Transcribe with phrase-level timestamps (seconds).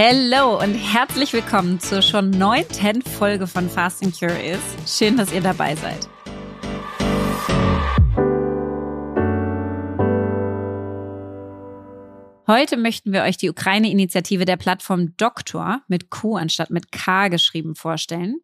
[0.00, 4.60] Hallo und herzlich willkommen zur schon neunten Folge von Fast and Curious.
[4.86, 6.08] Schön, dass ihr dabei seid.
[12.46, 17.74] Heute möchten wir euch die Ukraine-Initiative der Plattform Doktor mit Q anstatt mit K geschrieben
[17.74, 18.36] vorstellen.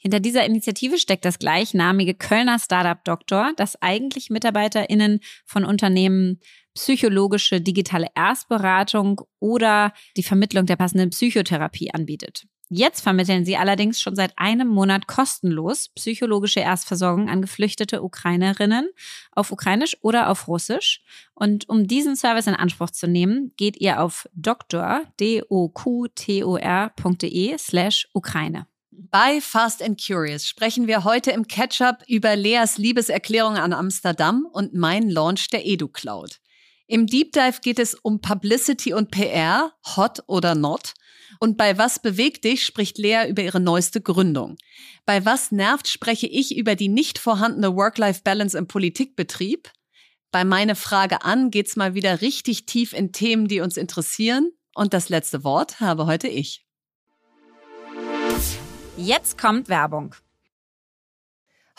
[0.00, 6.38] Hinter dieser Initiative steckt das gleichnamige Kölner Startup Doktor, das eigentlich MitarbeiterInnen von Unternehmen
[6.74, 12.46] psychologische digitale Erstberatung oder die Vermittlung der passenden Psychotherapie anbietet.
[12.74, 18.88] Jetzt vermitteln sie allerdings schon seit einem Monat kostenlos psychologische Erstversorgung an geflüchtete Ukrainerinnen
[19.30, 21.02] auf Ukrainisch oder auf Russisch.
[21.34, 25.58] Und um diesen Service in Anspruch zu nehmen, geht ihr auf doktor, d-o-q-t-o-r.de
[27.58, 28.66] slash Ukraine.
[28.90, 34.72] Bei Fast and Curious sprechen wir heute im Catch-up über Leas Liebeserklärung an Amsterdam und
[34.72, 36.41] mein Launch der EduCloud.
[36.92, 40.92] Im Deep Dive geht es um Publicity und PR, hot oder not.
[41.40, 44.58] Und bei Was bewegt dich spricht Lea über ihre neueste Gründung.
[45.06, 49.70] Bei Was nervt spreche ich über die nicht vorhandene Work-Life-Balance im Politikbetrieb.
[50.32, 54.50] Bei Meine Frage an geht's mal wieder richtig tief in Themen, die uns interessieren.
[54.74, 56.66] Und das letzte Wort habe heute ich.
[58.98, 60.14] Jetzt kommt Werbung.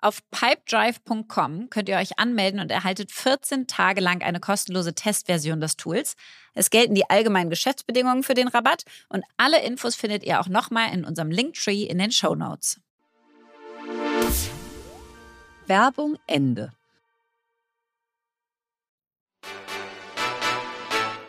[0.00, 5.76] Auf pipedrive.com könnt ihr euch anmelden und erhaltet 14 Tage lang eine kostenlose Testversion des
[5.76, 6.14] Tools.
[6.54, 10.92] Es gelten die allgemeinen Geschäftsbedingungen für den Rabatt und alle Infos findet ihr auch nochmal
[10.94, 12.80] in unserem Linktree in den Show Notes.
[15.66, 16.72] Werbung Ende.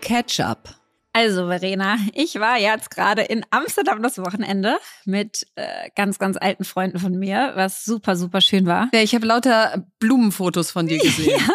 [0.01, 0.78] Catch-up.
[1.11, 6.63] Also, Verena, ich war jetzt gerade in Amsterdam das Wochenende mit äh, ganz, ganz alten
[6.63, 8.89] Freunden von mir, was super, super schön war.
[8.93, 11.31] Ja, ich habe lauter Blumenfotos von dir gesehen.
[11.39, 11.47] ja,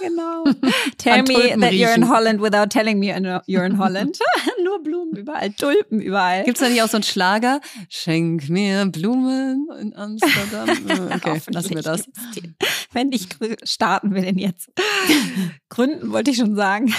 [0.00, 0.44] genau.
[0.98, 3.12] Tell me that you're in Holland without telling me
[3.46, 4.18] you're in Holland.
[4.64, 6.44] Nur Blumen überall, Tulpen überall.
[6.44, 7.60] Gibt's da nicht auch so einen Schlager?
[7.88, 10.68] Schenk mir Blumen in Amsterdam.
[11.14, 12.04] Okay, lassen wir das.
[12.92, 14.70] Wenn nicht, starten wir den jetzt.
[15.68, 16.94] Gründen wollte ich schon sagen.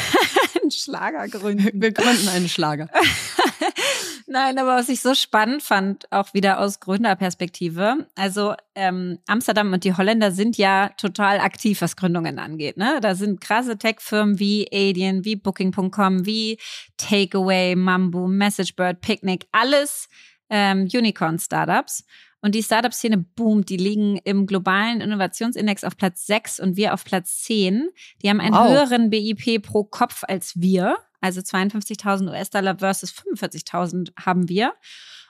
[0.72, 1.82] Schlager gründen.
[1.82, 2.90] Wir gründen einen Schlager.
[4.28, 9.84] Nein, aber was ich so spannend fand, auch wieder aus Gründerperspektive, also ähm, Amsterdam und
[9.84, 12.78] die Holländer sind ja total aktiv, was Gründungen angeht.
[12.78, 13.00] Ne?
[13.02, 16.58] Da sind krasse Tech-Firmen wie Adyen, wie Booking.com, wie
[16.98, 20.08] Takeaway, Mambo, MessageBird, Picnic, alles
[20.50, 22.04] ähm, Unicorn-Startups.
[22.44, 23.70] Und die Startup-Szene boomt.
[23.70, 27.88] Die liegen im globalen Innovationsindex auf Platz 6 und wir auf Platz 10.
[28.22, 28.70] Die haben einen wow.
[28.70, 30.98] höheren BIP pro Kopf als wir.
[31.22, 34.74] Also 52.000 US-Dollar versus 45.000 haben wir.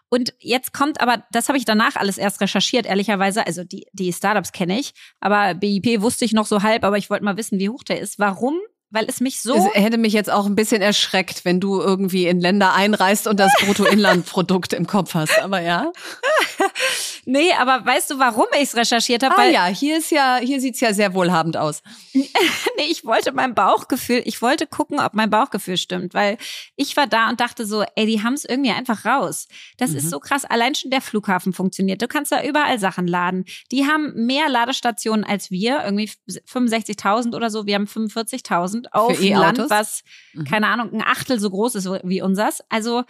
[0.10, 3.46] Und jetzt kommt aber, das habe ich danach alles erst recherchiert, ehrlicherweise.
[3.46, 7.12] Also die, die Startups kenne ich, aber BIP wusste ich noch so halb, aber ich
[7.12, 8.18] wollte mal wissen, wie hoch der ist.
[8.18, 8.56] Warum
[8.94, 9.56] weil es mich so.
[9.56, 13.40] Es hätte mich jetzt auch ein bisschen erschreckt, wenn du irgendwie in Länder einreist und
[13.40, 15.42] das Bruttoinlandprodukt im Kopf hast.
[15.42, 15.92] Aber ja.
[17.26, 19.36] nee, aber weißt du, warum ich es recherchiert habe?
[19.38, 21.82] Ah ja, hier ist ja, hier sieht's ja sehr wohlhabend aus.
[22.14, 22.30] nee,
[22.90, 26.38] ich wollte mein Bauchgefühl, ich wollte gucken, ob mein Bauchgefühl stimmt, weil
[26.76, 29.48] ich war da und dachte so, ey, die haben es irgendwie einfach raus.
[29.78, 29.98] Das mhm.
[29.98, 30.46] ist so krass.
[30.46, 32.02] Allein schon der Flughafen funktioniert.
[32.02, 33.46] Du kannst da überall Sachen laden.
[33.72, 37.66] Die haben mehr Ladestationen als wir, irgendwie 65.000 oder so.
[37.66, 40.04] Wir haben 45.000 auf e Land, was,
[40.34, 40.46] mhm.
[40.46, 42.64] keine Ahnung, ein Achtel so groß ist wie unsers.
[42.70, 43.04] Also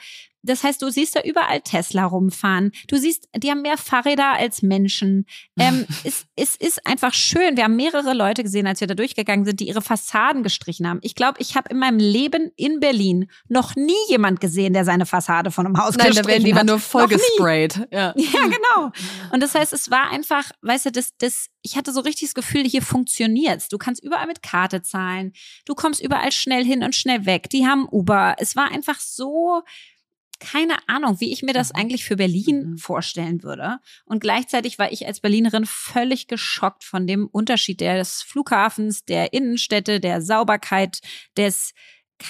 [0.44, 2.72] das heißt, du siehst da überall Tesla rumfahren.
[2.88, 5.26] Du siehst, die haben mehr Fahrräder als Menschen.
[5.58, 7.56] Ähm, es, es ist einfach schön.
[7.56, 11.00] Wir haben mehrere Leute gesehen, als wir da durchgegangen sind, die ihre Fassaden gestrichen haben.
[11.02, 15.06] Ich glaube, ich habe in meinem Leben in Berlin noch nie jemand gesehen, der seine
[15.06, 16.26] Fassade von einem Haus Nein, gestrichen hat.
[16.28, 17.88] Nein, da werden die nur vollgesprayt.
[17.92, 18.14] Ja.
[18.18, 18.92] ja, genau.
[19.32, 22.34] Und das heißt, es war einfach, weißt du, das, das, ich hatte so richtig das
[22.34, 23.70] Gefühl, hier funktioniert's.
[23.70, 25.32] Du kannst überall mit Karte zahlen.
[25.66, 27.50] Du kommst überall schnell hin und schnell weg.
[27.50, 28.36] Die haben Uber.
[28.40, 29.62] Es war einfach so
[30.40, 31.80] keine Ahnung, wie ich mir das mhm.
[31.80, 32.78] eigentlich für Berlin mhm.
[32.78, 33.80] vorstellen würde.
[34.06, 40.00] Und gleichzeitig war ich als Berlinerin völlig geschockt von dem Unterschied des Flughafens, der Innenstädte,
[40.00, 41.00] der Sauberkeit,
[41.38, 41.74] des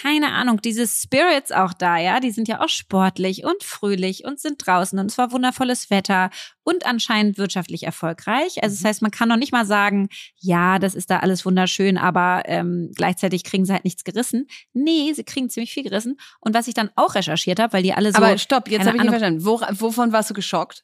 [0.02, 4.40] keine Ahnung, diese Spirits auch da, ja, die sind ja auch sportlich und fröhlich und
[4.40, 6.32] sind draußen und es war wundervolles Wetter
[6.64, 8.64] und anscheinend wirtschaftlich erfolgreich.
[8.64, 8.88] Also das mhm.
[8.88, 10.10] heißt, man kann noch nicht mal sagen,
[10.40, 14.48] ja, das ist da alles wunderschön, aber ähm, gleichzeitig kriegen sie halt nichts gerissen.
[14.74, 16.18] Nee, sie kriegen ziemlich viel gerissen.
[16.40, 18.18] Und was ich dann auch recherchiert habe, weil die alle so.
[18.18, 19.46] Aber stopp, jetzt habe ich nicht verstanden.
[19.46, 20.84] Wo, wovon warst du geschockt?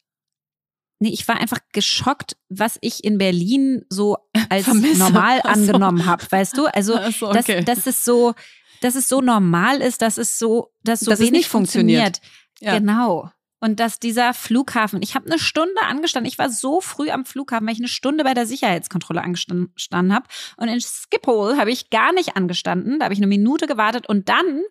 [1.01, 4.17] Nee, ich war einfach geschockt, was ich in Berlin so
[4.49, 4.99] als Vermisse.
[4.99, 6.65] normal angenommen habe, weißt du?
[6.67, 7.63] Also, so, okay.
[7.63, 8.33] das, das ist so,
[8.81, 12.17] dass es so normal ist, dass es so, dass so dass wenig funktioniert.
[12.17, 12.21] funktioniert.
[12.61, 12.77] Ja.
[12.77, 13.31] Genau.
[13.61, 17.67] Und dass dieser Flughafen, ich habe eine Stunde angestanden, ich war so früh am Flughafen,
[17.67, 20.27] weil ich eine Stunde bei der Sicherheitskontrolle angestanden habe.
[20.55, 24.29] Und in Schiphol habe ich gar nicht angestanden, da habe ich eine Minute gewartet und
[24.29, 24.61] dann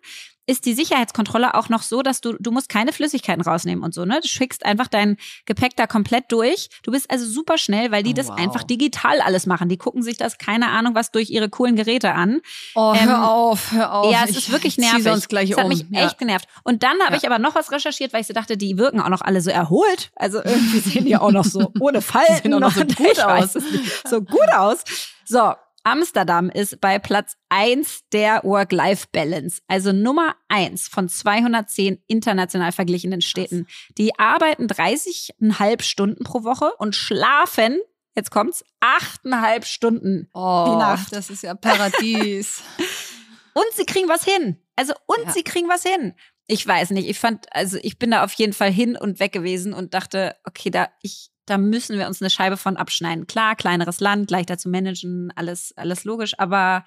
[0.49, 4.03] ist die Sicherheitskontrolle auch noch so, dass du, du musst keine Flüssigkeiten rausnehmen und so,
[4.03, 4.19] ne?
[4.19, 6.69] Du schickst einfach dein Gepäck da komplett durch.
[6.81, 8.37] Du bist also super schnell, weil die oh, das wow.
[8.37, 9.69] einfach digital alles machen.
[9.69, 12.41] Die gucken sich das, keine Ahnung, was durch ihre coolen Geräte an.
[12.73, 14.11] Oh, ähm, hör auf, hör auf.
[14.11, 15.03] Ja, es ist wirklich nervig.
[15.03, 15.69] Sonst gleich das hat um.
[15.69, 16.07] mich ja.
[16.07, 16.47] echt genervt.
[16.63, 17.17] Und dann habe ja.
[17.17, 19.51] ich aber noch was recherchiert, weil ich so dachte, die wirken auch noch alle so
[19.51, 20.09] erholt.
[20.15, 22.41] Also irgendwie sehen die auch noch so ohne Falten.
[22.41, 23.53] sehen auch noch so gut aus.
[23.53, 24.83] So gut aus.
[25.25, 25.53] So,
[25.83, 33.67] Amsterdam ist bei Platz 1 der Work-Life-Balance, also Nummer 1 von 210 international verglichenen Städten.
[33.97, 37.79] Die arbeiten 30,5 Stunden pro Woche und schlafen,
[38.15, 41.13] jetzt kommt's, 8,5 Stunden oh, die Nacht.
[41.13, 42.61] Das ist ja Paradies.
[43.53, 44.57] und sie kriegen was hin.
[44.75, 45.31] Also, und ja.
[45.31, 46.13] sie kriegen was hin.
[46.47, 49.31] Ich weiß nicht, ich fand, also ich bin da auf jeden Fall hin und weg
[49.31, 53.27] gewesen und dachte, okay, da, ich, da müssen wir uns eine Scheibe von abschneiden.
[53.27, 56.85] Klar, kleineres Land, leichter zu managen, alles, alles logisch, aber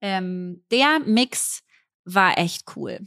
[0.00, 1.62] ähm, der Mix
[2.04, 3.00] war echt cool.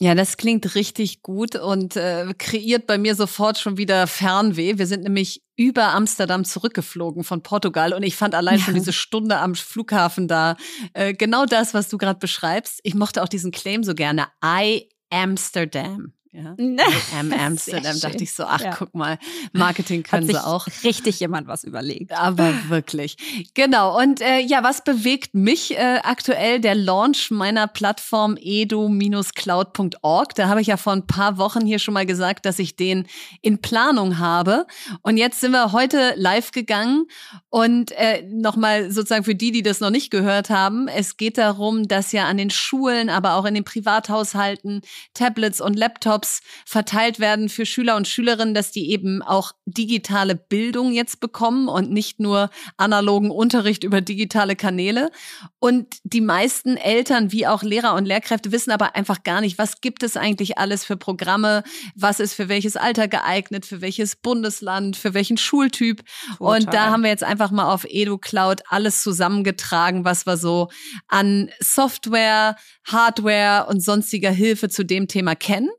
[0.00, 4.76] Ja, das klingt richtig gut und äh, kreiert bei mir sofort schon wieder Fernweh.
[4.76, 8.64] Wir sind nämlich über Amsterdam zurückgeflogen von Portugal und ich fand allein ja.
[8.64, 10.56] schon diese Stunde am Flughafen da
[10.94, 12.80] äh, genau das, was du gerade beschreibst.
[12.82, 14.26] Ich mochte auch diesen Claim so gerne.
[14.44, 16.14] I Amsterdam.
[16.34, 16.56] Ja.
[17.18, 18.74] Am Amsterdam dachte ich so, ach ja.
[18.74, 19.18] guck mal,
[19.52, 20.66] Marketing können sie auch.
[20.82, 22.12] Richtig jemand was überlegt.
[22.12, 23.18] Aber wirklich.
[23.52, 24.00] Genau.
[24.00, 26.58] Und äh, ja, was bewegt mich äh, aktuell?
[26.58, 30.34] Der Launch meiner Plattform edu-cloud.org.
[30.34, 33.06] Da habe ich ja vor ein paar Wochen hier schon mal gesagt, dass ich den
[33.42, 34.66] in Planung habe.
[35.02, 37.08] Und jetzt sind wir heute live gegangen.
[37.50, 41.88] Und äh, nochmal sozusagen für die, die das noch nicht gehört haben, es geht darum,
[41.88, 44.80] dass ja an den Schulen, aber auch in den Privathaushalten
[45.12, 50.34] Tablets und Laptops Laptops verteilt werden für Schüler und Schülerinnen, dass die eben auch digitale
[50.34, 55.10] Bildung jetzt bekommen und nicht nur analogen Unterricht über digitale Kanäle.
[55.58, 59.80] Und die meisten Eltern wie auch Lehrer und Lehrkräfte wissen aber einfach gar nicht, was
[59.80, 61.62] gibt es eigentlich alles für Programme,
[61.94, 66.02] was ist für welches Alter geeignet, für welches Bundesland, für welchen Schultyp.
[66.38, 66.56] Total.
[66.56, 70.68] Und da haben wir jetzt einfach mal auf EduCloud alles zusammengetragen, was wir so
[71.08, 75.70] an Software, Hardware und sonstiger Hilfe zu dem Thema kennen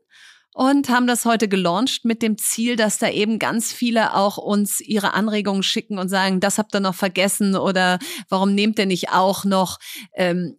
[0.54, 4.80] und haben das heute gelauncht mit dem Ziel, dass da eben ganz viele auch uns
[4.80, 7.98] ihre Anregungen schicken und sagen, das habt ihr noch vergessen oder
[8.28, 9.78] warum nehmt ihr nicht auch noch
[10.14, 10.56] ähm,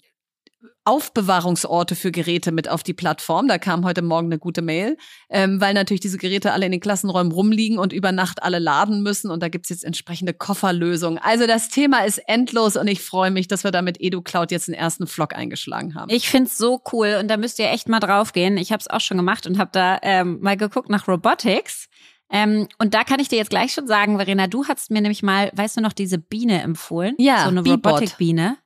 [0.85, 3.47] Aufbewahrungsorte für Geräte mit auf die Plattform.
[3.47, 4.97] Da kam heute Morgen eine gute Mail,
[5.29, 9.01] ähm, weil natürlich diese Geräte alle in den Klassenräumen rumliegen und über Nacht alle laden
[9.01, 9.31] müssen.
[9.31, 11.19] Und da gibt's jetzt entsprechende Kofferlösungen.
[11.21, 14.67] Also das Thema ist endlos und ich freue mich, dass wir da mit EduCloud jetzt
[14.67, 16.11] den ersten Vlog eingeschlagen haben.
[16.13, 18.57] Ich find's so cool und da müsst ihr echt mal draufgehen.
[18.57, 21.89] Ich habe es auch schon gemacht und habe da ähm, mal geguckt nach Robotics.
[22.31, 25.23] Ähm, und da kann ich dir jetzt gleich schon sagen, Verena, du hast mir nämlich
[25.23, 27.15] mal, weißt du noch, diese Biene empfohlen?
[27.17, 28.57] Ja, so eine Robotik-Biene.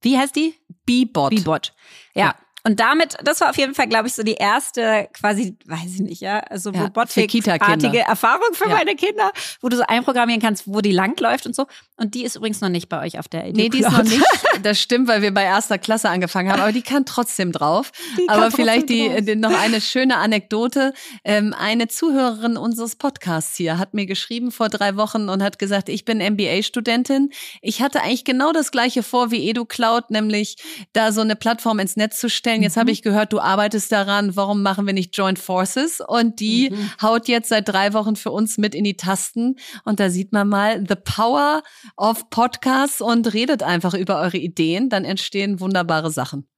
[0.00, 0.54] Wie heißt die?
[0.86, 1.30] Bebot.
[1.30, 1.74] Bebot.
[2.14, 2.26] Ja.
[2.26, 2.34] ja.
[2.64, 6.00] Und damit, das war auf jeden Fall, glaube ich, so die erste quasi, weiß ich
[6.00, 8.76] nicht, ja, also ja, Robotik-artige Erfahrung für ja.
[8.76, 11.66] meine Kinder, wo du so einprogrammieren kannst, wo die langläuft und so.
[11.96, 13.62] Und die ist übrigens noch nicht bei euch auf der Idee.
[13.62, 14.24] Nee, die ist noch nicht.
[14.62, 17.92] Das stimmt, weil wir bei erster Klasse angefangen haben, aber die kann trotzdem drauf.
[18.18, 20.94] Die aber vielleicht die, die, noch eine schöne Anekdote.
[21.22, 25.88] Ähm, eine Zuhörerin unseres Podcasts hier hat mir geschrieben vor drei Wochen und hat gesagt,
[25.88, 27.30] ich bin MBA-Studentin.
[27.62, 30.56] Ich hatte eigentlich genau das gleiche vor wie EduCloud, nämlich
[30.92, 32.80] da so eine Plattform ins Netz zu stellen, vorstellen, jetzt mhm.
[32.80, 36.00] habe ich gehört, du arbeitest daran, warum machen wir nicht Joint Forces?
[36.06, 36.90] Und die mhm.
[37.02, 39.56] haut jetzt seit drei Wochen für uns mit in die Tasten.
[39.84, 41.62] Und da sieht man mal the power
[41.96, 44.88] of Podcasts und redet einfach über eure Ideen.
[44.88, 46.48] Dann entstehen wunderbare Sachen.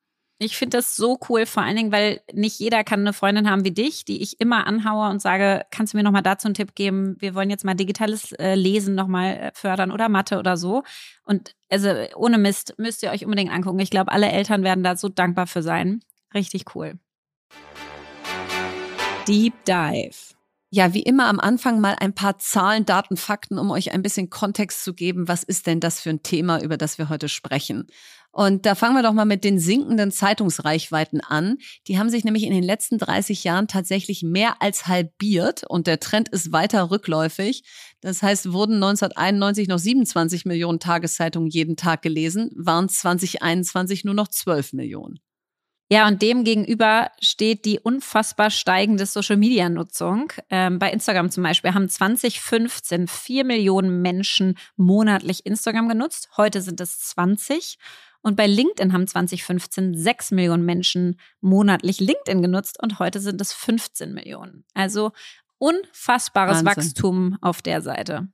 [0.42, 3.62] Ich finde das so cool, vor allen Dingen, weil nicht jeder kann eine Freundin haben
[3.66, 6.74] wie dich, die ich immer anhaue und sage, kannst du mir nochmal dazu einen Tipp
[6.74, 7.16] geben?
[7.18, 10.82] Wir wollen jetzt mal digitales äh, Lesen nochmal äh, fördern oder Mathe oder so.
[11.24, 13.80] Und also ohne Mist müsst ihr euch unbedingt angucken.
[13.80, 16.00] Ich glaube, alle Eltern werden da so dankbar für sein.
[16.32, 16.98] Richtig cool.
[19.28, 20.16] Deep Dive.
[20.70, 24.30] Ja, wie immer am Anfang mal ein paar Zahlen, Daten, Fakten, um euch ein bisschen
[24.30, 25.28] Kontext zu geben.
[25.28, 27.88] Was ist denn das für ein Thema, über das wir heute sprechen?
[28.32, 31.58] Und da fangen wir doch mal mit den sinkenden Zeitungsreichweiten an.
[31.88, 35.98] Die haben sich nämlich in den letzten 30 Jahren tatsächlich mehr als halbiert und der
[35.98, 37.64] Trend ist weiter rückläufig.
[38.00, 44.28] Das heißt, wurden 1991 noch 27 Millionen Tageszeitungen jeden Tag gelesen, waren 2021 nur noch
[44.28, 45.18] 12 Millionen.
[45.92, 50.32] Ja, und dem gegenüber steht die unfassbar steigende Social-Media-Nutzung.
[50.48, 56.28] Ähm, bei Instagram zum Beispiel haben 2015 vier Millionen Menschen monatlich Instagram genutzt.
[56.36, 57.76] Heute sind es 20.
[58.22, 63.52] Und bei LinkedIn haben 2015 sechs Millionen Menschen monatlich LinkedIn genutzt und heute sind es
[63.52, 64.64] 15 Millionen.
[64.74, 65.12] Also
[65.58, 66.66] unfassbares Wahnsinn.
[66.66, 68.28] Wachstum auf der Seite.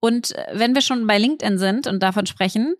[0.00, 2.74] Und äh, wenn wir schon bei LinkedIn sind und davon sprechen,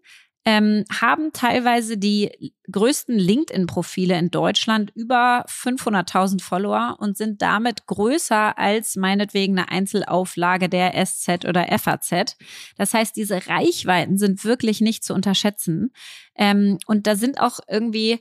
[0.44, 8.58] ähm, haben teilweise die größten LinkedIn-Profile in Deutschland über 500.000 Follower und sind damit größer
[8.58, 12.36] als meinetwegen eine Einzelauflage der SZ oder FAZ.
[12.76, 15.92] Das heißt, diese Reichweiten sind wirklich nicht zu unterschätzen.
[16.36, 18.20] Ähm, und da sind auch irgendwie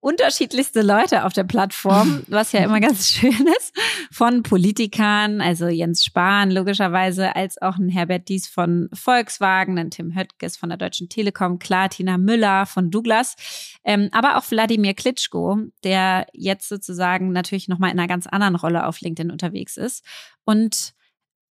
[0.00, 3.74] unterschiedlichste Leute auf der Plattform, was ja immer ganz schön ist,
[4.10, 10.14] von Politikern, also Jens Spahn logischerweise, als auch ein Herbert Dies von Volkswagen, ein Tim
[10.14, 13.36] Höttges von der Deutschen Telekom, klar, Tina Müller von Douglas,
[13.84, 18.86] ähm, aber auch Wladimir Klitschko, der jetzt sozusagen natürlich nochmal in einer ganz anderen Rolle
[18.86, 20.04] auf LinkedIn unterwegs ist.
[20.44, 20.94] Und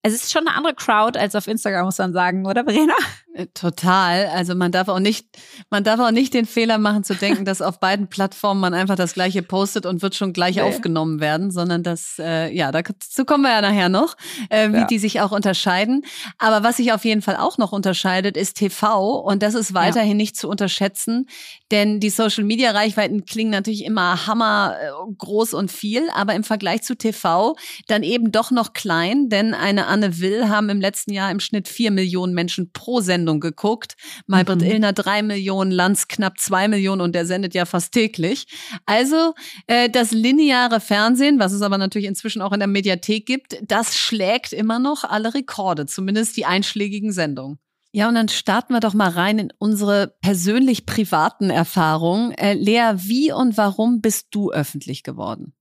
[0.02, 2.94] es ist schon eine andere Crowd als auf Instagram, muss man sagen, oder Verena?
[3.34, 4.28] Äh, total.
[4.28, 5.28] Also man darf auch nicht,
[5.70, 8.96] man darf auch nicht den Fehler machen zu denken, dass auf beiden Plattformen man einfach
[8.96, 10.62] das gleiche postet und wird schon gleich nee.
[10.62, 14.16] aufgenommen werden, sondern das, äh, ja, dazu kommen wir ja nachher noch,
[14.50, 14.88] äh, wie ja.
[14.88, 16.06] die sich auch unterscheiden.
[16.38, 20.12] Aber was sich auf jeden Fall auch noch unterscheidet, ist TV und das ist weiterhin
[20.12, 20.16] ja.
[20.16, 21.28] nicht zu unterschätzen,
[21.72, 26.44] denn die Social Media Reichweiten klingen natürlich immer hammer äh, groß und viel, aber im
[26.44, 27.56] Vergleich zu TV
[27.88, 31.68] dann eben doch noch klein, denn eine Anne Will haben im letzten Jahr im Schnitt
[31.68, 33.96] vier Millionen Menschen pro Sendung geguckt.
[34.28, 34.68] Maybrit mhm.
[34.68, 38.48] Illner drei Millionen, Lanz knapp zwei Millionen und der sendet ja fast täglich.
[38.86, 39.34] Also
[39.68, 43.98] äh, das lineare Fernsehen, was es aber natürlich inzwischen auch in der Mediathek gibt, das
[43.98, 47.60] schlägt immer noch alle Rekorde, zumindest die einschlägigen Sendungen.
[47.92, 52.32] Ja, und dann starten wir doch mal rein in unsere persönlich privaten Erfahrungen.
[52.34, 55.54] Äh, Lea, wie und warum bist du öffentlich geworden?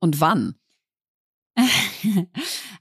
[0.00, 0.56] Und wann?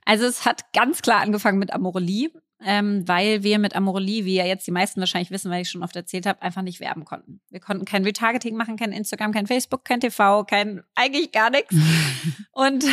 [0.08, 2.30] Also es hat ganz klar angefangen mit Amorelie
[2.64, 5.84] ähm, weil wir mit Amorelie, wie ja jetzt die meisten wahrscheinlich wissen, weil ich schon
[5.84, 7.42] oft erzählt habe, einfach nicht werben konnten.
[7.50, 11.76] Wir konnten kein Retargeting machen, kein Instagram, kein Facebook, kein TV, kein eigentlich gar nichts.
[12.52, 12.86] und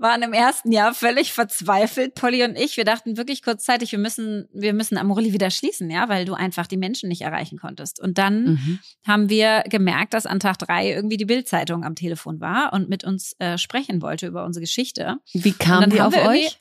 [0.00, 2.76] waren im ersten Jahr völlig verzweifelt, Polly und ich.
[2.76, 6.66] Wir dachten wirklich kurzzeitig, wir müssen, wir müssen Amorelie wieder schließen, ja, weil du einfach
[6.66, 8.00] die Menschen nicht erreichen konntest.
[8.00, 8.78] Und dann mhm.
[9.06, 13.04] haben wir gemerkt, dass an Tag drei irgendwie die Bildzeitung am Telefon war und mit
[13.04, 15.18] uns äh, sprechen wollte über unsere Geschichte.
[15.34, 16.58] Wie kam die auf euch?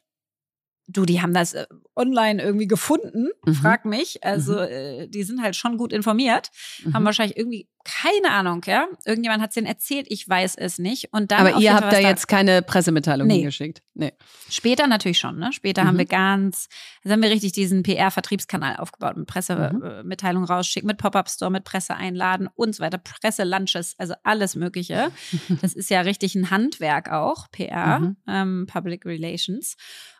[0.91, 3.53] Du, die haben das äh, online irgendwie gefunden, mhm.
[3.53, 4.23] frag mich.
[4.23, 4.59] Also, mhm.
[4.59, 6.49] äh, die sind halt schon gut informiert,
[6.83, 6.93] mhm.
[6.93, 8.87] haben wahrscheinlich irgendwie keine Ahnung, ja.
[9.05, 11.11] Irgendjemand hat es denen erzählt, ich weiß es nicht.
[11.13, 13.35] Und dann Aber ihr habt da jetzt keine Pressemitteilung nee.
[13.35, 13.81] hingeschickt.
[13.93, 14.13] Nee.
[14.49, 15.51] Später natürlich schon, ne?
[15.53, 15.99] Später haben mhm.
[15.99, 16.67] wir ganz,
[17.03, 20.49] also haben wir richtig diesen PR-Vertriebskanal aufgebaut, mit Pressemitteilung mhm.
[20.49, 25.11] rausschicken, mit Pop-Up-Store, mit Presse einladen und so weiter, Presse-Lunches, also alles Mögliche.
[25.61, 28.17] das ist ja richtig ein Handwerk auch, PR, mhm.
[28.27, 29.75] ähm, Public Relations.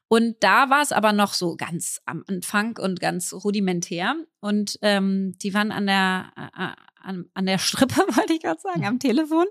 [0.09, 4.15] Und da war es aber noch so ganz am Anfang und ganz rudimentär.
[4.41, 8.85] Und ähm, die waren an der, äh, an, an der Strippe, wollte ich gerade sagen,
[8.85, 9.45] am Telefon.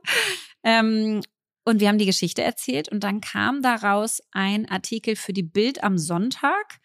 [0.65, 1.23] Ähm,
[1.65, 5.85] und wir haben die Geschichte erzählt und dann kam daraus ein Artikel für die Bild
[5.85, 6.81] am Sonntag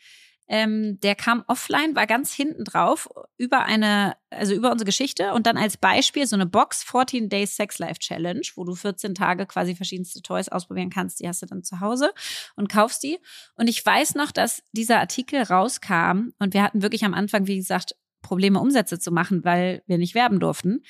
[0.47, 5.47] ähm, der kam offline, war ganz hinten drauf über eine, also über unsere Geschichte und
[5.47, 9.45] dann als Beispiel so eine Box 14 Days Sex Life Challenge, wo du 14 Tage
[9.45, 11.19] quasi verschiedenste Toys ausprobieren kannst.
[11.19, 12.13] Die hast du dann zu Hause
[12.55, 13.19] und kaufst die.
[13.55, 17.57] Und ich weiß noch, dass dieser Artikel rauskam und wir hatten wirklich am Anfang, wie
[17.57, 20.83] gesagt, Probleme, Umsätze zu machen, weil wir nicht werben durften.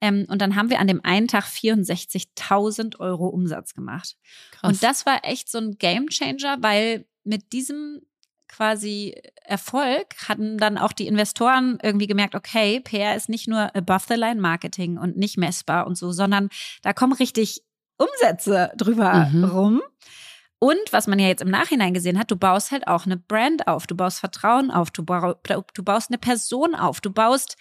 [0.00, 4.16] Ähm, und dann haben wir an dem einen Tag 64.000 Euro Umsatz gemacht.
[4.52, 4.70] Krass.
[4.70, 8.00] Und das war echt so ein Gamechanger, weil mit diesem
[8.48, 9.14] quasi
[9.44, 14.14] Erfolg hatten dann auch die Investoren irgendwie gemerkt, okay, PR ist nicht nur above the
[14.14, 16.48] line Marketing und nicht messbar und so, sondern
[16.82, 17.62] da kommen richtig
[17.98, 19.44] Umsätze drüber mhm.
[19.44, 19.82] rum.
[20.60, 23.68] Und was man ja jetzt im Nachhinein gesehen hat, du baust halt auch eine Brand
[23.68, 27.56] auf, du baust Vertrauen auf, du, du baust eine Person auf, du baust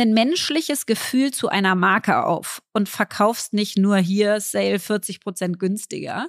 [0.00, 5.58] ein menschliches Gefühl zu einer Marke auf und verkaufst nicht nur hier Sale 40 Prozent
[5.58, 6.28] günstiger,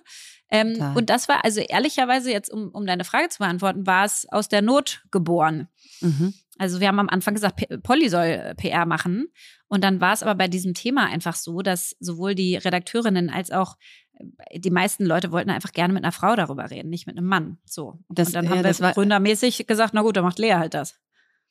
[0.54, 4.28] ähm, und das war also ehrlicherweise jetzt, um, um deine Frage zu beantworten, war es
[4.30, 5.68] aus der Not geboren.
[6.00, 6.36] Mhm.
[6.60, 9.30] Also wir haben am Anfang gesagt, Polly soll äh, PR machen.
[9.68, 13.50] Und dann war es aber bei diesem Thema einfach so, dass sowohl die Redakteurinnen als
[13.50, 13.78] auch
[14.54, 17.58] die meisten Leute wollten einfach gerne mit einer Frau darüber reden, nicht mit einem Mann.
[17.66, 17.98] So.
[18.10, 20.54] Das, und dann ja, haben das wir war- gründermäßig gesagt, na gut, dann macht Lea
[20.54, 21.00] halt das.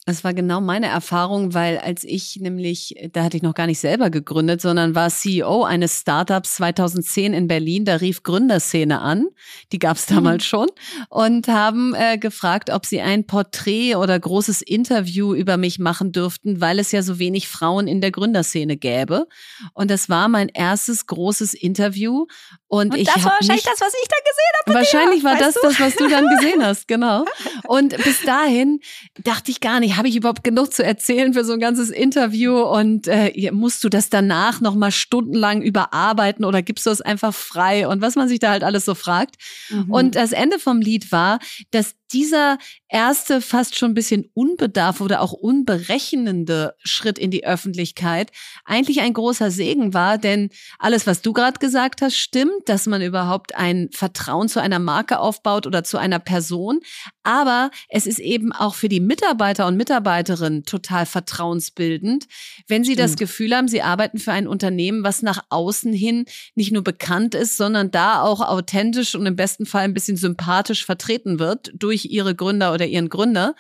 [0.05, 3.79] Das war genau meine Erfahrung, weil als ich nämlich, da hatte ich noch gar nicht
[3.79, 7.85] selber gegründet, sondern war CEO eines Startups 2010 in Berlin.
[7.85, 9.27] Da rief Gründerszene an,
[9.71, 10.67] die gab es damals schon,
[11.09, 16.61] und haben äh, gefragt, ob sie ein Porträt oder großes Interview über mich machen dürften,
[16.61, 19.29] weil es ja so wenig Frauen in der Gründerszene gäbe.
[19.73, 22.27] Und das war mein erstes großes Interview.
[22.67, 24.75] Und, Und ich das war wahrscheinlich das, was ich da gesehen habe.
[24.75, 25.61] Wahrscheinlich war weißt das du?
[25.63, 27.25] das, was du dann gesehen hast, genau.
[27.69, 28.81] Und bis dahin
[29.23, 32.61] dachte ich gar nicht, habe ich überhaupt genug zu erzählen für so ein ganzes Interview
[32.61, 37.35] und äh, musst du das danach noch mal stundenlang überarbeiten oder gibst du es einfach
[37.35, 39.37] frei und was man sich da halt alles so fragt.
[39.71, 39.91] Mhm.
[39.91, 41.39] Und das Ende vom Lied war,
[41.71, 48.31] dass dieser erste fast schon ein bisschen unbedarf oder auch unberechnende Schritt in die Öffentlichkeit
[48.65, 53.03] eigentlich ein großer Segen war, denn alles, was du gerade gesagt hast, stimmt, dass man
[53.03, 56.81] überhaupt ein Vertrauen zu einer Marke aufbaut oder zu einer Person.
[57.23, 62.27] Aber es ist eben auch für die Mitarbeiter und Mitarbeiterinnen total vertrauensbildend,
[62.69, 63.21] wenn sie das Stimmt.
[63.21, 67.57] Gefühl haben, sie arbeiten für ein Unternehmen, was nach außen hin nicht nur bekannt ist,
[67.57, 72.35] sondern da auch authentisch und im besten Fall ein bisschen sympathisch vertreten wird durch ihre
[72.35, 73.55] Gründer oder ihren Gründer.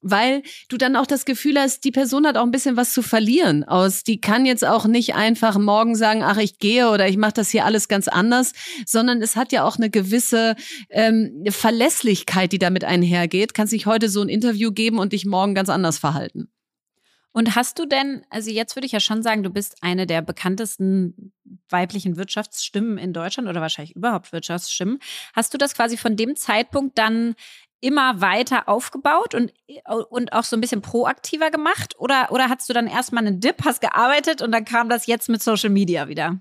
[0.00, 3.02] Weil du dann auch das Gefühl hast, die Person hat auch ein bisschen was zu
[3.02, 4.04] verlieren aus.
[4.04, 7.50] Die kann jetzt auch nicht einfach morgen sagen, ach, ich gehe oder ich mache das
[7.50, 8.52] hier alles ganz anders,
[8.86, 10.54] sondern es hat ja auch eine gewisse
[10.90, 13.54] ähm, Verlässlichkeit, die damit einhergeht.
[13.54, 16.48] Kannst dich heute so ein Interview geben und dich morgen ganz anders verhalten.
[17.32, 20.22] Und hast du denn, also jetzt würde ich ja schon sagen, du bist eine der
[20.22, 21.32] bekanntesten
[21.68, 24.98] weiblichen Wirtschaftsstimmen in Deutschland oder wahrscheinlich überhaupt Wirtschaftsstimmen.
[25.34, 27.34] Hast du das quasi von dem Zeitpunkt dann
[27.80, 29.52] immer weiter aufgebaut und,
[30.10, 31.94] und auch so ein bisschen proaktiver gemacht?
[31.98, 35.28] Oder, oder hattest du dann erstmal einen Dip, hast gearbeitet und dann kam das jetzt
[35.28, 36.40] mit Social Media wieder?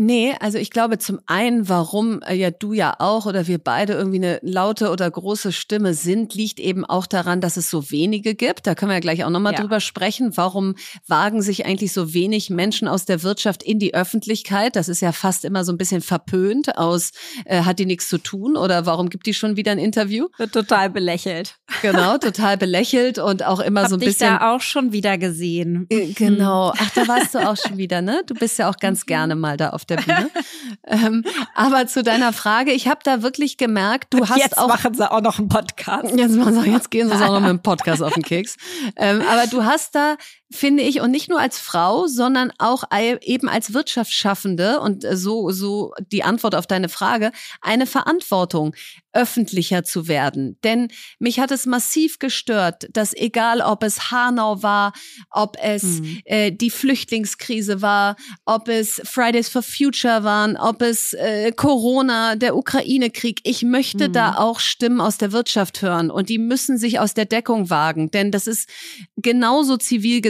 [0.00, 3.94] Nee, also ich glaube zum einen, warum äh, ja du ja auch oder wir beide
[3.94, 8.36] irgendwie eine laute oder große Stimme sind, liegt eben auch daran, dass es so wenige
[8.36, 8.68] gibt.
[8.68, 9.60] Da können wir ja gleich auch nochmal Ja.
[9.60, 10.36] drüber sprechen.
[10.36, 10.76] Warum
[11.08, 14.76] wagen sich eigentlich so wenig Menschen aus der Wirtschaft in die Öffentlichkeit?
[14.76, 17.10] Das ist ja fast immer so ein bisschen verpönt aus,
[17.44, 20.28] äh, hat die nichts zu tun oder warum gibt die schon wieder ein Interview?
[20.38, 21.56] Wird total belächelt.
[21.82, 24.38] Genau, total belächelt und auch immer Hab so ein dich bisschen.
[24.38, 25.86] da auch schon wieder gesehen.
[25.90, 26.72] Äh, Genau.
[26.78, 28.22] Ach, da warst du auch schon wieder, ne?
[28.26, 30.30] Du bist ja auch ganz gerne mal da auf der Bühne.
[30.86, 31.24] ähm,
[31.54, 35.10] aber zu deiner Frage, ich habe da wirklich gemerkt, du hast jetzt auch machen sie
[35.10, 36.14] auch noch einen Podcast.
[36.16, 38.56] Jetzt, machen sie, jetzt gehen sie auch noch mit dem Podcast auf den Keks.
[38.96, 40.16] Ähm, aber du hast da,
[40.50, 42.84] finde ich, und nicht nur als Frau, sondern auch
[43.22, 48.74] eben als Wirtschaftsschaffende und äh, so, so die Antwort auf deine Frage, eine Verantwortung,
[49.12, 50.58] öffentlicher zu werden.
[50.62, 54.92] Denn mich hat es massiv gestört, dass egal ob es Hanau war,
[55.30, 56.20] ob es Mhm.
[56.24, 62.54] äh, die Flüchtlingskrise war, ob es Fridays for Future waren, ob es äh, Corona, der
[62.56, 63.40] Ukraine-Krieg.
[63.44, 64.12] Ich möchte Mhm.
[64.12, 68.10] da auch Stimmen aus der Wirtschaft hören und die müssen sich aus der Deckung wagen,
[68.10, 68.68] denn das ist
[69.16, 69.78] genauso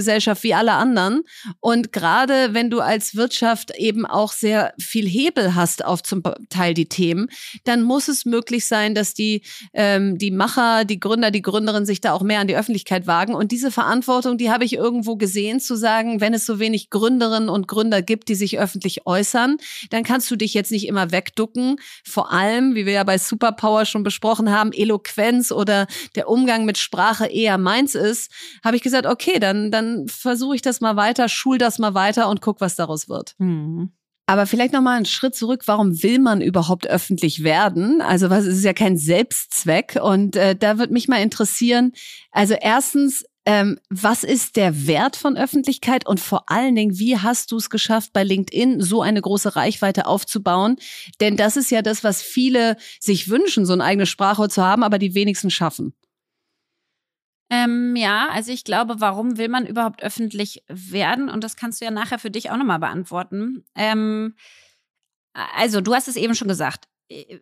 [0.08, 1.22] Zivilgesellschaft wie alle anderen.
[1.60, 6.74] Und gerade wenn du als Wirtschaft eben auch sehr viel Hebel hast auf zum Teil
[6.74, 7.28] die Themen,
[7.64, 9.42] dann muss es möglich sein, dass die,
[9.74, 13.34] ähm, die Macher, die Gründer, die Gründerinnen sich da auch mehr an die Öffentlichkeit wagen.
[13.34, 17.48] Und diese Verantwortung, die habe ich irgendwo gesehen, zu sagen, wenn es so wenig Gründerinnen
[17.48, 19.58] und Gründer gibt, die sich öffentlich äußern,
[19.90, 21.76] dann kannst du dich jetzt nicht immer wegducken.
[22.04, 26.78] Vor allem, wie wir ja bei Superpower schon besprochen haben, Eloquenz oder der Umgang mit
[26.78, 28.30] Sprache eher meins ist,
[28.64, 32.28] habe ich gesagt, okay, dann, dann versuche ich das mal weiter, schul das mal weiter
[32.28, 33.34] und guck, was daraus wird.
[33.38, 33.92] Mhm.
[34.28, 35.62] Aber vielleicht noch mal einen Schritt zurück.
[35.64, 38.02] Warum will man überhaupt öffentlich werden?
[38.02, 39.98] Also was es ist ja kein Selbstzweck.
[40.02, 41.92] Und äh, da wird mich mal interessieren.
[42.30, 47.52] Also erstens, ähm, was ist der Wert von Öffentlichkeit und vor allen Dingen, wie hast
[47.52, 50.76] du es geschafft, bei LinkedIn so eine große Reichweite aufzubauen?
[51.20, 54.82] Denn das ist ja das, was viele sich wünschen, so ein eigenes Sprachrohr zu haben,
[54.82, 55.94] aber die wenigsten schaffen.
[57.50, 61.28] Ähm, ja, also ich glaube, warum will man überhaupt öffentlich werden?
[61.30, 63.64] Und das kannst du ja nachher für dich auch nochmal beantworten.
[63.74, 64.34] Ähm,
[65.32, 66.88] also, du hast es eben schon gesagt.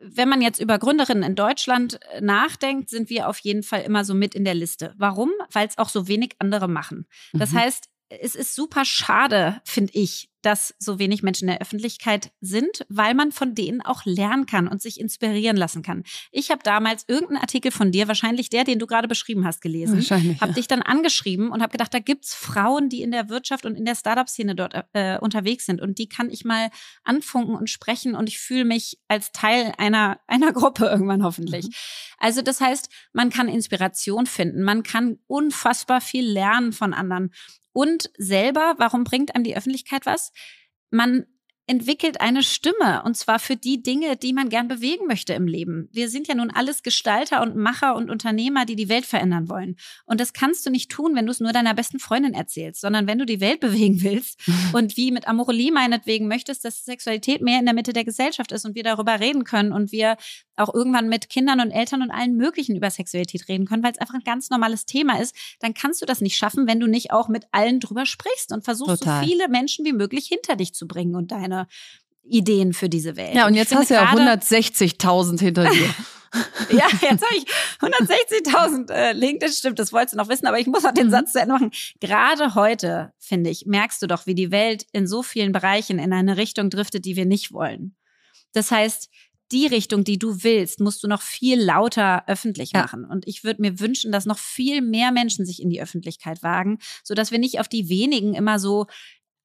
[0.00, 4.04] Wenn man jetzt über Gründerinnen in Deutschland äh, nachdenkt, sind wir auf jeden Fall immer
[4.04, 4.94] so mit in der Liste.
[4.96, 5.30] Warum?
[5.50, 7.06] Weil es auch so wenig andere machen.
[7.32, 7.58] Das Mhm.
[7.58, 12.86] heißt, es ist super schade, finde ich, dass so wenig Menschen in der Öffentlichkeit sind,
[12.88, 16.04] weil man von denen auch lernen kann und sich inspirieren lassen kann.
[16.30, 19.96] Ich habe damals irgendeinen Artikel von dir, wahrscheinlich der, den du gerade beschrieben hast, gelesen.
[19.96, 20.40] Wahrscheinlich.
[20.40, 23.74] Habe dich dann angeschrieben und habe gedacht, da gibt's Frauen, die in der Wirtschaft und
[23.74, 26.70] in der Startup-Szene dort äh, unterwegs sind und die kann ich mal
[27.02, 31.66] anfunken und sprechen und ich fühle mich als Teil einer einer Gruppe irgendwann hoffentlich.
[31.66, 31.72] Mhm.
[32.18, 37.32] Also das heißt, man kann Inspiration finden, man kann unfassbar viel lernen von anderen
[37.76, 38.74] und selber.
[38.78, 40.32] Warum bringt einem die Öffentlichkeit was?
[40.90, 41.26] Man
[41.66, 45.88] entwickelt eine Stimme und zwar für die Dinge, die man gern bewegen möchte im Leben.
[45.92, 49.76] Wir sind ja nun alles Gestalter und Macher und Unternehmer, die die Welt verändern wollen.
[50.06, 53.06] Und das kannst du nicht tun, wenn du es nur deiner besten Freundin erzählst, sondern
[53.08, 54.40] wenn du die Welt bewegen willst
[54.72, 58.64] und wie mit Amorelie meinetwegen möchtest, dass Sexualität mehr in der Mitte der Gesellschaft ist
[58.64, 60.16] und wir darüber reden können und wir
[60.56, 63.98] auch irgendwann mit Kindern und Eltern und allen möglichen über Sexualität reden können, weil es
[63.98, 67.12] einfach ein ganz normales Thema ist, dann kannst du das nicht schaffen, wenn du nicht
[67.12, 69.22] auch mit allen drüber sprichst und versuchst, Total.
[69.22, 71.66] so viele Menschen wie möglich hinter dich zu bringen und deine
[72.22, 73.34] Ideen für diese Welt.
[73.34, 75.94] Ja, und jetzt hast du ja 160.000 hinter dir.
[76.70, 77.44] ja, jetzt habe ich
[77.80, 81.10] 160.000 äh, LinkedIn, stimmt, das wolltest du noch wissen, aber ich muss noch den mhm.
[81.10, 81.70] Satz zu Ende machen.
[82.00, 86.12] Gerade heute, finde ich, merkst du doch, wie die Welt in so vielen Bereichen in
[86.12, 87.96] eine Richtung driftet, die wir nicht wollen.
[88.52, 89.10] Das heißt,
[89.52, 93.02] die Richtung, die du willst, musst du noch viel lauter öffentlich machen.
[93.02, 93.12] Ja.
[93.12, 96.78] Und ich würde mir wünschen, dass noch viel mehr Menschen sich in die Öffentlichkeit wagen,
[97.04, 98.86] so dass wir nicht auf die wenigen immer so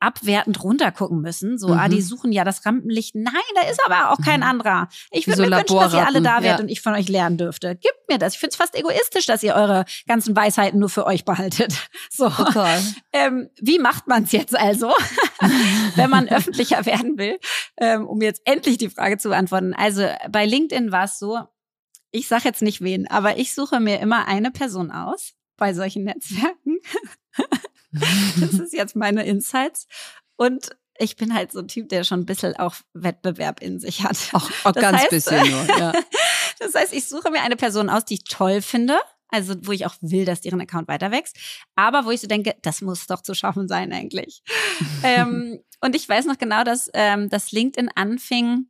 [0.01, 1.57] abwertend runtergucken müssen.
[1.57, 1.73] So, mhm.
[1.79, 2.01] ah, die mhm.
[2.01, 3.15] suchen ja das Rampenlicht.
[3.15, 4.47] Nein, da ist aber auch kein mhm.
[4.47, 4.89] anderer.
[5.11, 6.63] Ich würde so mir wünschen, dass ihr alle da wärt ja.
[6.63, 7.75] und ich von euch lernen dürfte.
[7.75, 8.33] Gebt mir das.
[8.33, 11.73] Ich finde es fast egoistisch, dass ihr eure ganzen Weisheiten nur für euch behaltet.
[12.13, 12.29] So.
[12.29, 12.81] Total.
[13.13, 14.91] Ähm, wie macht man es jetzt also,
[15.95, 17.39] wenn man öffentlicher werden will?
[17.77, 19.73] Ähm, um jetzt endlich die Frage zu beantworten.
[19.73, 21.39] Also bei LinkedIn war es so,
[22.11, 26.03] ich sage jetzt nicht wen, aber ich suche mir immer eine Person aus bei solchen
[26.03, 26.79] Netzwerken.
[28.39, 29.87] das ist jetzt meine Insights.
[30.35, 34.03] Und ich bin halt so ein Typ, der schon ein bisschen auch Wettbewerb in sich
[34.03, 34.17] hat.
[34.33, 35.93] Auch, auch ganz heißt, bisschen nur, ja.
[36.59, 38.99] Das heißt, ich suche mir eine Person aus, die ich toll finde.
[39.29, 41.37] Also, wo ich auch will, dass deren Account weiter wächst.
[41.75, 44.43] Aber wo ich so denke, das muss doch zu schaffen sein eigentlich.
[45.03, 48.67] ähm, und ich weiß noch genau, dass, ähm, dass LinkedIn anfing,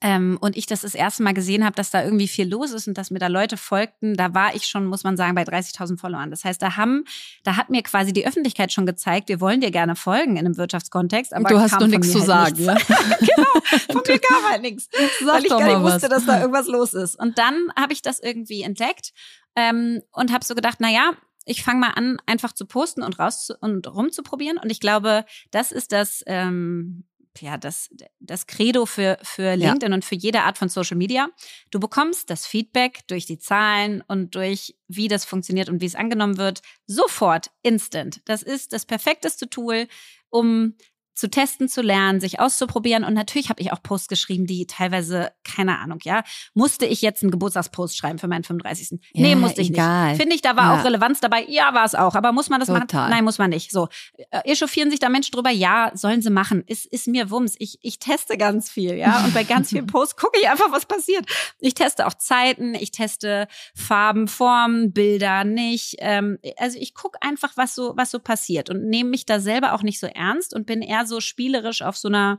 [0.00, 2.88] ähm, und ich das das erste Mal gesehen habe, dass da irgendwie viel los ist
[2.88, 5.98] und dass mir da Leute folgten, da war ich schon, muss man sagen, bei 30.000
[5.98, 6.30] Followern.
[6.30, 7.04] Das heißt, da haben,
[7.42, 10.56] da hat mir quasi die Öffentlichkeit schon gezeigt, wir wollen dir gerne folgen in einem
[10.56, 12.64] Wirtschaftskontext, aber du hast doch nichts zu halt sagen.
[12.64, 12.88] Nichts.
[12.88, 12.96] Ja?
[13.20, 14.88] genau, von mir kam halt nichts,
[15.20, 17.16] Sag weil ich gar nicht wusste, dass da irgendwas los ist.
[17.16, 19.12] Und dann habe ich das irgendwie entdeckt
[19.54, 21.12] ähm, und habe so gedacht, na ja,
[21.44, 24.56] ich fange mal an, einfach zu posten und raus zu, und rumzuprobieren.
[24.56, 27.04] Und ich glaube, das ist das ähm,
[27.40, 29.94] ja, das, das Credo für, für LinkedIn ja.
[29.94, 31.28] und für jede Art von Social Media.
[31.70, 35.94] Du bekommst das Feedback durch die Zahlen und durch wie das funktioniert und wie es
[35.94, 38.20] angenommen wird, sofort, instant.
[38.24, 39.88] Das ist das perfekteste Tool,
[40.30, 40.74] um
[41.14, 43.04] zu testen, zu lernen, sich auszuprobieren.
[43.04, 46.22] Und natürlich habe ich auch Posts geschrieben, die teilweise, keine Ahnung, ja,
[46.54, 48.90] musste ich jetzt einen Geburtstagspost schreiben für meinen 35.
[48.90, 50.10] Ja, nee, musste ich egal.
[50.10, 50.20] nicht.
[50.20, 50.80] Finde ich, da war ja.
[50.80, 51.46] auch Relevanz dabei.
[51.48, 52.14] Ja, war es auch.
[52.14, 52.84] Aber muss man das Total.
[52.84, 53.10] machen?
[53.10, 53.70] Nein, muss man nicht.
[53.70, 53.88] So.
[54.30, 55.50] Äh, echauffieren sich da Menschen drüber?
[55.50, 56.64] Ja, sollen sie machen.
[56.66, 57.54] Ist, ist mir Wumms.
[57.58, 59.24] Ich, ich teste ganz viel, ja.
[59.24, 61.26] Und bei ganz vielen Posts gucke ich einfach, was passiert.
[61.60, 65.96] Ich teste auch Zeiten, ich teste Farben, Formen, Bilder nicht.
[65.98, 69.74] Ähm, also ich gucke einfach, was so, was so passiert und nehme mich da selber
[69.74, 72.38] auch nicht so ernst und bin eher so spielerisch auf so einer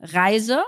[0.00, 0.62] Reise.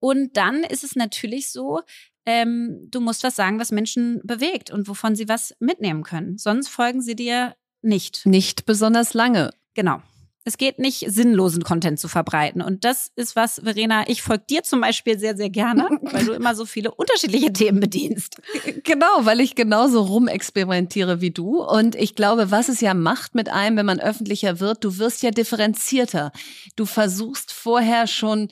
[0.00, 1.80] Und dann ist es natürlich so,
[2.26, 6.38] ähm, du musst was sagen, was Menschen bewegt und wovon sie was mitnehmen können.
[6.38, 8.26] Sonst folgen sie dir nicht.
[8.26, 9.50] Nicht besonders lange.
[9.74, 10.02] Genau.
[10.44, 12.62] Es geht nicht, sinnlosen Content zu verbreiten.
[12.62, 16.32] Und das ist was, Verena, ich folge dir zum Beispiel sehr, sehr gerne, weil du
[16.32, 18.40] immer so viele unterschiedliche Themen bedienst.
[18.84, 21.62] Genau, weil ich genauso rumexperimentiere wie du.
[21.62, 25.22] Und ich glaube, was es ja macht mit einem, wenn man öffentlicher wird, du wirst
[25.22, 26.32] ja differenzierter.
[26.76, 28.48] Du versuchst vorher schon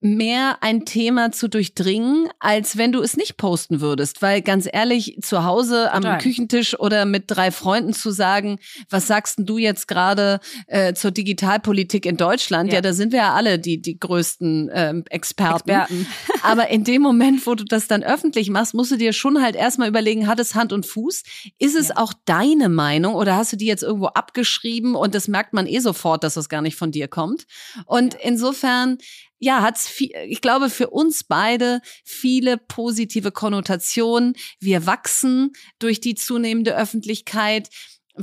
[0.00, 4.22] mehr ein Thema zu durchdringen, als wenn du es nicht posten würdest.
[4.22, 6.18] Weil ganz ehrlich, zu Hause am Total.
[6.18, 8.58] Küchentisch oder mit drei Freunden zu sagen,
[8.88, 12.70] was sagst denn du jetzt gerade äh, zur Digitalpolitik in Deutschland?
[12.70, 12.76] Ja.
[12.76, 12.80] ja.
[12.80, 15.68] da sind wir ja alle die, die größten ähm, Experten.
[15.68, 16.06] Experten.
[16.42, 19.54] Aber in dem Moment, wo du das dann öffentlich machst, musst du dir schon halt
[19.54, 21.22] erstmal überlegen, hat es Hand und Fuß?
[21.58, 21.96] Ist es ja.
[21.98, 25.80] auch deine Meinung oder hast du die jetzt irgendwo abgeschrieben und das merkt man eh
[25.80, 27.46] sofort, dass das gar nicht von dir kommt?
[27.84, 28.96] Und insofern
[29.40, 34.34] ja, hat's ich glaube für uns beide viele positive Konnotationen.
[34.60, 37.70] Wir wachsen durch die zunehmende Öffentlichkeit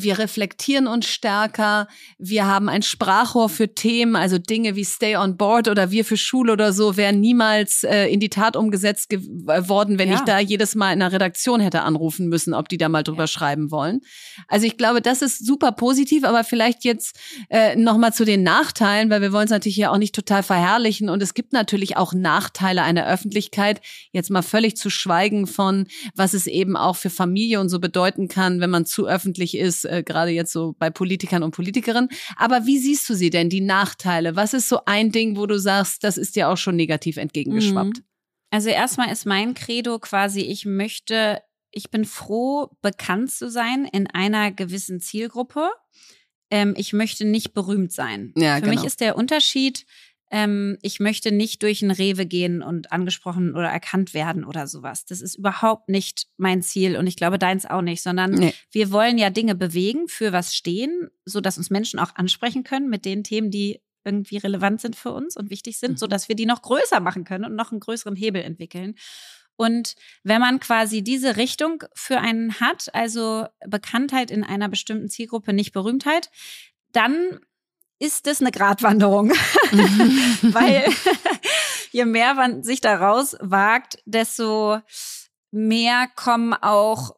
[0.01, 5.38] wir reflektieren uns stärker, wir haben ein Sprachrohr für Themen, also Dinge wie Stay on
[5.38, 9.99] Board oder wir für Schule oder so wären niemals äh, in die Tat umgesetzt worden,
[9.99, 10.15] wenn ja.
[10.15, 13.23] ich da jedes Mal in der Redaktion hätte anrufen müssen, ob die da mal drüber
[13.23, 13.27] ja.
[13.27, 14.01] schreiben wollen.
[14.47, 17.17] Also ich glaube, das ist super positiv, aber vielleicht jetzt
[17.49, 21.10] äh, nochmal zu den Nachteilen, weil wir wollen es natürlich ja auch nicht total verherrlichen
[21.10, 23.81] und es gibt natürlich auch Nachteile einer Öffentlichkeit,
[24.12, 28.27] jetzt mal völlig zu schweigen von, was es eben auch für Familie und so bedeuten
[28.27, 32.10] kann, wenn man zu öffentlich ist äh, gerade jetzt so bei Politikern und Politikerinnen.
[32.36, 34.36] Aber wie siehst du sie denn, die Nachteile?
[34.36, 37.97] Was ist so ein Ding, wo du sagst, das ist dir auch schon negativ entgegengeschwappt?
[37.97, 38.04] Mhm.
[38.50, 44.08] Also erstmal ist mein Credo quasi, ich möchte, ich bin froh, bekannt zu sein in
[44.08, 45.69] einer gewissen Zielgruppe.
[46.50, 48.34] Ähm, ich möchte nicht berühmt sein.
[48.38, 48.76] Ja, Für genau.
[48.76, 49.86] mich ist der Unterschied,
[50.29, 55.05] ähm, ich möchte nicht durch ein Rewe gehen und angesprochen oder erkannt werden oder sowas.
[55.05, 58.53] Das ist überhaupt nicht mein Ziel und ich glaube deins auch nicht, sondern nee.
[58.71, 62.89] wir wollen ja Dinge bewegen, für was stehen, so dass uns Menschen auch ansprechen können
[62.89, 65.97] mit den Themen, die irgendwie relevant sind für uns und wichtig sind, mhm.
[65.97, 68.95] so dass wir die noch größer machen können und noch einen größeren Hebel entwickeln.
[69.57, 75.51] Und wenn man quasi diese Richtung für einen hat, also Bekanntheit in einer bestimmten Zielgruppe,
[75.51, 76.29] nicht Berühmtheit,
[76.91, 77.39] dann
[77.99, 79.29] ist das eine Gratwanderung.
[80.41, 80.86] Weil
[81.91, 84.79] je mehr man sich daraus wagt, desto
[85.51, 87.15] mehr kommen auch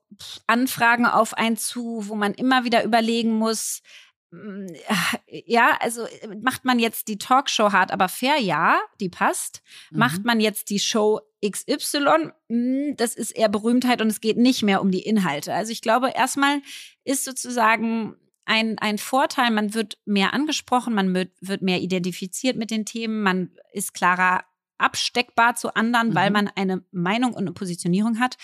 [0.47, 3.81] Anfragen auf einen zu, wo man immer wieder überlegen muss,
[4.31, 4.67] mm,
[5.27, 6.05] ja, also
[6.41, 9.61] macht man jetzt die Talkshow hart, aber fair, ja, die passt.
[9.91, 9.99] Mhm.
[9.99, 14.63] Macht man jetzt die Show XY, mm, das ist eher Berühmtheit und es geht nicht
[14.63, 15.53] mehr um die Inhalte.
[15.53, 16.61] Also ich glaube, erstmal
[17.03, 18.15] ist sozusagen
[18.49, 19.51] ein, ein Vorteil.
[19.51, 24.43] Man wird mehr angesprochen, man wird, wird mehr identifiziert mit den Themen, man ist klarer
[24.79, 26.15] absteckbar zu anderen, mhm.
[26.15, 28.37] weil man eine Meinung und eine Positionierung hat.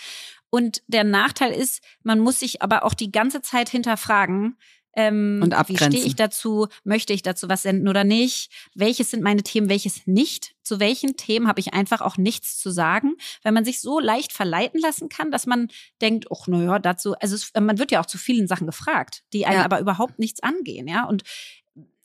[0.48, 4.56] Und der Nachteil ist, man muss sich aber auch die ganze Zeit hinterfragen,
[4.96, 5.92] ähm, und abgrenzen.
[5.92, 6.66] Wie stehe ich dazu?
[6.82, 8.50] Möchte ich dazu was senden oder nicht?
[8.74, 10.54] Welches sind meine Themen, welches nicht?
[10.62, 13.14] Zu welchen Themen habe ich einfach auch nichts zu sagen?
[13.42, 15.68] Weil man sich so leicht verleiten lassen kann, dass man
[16.00, 19.46] denkt, ach, naja, dazu, also es, man wird ja auch zu vielen Sachen gefragt, die
[19.46, 19.64] einen ja.
[19.64, 21.04] aber überhaupt nichts angehen, ja.
[21.04, 21.22] Und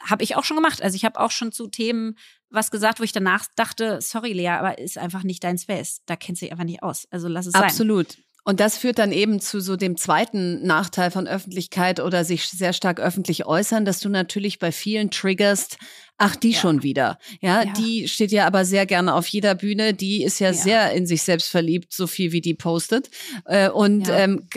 [0.01, 0.82] habe ich auch schon gemacht.
[0.82, 2.17] Also ich habe auch schon zu Themen
[2.49, 6.01] was gesagt, wo ich danach dachte, sorry Lea, aber ist einfach nicht dein Space.
[6.06, 7.08] Da kennst du dich einfach nicht aus.
[7.10, 8.12] Also lass es Absolut.
[8.12, 8.17] sein.
[8.17, 8.31] Absolut.
[8.43, 12.73] Und das führt dann eben zu so dem zweiten Nachteil von Öffentlichkeit oder sich sehr
[12.73, 15.77] stark öffentlich äußern, dass du natürlich bei vielen triggerst,
[16.17, 16.60] ach, die ja.
[16.60, 17.19] schon wieder.
[17.39, 19.93] Ja, ja, die steht ja aber sehr gerne auf jeder Bühne.
[19.93, 20.54] Die ist ja, ja.
[20.54, 23.12] sehr in sich selbst verliebt, so viel wie die postet.
[23.45, 24.47] Äh, und ähm,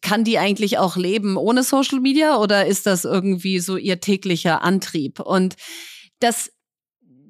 [0.00, 4.62] kann die eigentlich auch leben ohne Social Media oder ist das irgendwie so ihr täglicher
[4.62, 5.18] Antrieb?
[5.18, 5.56] Und
[6.20, 6.52] das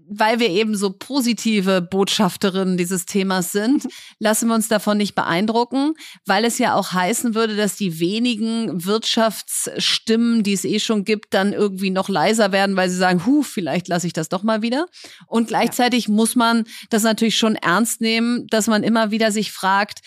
[0.09, 3.87] weil wir eben so positive Botschafterinnen dieses Themas sind,
[4.19, 5.95] lassen wir uns davon nicht beeindrucken,
[6.27, 11.35] weil es ja auch heißen würde, dass die wenigen Wirtschaftsstimmen, die es eh schon gibt,
[11.35, 14.63] dann irgendwie noch leiser werden, weil sie sagen, hu, vielleicht lasse ich das doch mal
[14.63, 14.87] wieder.
[15.27, 16.15] Und gleichzeitig ja.
[16.15, 20.01] muss man das natürlich schon ernst nehmen, dass man immer wieder sich fragt,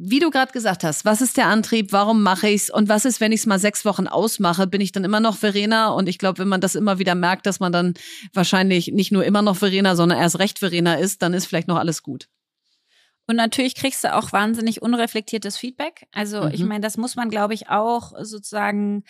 [0.00, 3.20] wie du gerade gesagt hast, was ist der Antrieb, warum mache ich's und was ist,
[3.20, 6.18] wenn ich es mal sechs Wochen ausmache, bin ich dann immer noch Verena und ich
[6.18, 7.94] glaube, wenn man das immer wieder merkt, dass man dann
[8.32, 11.78] wahrscheinlich nicht nur immer noch Verena, sondern erst recht Verena ist, dann ist vielleicht noch
[11.78, 12.28] alles gut.
[13.26, 16.06] Und natürlich kriegst du auch wahnsinnig unreflektiertes Feedback.
[16.12, 16.50] Also mhm.
[16.52, 19.04] ich meine, das muss man, glaube ich, auch sozusagen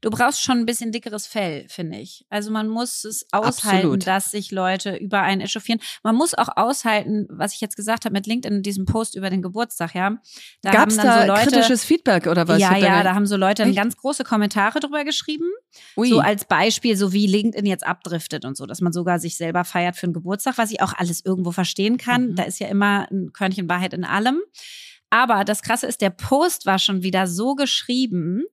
[0.00, 2.24] du brauchst schon ein bisschen dickeres Fell, finde ich.
[2.30, 4.06] Also man muss es aushalten, Absolut.
[4.06, 5.80] dass sich Leute über einen echauffieren.
[6.02, 9.30] Man muss auch aushalten, was ich jetzt gesagt habe mit LinkedIn in diesem Post über
[9.30, 10.18] den Geburtstag, ja.
[10.62, 12.60] Da Gab's da so Leute, kritisches Feedback oder was?
[12.60, 15.46] Ja, ja, da haben so Leute dann ganz große Kommentare drüber geschrieben.
[15.96, 16.08] Ui.
[16.08, 19.64] So als Beispiel, so wie LinkedIn jetzt abdriftet und so, dass man sogar sich selber
[19.64, 22.28] feiert für einen Geburtstag, was ich auch alles irgendwo verstehen kann.
[22.30, 22.34] Mhm.
[22.36, 24.40] Da ist ja immer ein Körnchen Wahrheit in allem.
[25.10, 28.44] Aber das Krasse ist, der Post war schon wieder so geschrieben,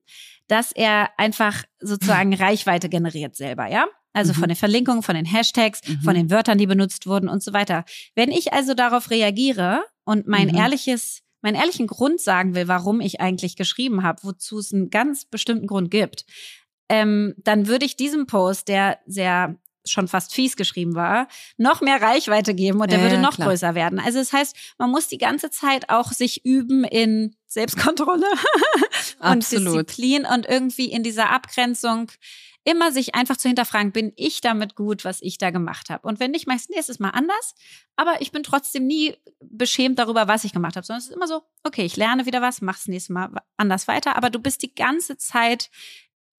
[0.48, 3.86] dass er einfach sozusagen Reichweite generiert selber, ja?
[4.12, 4.38] Also mhm.
[4.38, 6.00] von den Verlinkungen, von den Hashtags, mhm.
[6.00, 7.84] von den Wörtern, die benutzt wurden und so weiter.
[8.14, 10.56] Wenn ich also darauf reagiere und mein mhm.
[10.56, 15.26] ehrliches meinen ehrlichen Grund sagen will, warum ich eigentlich geschrieben habe, wozu es einen ganz
[15.26, 16.24] bestimmten Grund gibt,
[16.88, 19.56] ähm, dann würde ich diesem Post, der sehr
[19.88, 23.48] schon fast fies geschrieben war, noch mehr Reichweite geben und der ja, würde noch klar.
[23.48, 24.00] größer werden.
[24.00, 28.26] Also das heißt, man muss die ganze Zeit auch sich üben in Selbstkontrolle
[29.20, 32.10] und Disziplin und irgendwie in dieser Abgrenzung
[32.64, 36.06] immer sich einfach zu hinterfragen, bin ich damit gut, was ich da gemacht habe?
[36.06, 37.54] Und wenn nicht, mach ich nächstes Mal anders.
[37.94, 41.28] Aber ich bin trotzdem nie beschämt darüber, was ich gemacht habe, sondern es ist immer
[41.28, 44.16] so, okay, ich lerne wieder was, mach's nächstes Mal anders weiter.
[44.16, 45.70] Aber du bist die ganze Zeit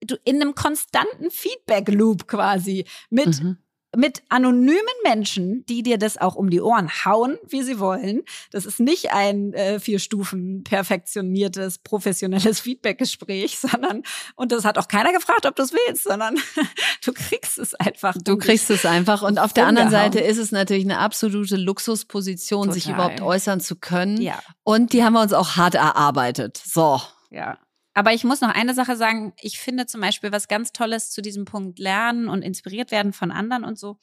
[0.02, 3.58] du in einem konstanten Feedback-Loop quasi mit mhm
[3.98, 8.22] mit anonymen Menschen, die dir das auch um die Ohren hauen, wie sie wollen.
[8.52, 14.04] Das ist nicht ein äh, vier Stufen perfektioniertes, professionelles Feedbackgespräch, sondern,
[14.36, 16.36] und das hat auch keiner gefragt, ob du es willst, sondern
[17.06, 18.16] du kriegst es einfach.
[18.24, 19.24] Du kriegst es einfach.
[19.24, 22.74] Und auf der anderen Seite ist es natürlich eine absolute Luxusposition, Total.
[22.74, 24.22] sich überhaupt äußern zu können.
[24.22, 24.40] Ja.
[24.64, 26.62] Und die haben wir uns auch hart erarbeitet.
[26.64, 27.02] So.
[27.32, 27.58] Ja.
[27.98, 29.34] Aber ich muss noch eine Sache sagen.
[29.42, 33.32] Ich finde zum Beispiel was ganz Tolles zu diesem Punkt Lernen und inspiriert werden von
[33.32, 33.98] anderen und so.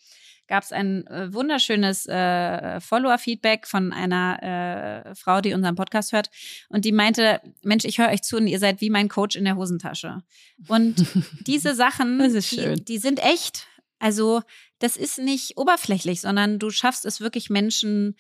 [0.48, 6.30] Gab es ein äh, wunderschönes äh, Follower-Feedback von einer äh, Frau, die unseren Podcast hört.
[6.68, 9.44] Und die meinte, Mensch, ich höre euch zu und ihr seid wie mein Coach in
[9.44, 10.24] der Hosentasche.
[10.66, 11.07] Und
[11.46, 13.68] diese Sachen, die, die sind echt.
[14.00, 14.42] Also
[14.80, 18.16] das ist nicht oberflächlich, sondern du schaffst es wirklich Menschen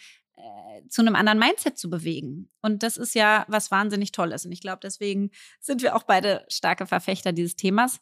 [0.88, 2.50] zu einem anderen Mindset zu bewegen.
[2.62, 4.44] Und das ist ja was wahnsinnig Tolles.
[4.44, 5.30] Und ich glaube, deswegen
[5.60, 8.00] sind wir auch beide starke Verfechter dieses Themas.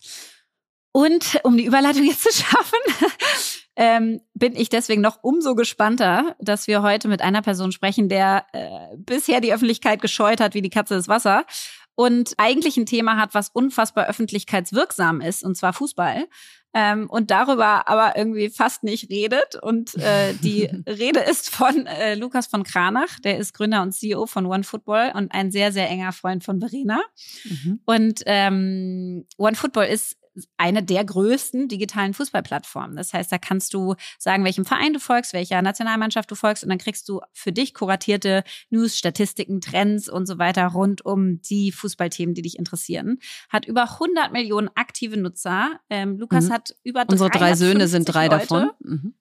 [0.92, 2.78] Und um die Überleitung jetzt zu schaffen,
[3.76, 8.46] ähm, bin ich deswegen noch umso gespannter, dass wir heute mit einer Person sprechen, der
[8.52, 11.46] äh, bisher die Öffentlichkeit gescheut hat wie die Katze das Wasser
[11.94, 16.26] und eigentlich ein Thema hat, was unfassbar öffentlichkeitswirksam ist, und zwar Fußball.
[16.74, 19.56] Ähm, und darüber aber irgendwie fast nicht redet.
[19.60, 24.26] Und äh, die Rede ist von äh, Lukas von Kranach, der ist Gründer und CEO
[24.26, 27.00] von OneFootball und ein sehr, sehr enger Freund von Verena.
[27.44, 27.80] Mhm.
[27.84, 30.16] Und ähm, OneFootball ist
[30.56, 32.96] eine der größten digitalen Fußballplattformen.
[32.96, 36.70] Das heißt, da kannst du sagen, welchem Verein du folgst, welcher Nationalmannschaft du folgst und
[36.70, 41.72] dann kriegst du für dich kuratierte News, Statistiken, Trends und so weiter rund um die
[41.72, 43.18] Fußballthemen, die dich interessieren.
[43.48, 45.80] Hat über 100 Millionen aktive Nutzer.
[45.90, 46.52] Ähm, Lukas mhm.
[46.52, 48.40] hat über Unsere drei Söhne sind drei Leute.
[48.40, 48.70] davon.
[48.80, 49.14] Mhm.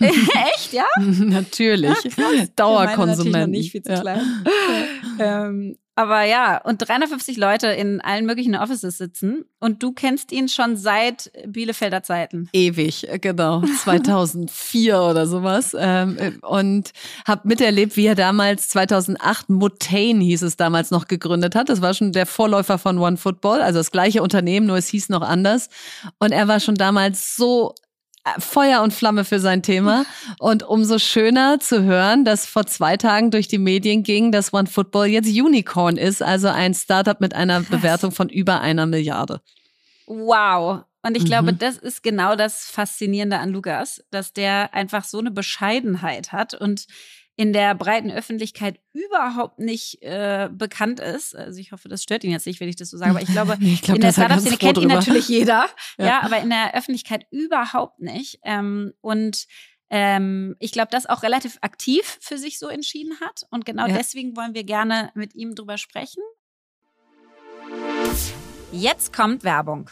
[0.00, 0.86] Echt, ja?
[0.98, 2.04] natürlich.
[2.16, 3.50] Ja, Dauerkonsumenten.
[3.50, 4.44] nicht viel zu klein.
[5.18, 9.46] ähm, aber ja, und 350 Leute in allen möglichen Offices sitzen.
[9.58, 12.48] Und du kennst ihn schon seit Bielefelder Zeiten.
[12.52, 13.62] Ewig, genau.
[13.82, 15.74] 2004 oder sowas.
[15.76, 16.92] Ähm, und
[17.26, 21.68] habe miterlebt, wie er damals 2008 Mutane hieß es damals noch gegründet hat.
[21.68, 25.08] Das war schon der Vorläufer von One Football, also das gleiche Unternehmen, nur es hieß
[25.08, 25.68] noch anders.
[26.20, 27.74] Und er war schon damals so
[28.38, 30.04] Feuer und Flamme für sein Thema.
[30.38, 35.06] Und umso schöner zu hören, dass vor zwei Tagen durch die Medien ging, dass OneFootball
[35.06, 37.62] jetzt Unicorn ist, also ein Startup mit einer.
[37.68, 39.40] Bewertung von über einer Milliarde.
[40.06, 40.84] Wow.
[41.02, 41.26] Und ich mhm.
[41.26, 46.54] glaube, das ist genau das Faszinierende an Lukas, dass der einfach so eine Bescheidenheit hat
[46.54, 46.86] und
[47.38, 51.36] in der breiten Öffentlichkeit überhaupt nicht äh, bekannt ist.
[51.36, 53.28] Also ich hoffe, das stört ihn jetzt nicht, wenn ich das so sage, aber ich
[53.28, 55.66] glaube, ich glaub, in der Startup-Szene kennt ihn natürlich jeder,
[55.98, 56.06] ja.
[56.06, 56.22] ja.
[56.22, 58.40] aber in der Öffentlichkeit überhaupt nicht.
[58.42, 59.46] Ähm, und
[59.88, 63.44] ähm, ich glaube, das auch relativ aktiv für sich so entschieden hat.
[63.50, 63.96] Und genau ja.
[63.96, 66.24] deswegen wollen wir gerne mit ihm drüber sprechen.
[68.72, 69.90] Jetzt kommt Werbung.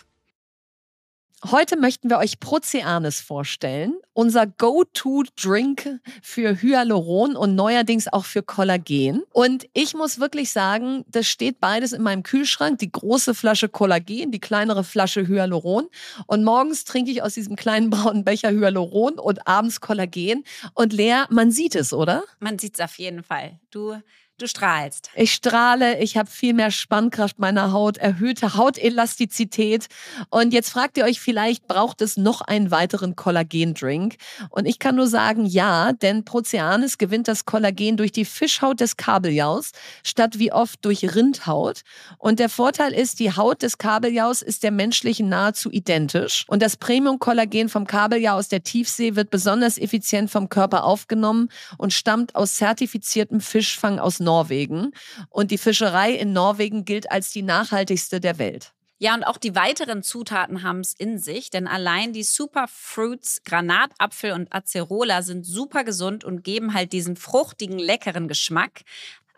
[1.45, 9.23] Heute möchten wir euch Proceanes vorstellen, unser Go-To-Drink für Hyaluron und neuerdings auch für Kollagen.
[9.35, 12.79] Und ich muss wirklich sagen, das steht beides in meinem Kühlschrank.
[12.79, 15.89] Die große Flasche Kollagen, die kleinere Flasche Hyaluron.
[16.27, 20.43] Und morgens trinke ich aus diesem kleinen braunen Becher Hyaluron und abends Kollagen.
[20.73, 22.25] Und Lea, man sieht es, oder?
[22.41, 23.61] Man sieht es auf jeden Fall.
[23.71, 23.95] Du
[24.39, 25.09] Du strahlst.
[25.15, 29.87] Ich strahle, ich habe viel mehr Spannkraft meiner Haut, erhöhte Hautelastizität.
[30.29, 34.17] Und jetzt fragt ihr euch vielleicht, braucht es noch einen weiteren Kollagendrink?
[34.51, 38.99] Und ich kann nur sagen, ja, denn Proceanis gewinnt das Kollagen durch die Fischhaut des
[38.99, 39.71] Kabeljaus
[40.05, 41.81] statt wie oft durch Rindhaut.
[42.19, 46.45] Und der Vorteil ist, die Haut des Kabeljaus ist der menschlichen nahezu identisch.
[46.47, 51.95] Und das Premium-Kollagen vom Kabeljau aus der Tiefsee wird besonders effizient vom Körper aufgenommen und
[51.95, 54.93] stammt aus zertifiziertem Fischfang aus Norwegen.
[55.31, 58.75] Und die Fischerei in Norwegen gilt als die nachhaltigste der Welt.
[58.99, 64.33] Ja, und auch die weiteren Zutaten haben es in sich, denn allein die Superfruits, Granatapfel
[64.33, 68.85] und Acerola sind super gesund und geben halt diesen fruchtigen, leckeren Geschmack.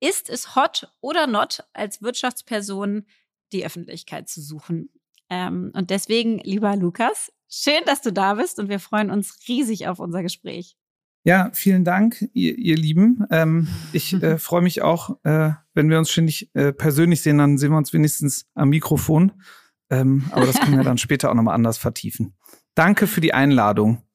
[0.00, 3.06] Ist es hot oder not, als Wirtschaftsperson
[3.52, 4.90] die Öffentlichkeit zu suchen?
[5.30, 9.88] Ähm, und deswegen, lieber Lukas, schön, dass du da bist und wir freuen uns riesig
[9.88, 10.76] auf unser Gespräch.
[11.24, 13.26] Ja, vielen Dank, ihr, ihr Lieben.
[13.30, 17.58] Ähm, ich äh, freue mich auch, äh, wenn wir uns ständig äh, persönlich sehen, dann
[17.58, 19.32] sehen wir uns wenigstens am Mikrofon.
[19.90, 22.34] Ähm, aber das können wir dann später auch nochmal anders vertiefen.
[22.76, 24.05] Danke für die Einladung.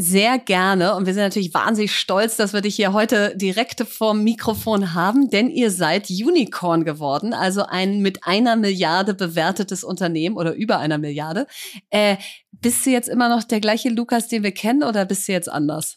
[0.00, 0.94] Sehr gerne.
[0.94, 5.28] Und wir sind natürlich wahnsinnig stolz, dass wir dich hier heute direkt vorm Mikrofon haben,
[5.28, 10.96] denn ihr seid Unicorn geworden, also ein mit einer Milliarde bewertetes Unternehmen oder über einer
[10.96, 11.46] Milliarde.
[11.90, 12.16] Äh,
[12.50, 15.50] bist du jetzt immer noch der gleiche Lukas, den wir kennen, oder bist du jetzt
[15.50, 15.96] anders?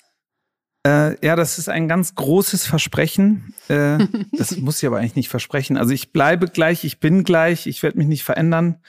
[0.85, 3.53] Äh, ja, das ist ein ganz großes Versprechen.
[3.69, 3.99] Äh,
[4.37, 5.77] das muss ich aber eigentlich nicht versprechen.
[5.77, 8.81] Also ich bleibe gleich, ich bin gleich, ich werde mich nicht verändern.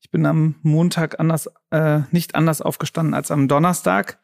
[0.00, 4.18] Ich bin am Montag anders, äh, nicht anders aufgestanden als am Donnerstag.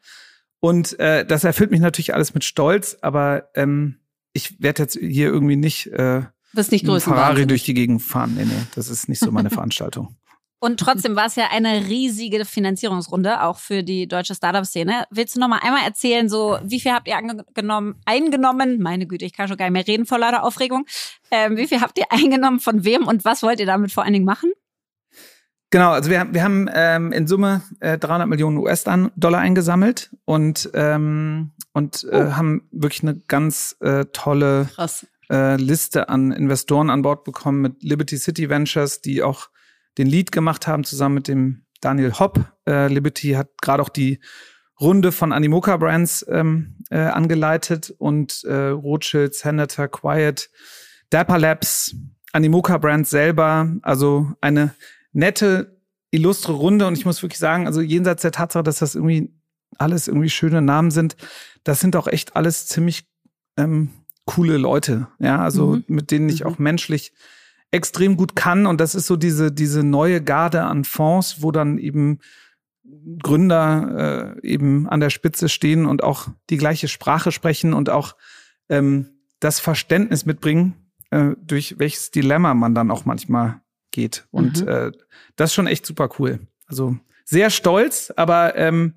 [0.59, 3.99] Und äh, das erfüllt mich natürlich alles mit Stolz, aber ähm,
[4.33, 8.35] ich werde jetzt hier irgendwie nicht, äh, Bist nicht Ferrari durch die Gegend fahren.
[8.35, 10.15] Nee, nee, das ist nicht so meine Veranstaltung.
[10.61, 15.05] Und trotzdem war es ja eine riesige Finanzierungsrunde, auch für die deutsche Startup-Szene.
[15.09, 18.81] Willst du noch mal einmal erzählen, so wie viel habt ihr angenommen, eingenommen?
[18.81, 20.85] Meine Güte, ich kann schon gar nicht mehr reden vor lauter Aufregung.
[21.31, 24.13] Ähm, wie viel habt ihr eingenommen, von wem und was wollt ihr damit vor allen
[24.13, 24.51] Dingen machen?
[25.71, 31.51] Genau, also wir, wir haben ähm, in Summe äh, 300 Millionen US-Dollar eingesammelt und, ähm,
[31.73, 32.35] und äh, oh.
[32.35, 34.67] haben wirklich eine ganz äh, tolle
[35.29, 39.49] äh, Liste an Investoren an Bord bekommen mit Liberty City Ventures, die auch
[39.99, 42.39] den Lead gemacht haben, zusammen mit dem Daniel Hopp.
[42.67, 44.19] Äh, Liberty hat gerade auch die
[44.79, 50.49] Runde von Animoca Brands ähm, äh, angeleitet und äh, Rothschild, Senator, Quiet,
[51.11, 51.95] Dapper Labs,
[52.31, 54.73] Animoca Brands selber, also eine
[55.11, 55.81] nette,
[56.11, 56.87] illustre Runde.
[56.87, 59.33] Und ich muss wirklich sagen, also jenseits der Tatsache, dass das irgendwie
[59.77, 61.15] alles irgendwie schöne Namen sind,
[61.63, 63.07] das sind auch echt alles ziemlich
[63.57, 63.89] ähm,
[64.25, 65.07] coole Leute.
[65.19, 65.83] Ja, also mhm.
[65.87, 66.47] mit denen ich mhm.
[66.47, 67.13] auch menschlich
[67.71, 68.65] extrem gut kann.
[68.65, 72.19] Und das ist so diese, diese neue Garde an Fonds, wo dann eben
[73.21, 78.15] Gründer äh, eben an der Spitze stehen und auch die gleiche Sprache sprechen und auch
[78.67, 80.75] ähm, das Verständnis mitbringen,
[81.11, 84.27] äh, durch welches Dilemma man dann auch manchmal geht.
[84.31, 84.67] Und mhm.
[84.67, 84.91] äh,
[85.35, 86.39] das ist schon echt super cool.
[86.67, 88.95] Also sehr stolz, aber ähm,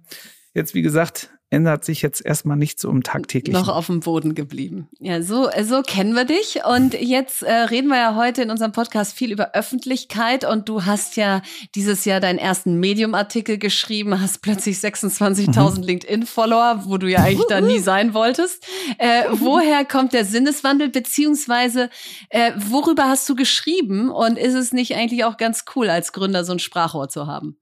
[0.54, 3.60] jetzt, wie gesagt, ändert sich jetzt erstmal nichts so im tagtäglichen.
[3.60, 4.88] Noch auf dem Boden geblieben.
[4.98, 6.60] Ja, so, so kennen wir dich.
[6.64, 10.44] Und jetzt äh, reden wir ja heute in unserem Podcast viel über Öffentlichkeit.
[10.44, 11.42] Und du hast ja
[11.74, 15.82] dieses Jahr deinen ersten Medium-Artikel geschrieben, hast plötzlich 26.000 mhm.
[15.82, 18.66] LinkedIn-Follower, wo du ja eigentlich da nie sein wolltest.
[18.98, 21.90] Äh, woher kommt der Sinneswandel, beziehungsweise
[22.30, 24.10] äh, worüber hast du geschrieben?
[24.10, 27.58] Und ist es nicht eigentlich auch ganz cool, als Gründer so ein Sprachrohr zu haben?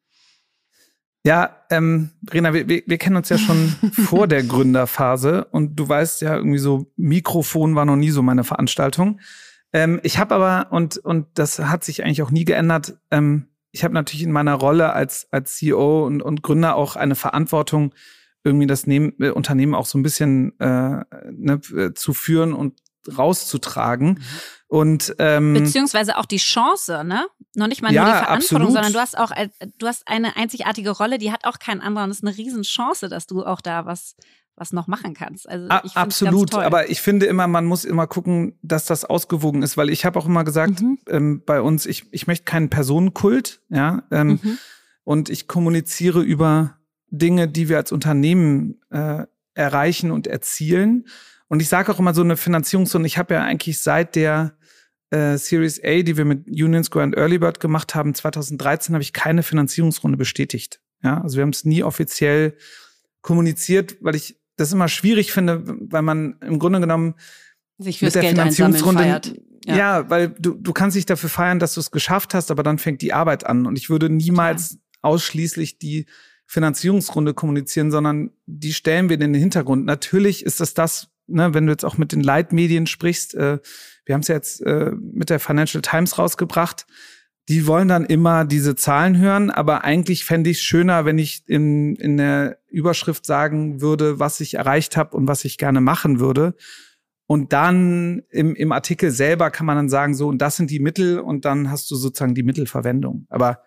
[1.25, 5.89] Ja, ähm, Rena, wir, wir, wir kennen uns ja schon vor der Gründerphase und du
[5.89, 9.21] weißt ja irgendwie so, Mikrofon war noch nie so meine Veranstaltung.
[9.73, 13.85] Ähm, ich habe aber, und, und das hat sich eigentlich auch nie geändert, ähm, ich
[13.85, 17.95] habe natürlich in meiner Rolle als, als CEO und, und Gründer auch eine Verantwortung,
[18.43, 22.81] irgendwie das Nehm, äh, Unternehmen auch so ein bisschen äh, ne, äh, zu führen und
[23.09, 24.09] rauszutragen.
[24.09, 24.25] Mhm.
[24.69, 27.27] Und ähm, beziehungsweise auch die Chance, ne?
[27.57, 28.73] Noch nicht mal ja, nur die Verantwortung, absolut.
[28.73, 29.33] sondern du hast auch
[29.79, 33.09] du hast eine einzigartige Rolle, die hat auch kein anderer und es ist eine Riesenchance,
[33.09, 34.15] dass du auch da was
[34.61, 35.49] was noch machen kannst.
[35.49, 39.77] Also ich absolut, aber ich finde immer, man muss immer gucken, dass das ausgewogen ist,
[39.77, 40.99] weil ich habe auch immer gesagt, mhm.
[41.09, 44.59] ähm, bei uns, ich, ich möchte keinen Personenkult, ja, ähm, mhm.
[45.03, 46.77] und ich kommuniziere über
[47.09, 49.25] Dinge, die wir als Unternehmen äh,
[49.55, 51.07] erreichen und erzielen.
[51.51, 54.57] Und ich sage auch immer so eine Finanzierungsrunde, ich habe ja eigentlich seit der
[55.11, 59.03] äh, Series A, die wir mit Union Square und Early Bird gemacht haben, 2013 habe
[59.03, 60.81] ich keine Finanzierungsrunde bestätigt.
[61.03, 62.57] Ja, also wir haben es nie offiziell
[63.21, 67.15] kommuniziert, weil ich das immer schwierig finde, weil man im Grunde genommen
[67.79, 69.35] sich fürs mit der Geld Finanzierungsrunde feiert.
[69.65, 69.77] Ja.
[69.77, 70.11] ja.
[70.11, 73.03] weil du, du kannst dich dafür feiern, dass du es geschafft hast, aber dann fängt
[73.03, 73.67] die Arbeit an.
[73.67, 74.79] Und ich würde niemals ja.
[75.03, 76.07] ausschließlich die
[76.47, 79.85] Finanzierungsrunde kommunizieren, sondern die stellen wir in den Hintergrund.
[79.85, 83.59] Natürlich ist das das, ne, wenn du jetzt auch mit den Leitmedien sprichst, äh,
[84.05, 86.87] wir haben es jetzt äh, mit der Financial Times rausgebracht,
[87.49, 91.43] die wollen dann immer diese Zahlen hören, aber eigentlich fände ich es schöner, wenn ich
[91.47, 96.21] in, in der Überschrift sagen würde, was ich erreicht habe und was ich gerne machen
[96.21, 96.55] würde.
[97.27, 100.81] Und dann im, im Artikel selber kann man dann sagen, so, und das sind die
[100.81, 103.27] Mittel und dann hast du sozusagen die Mittelverwendung.
[103.29, 103.63] Aber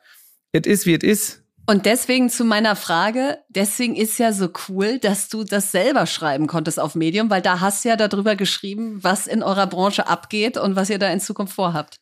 [0.54, 1.43] it is wie it is.
[1.66, 6.48] Und deswegen zu meiner Frage, deswegen ist ja so cool, dass du das selber schreiben
[6.48, 10.58] konntest auf Medium, weil da hast du ja darüber geschrieben, was in eurer Branche abgeht
[10.58, 12.00] und was ihr da in Zukunft vorhabt.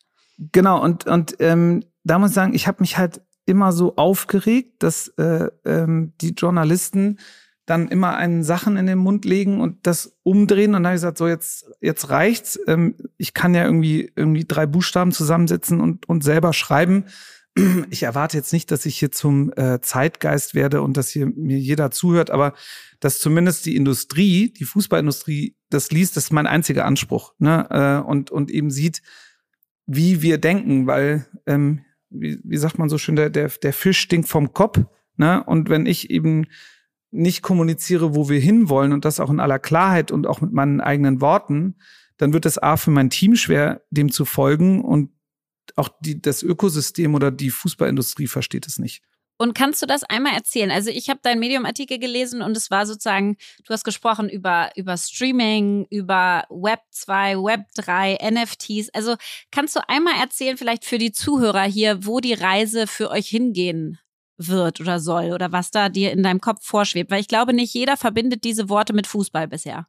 [0.50, 4.82] Genau, und, und ähm, da muss ich sagen, ich habe mich halt immer so aufgeregt,
[4.82, 7.18] dass äh, ähm, die Journalisten
[7.64, 10.74] dann immer einen Sachen in den Mund legen und das umdrehen.
[10.74, 12.58] Und dann habe ich gesagt, so jetzt, jetzt reicht's.
[12.66, 17.06] Ähm, ich kann ja irgendwie, irgendwie drei Buchstaben zusammensetzen und, und selber schreiben
[17.90, 21.58] ich erwarte jetzt nicht, dass ich hier zum äh, Zeitgeist werde und dass hier mir
[21.58, 22.54] jeder zuhört, aber
[23.00, 27.34] dass zumindest die Industrie, die Fußballindustrie, das liest, das ist mein einziger Anspruch.
[27.38, 27.66] Ne?
[27.70, 29.02] Äh, und, und eben sieht,
[29.86, 33.98] wie wir denken, weil, ähm, wie, wie sagt man so schön, der, der, der Fisch
[33.98, 34.80] stinkt vom Kopf.
[35.16, 35.42] Ne?
[35.44, 36.46] Und wenn ich eben
[37.10, 40.80] nicht kommuniziere, wo wir hinwollen und das auch in aller Klarheit und auch mit meinen
[40.80, 41.76] eigenen Worten,
[42.16, 45.10] dann wird es A für mein Team schwer, dem zu folgen und
[45.76, 49.02] auch die, das Ökosystem oder die Fußballindustrie versteht es nicht.
[49.38, 50.70] Und kannst du das einmal erzählen?
[50.70, 54.96] Also ich habe deinen Medium-Artikel gelesen und es war sozusagen, du hast gesprochen über, über
[54.96, 58.90] Streaming, über Web 2, Web 3, NFTs.
[58.90, 59.16] Also
[59.50, 63.98] kannst du einmal erzählen, vielleicht für die Zuhörer hier, wo die Reise für euch hingehen
[64.36, 67.10] wird oder soll oder was da dir in deinem Kopf vorschwebt?
[67.10, 69.88] Weil ich glaube, nicht jeder verbindet diese Worte mit Fußball bisher.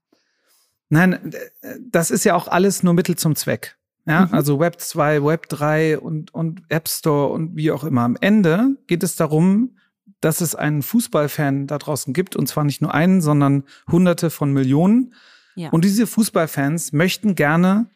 [0.89, 1.31] Nein,
[1.79, 3.77] das ist ja auch alles nur Mittel zum Zweck.
[4.06, 4.34] Ja, mhm.
[4.34, 8.01] also Web 2, Web 3 und, und App Store und wie auch immer.
[8.01, 9.78] Am Ende geht es darum,
[10.20, 14.51] dass es einen Fußballfan da draußen gibt und zwar nicht nur einen, sondern hunderte von
[14.54, 15.14] Millionen.
[15.56, 15.70] Ja.
[15.70, 17.88] Und diese Fußballfans möchten gerne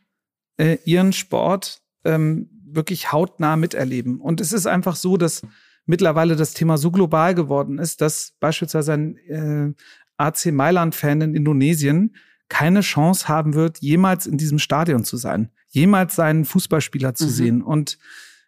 [0.58, 4.20] äh, ihren Sport ähm, wirklich hautnah miterleben.
[4.20, 5.42] Und es ist einfach so, dass
[5.86, 9.74] mittlerweile das Thema so global geworden ist, dass beispielsweise ein äh,
[10.18, 12.16] AC Mailand-Fan in Indonesien
[12.50, 17.32] keine Chance haben wird, jemals in diesem Stadion zu sein, jemals seinen Fußballspieler zu mhm.
[17.32, 17.62] sehen.
[17.62, 17.98] Und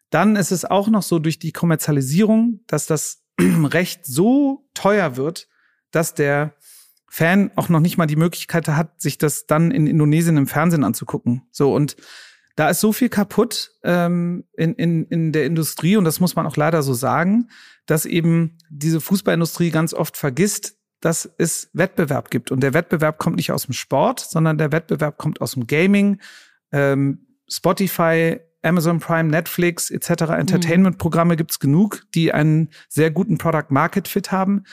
[0.09, 5.47] dann ist es auch noch so durch die Kommerzialisierung, dass das Recht so teuer wird,
[5.91, 6.55] dass der
[7.07, 10.83] Fan auch noch nicht mal die Möglichkeit hat, sich das dann in Indonesien im Fernsehen
[10.83, 11.43] anzugucken.
[11.51, 11.95] So und
[12.55, 16.45] da ist so viel kaputt ähm, in, in, in der Industrie und das muss man
[16.45, 17.49] auch leider so sagen,
[17.85, 22.51] dass eben diese Fußballindustrie ganz oft vergisst, dass es Wettbewerb gibt.
[22.51, 26.19] Und der Wettbewerb kommt nicht aus dem Sport, sondern der Wettbewerb kommt aus dem Gaming,
[26.71, 30.23] ähm, Spotify, Amazon Prime, Netflix etc.
[30.23, 30.33] Mhm.
[30.33, 34.63] Entertainment-Programme gibt's genug, die einen sehr guten Product-Market-Fit haben.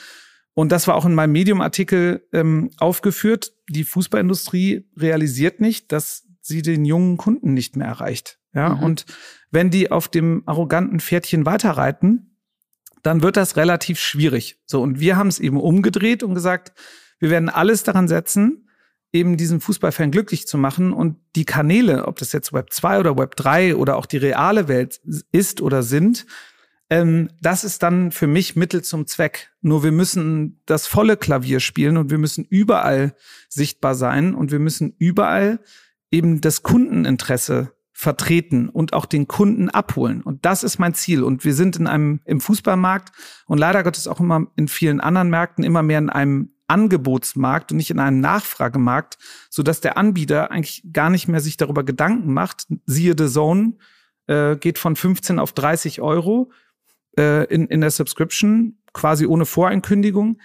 [0.53, 3.53] Und das war auch in meinem Medium-Artikel ähm, aufgeführt.
[3.69, 8.39] Die Fußballindustrie realisiert nicht, dass sie den jungen Kunden nicht mehr erreicht.
[8.53, 8.83] Ja, mhm.
[8.83, 9.05] und
[9.51, 12.37] wenn die auf dem arroganten Pferdchen weiterreiten,
[13.03, 14.59] dann wird das relativ schwierig.
[14.65, 16.73] So, und wir haben es eben umgedreht und gesagt,
[17.19, 18.66] wir werden alles daran setzen,
[19.17, 23.17] eben diesen Fußballfan glücklich zu machen und die Kanäle, ob das jetzt Web 2 oder
[23.17, 25.01] Web 3 oder auch die reale Welt
[25.31, 26.25] ist oder sind,
[26.89, 29.51] ähm, das ist dann für mich Mittel zum Zweck.
[29.61, 33.13] Nur wir müssen das volle Klavier spielen und wir müssen überall
[33.49, 35.59] sichtbar sein und wir müssen überall
[36.11, 40.21] eben das Kundeninteresse vertreten und auch den Kunden abholen.
[40.21, 41.23] Und das ist mein Ziel.
[41.23, 43.11] Und wir sind in einem, im Fußballmarkt
[43.47, 47.77] und leider Gottes auch immer in vielen anderen Märkten immer mehr in einem Angebotsmarkt und
[47.77, 49.17] nicht in einem Nachfragemarkt,
[49.49, 52.67] so dass der Anbieter eigentlich gar nicht mehr sich darüber Gedanken macht.
[52.85, 53.73] Siehe The Zone,
[54.27, 56.51] äh, geht von 15 auf 30 Euro
[57.17, 60.39] äh, in, in der Subscription, quasi ohne Voreinkündigung.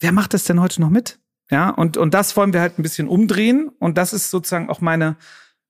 [0.00, 1.18] Wer macht das denn heute noch mit?
[1.50, 3.68] Ja, und, und das wollen wir halt ein bisschen umdrehen.
[3.78, 5.16] Und das ist sozusagen auch meine,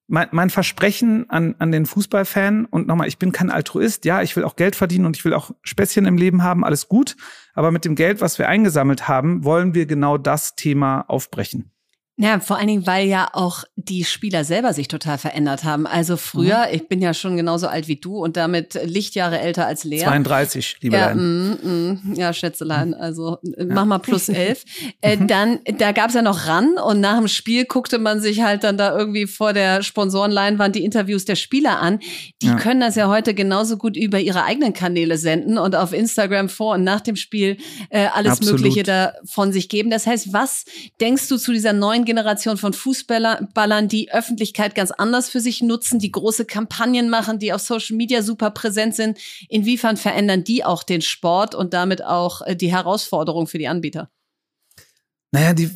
[0.09, 2.66] mein, mein Versprechen an, an den Fußballfan.
[2.66, 4.04] Und nochmal, ich bin kein Altruist.
[4.04, 6.64] Ja, ich will auch Geld verdienen und ich will auch Späßchen im Leben haben.
[6.64, 7.16] Alles gut.
[7.54, 11.70] Aber mit dem Geld, was wir eingesammelt haben, wollen wir genau das Thema aufbrechen.
[12.18, 15.86] Ja, vor allen Dingen, weil ja auch die Spieler selber sich total verändert haben.
[15.86, 16.74] Also früher, mhm.
[16.74, 19.98] ich bin ja schon genauso alt wie du und damit Lichtjahre älter als Lea.
[19.98, 23.66] 32, liebe ja, mm, mm, ja, Schätzelein, also ja.
[23.66, 24.64] mach mal plus elf.
[25.02, 25.26] äh, mhm.
[25.26, 28.78] dann, da gab's ja noch ran und nach dem Spiel guckte man sich halt dann
[28.78, 31.98] da irgendwie vor der Sponsorenleinwand die Interviews der Spieler an.
[32.40, 32.56] Die ja.
[32.56, 36.76] können das ja heute genauso gut über ihre eigenen Kanäle senden und auf Instagram vor
[36.76, 37.58] und nach dem Spiel
[37.90, 38.60] äh, alles Absolut.
[38.60, 39.90] Mögliche da von sich geben.
[39.90, 40.64] Das heißt, was
[40.98, 45.98] denkst du zu dieser neuen Generation von Fußballern, die Öffentlichkeit ganz anders für sich nutzen,
[45.98, 49.18] die große Kampagnen machen, die auf Social Media super präsent sind.
[49.50, 54.11] Inwiefern verändern die auch den Sport und damit auch äh, die Herausforderung für die Anbieter?
[55.32, 55.70] Naja, die,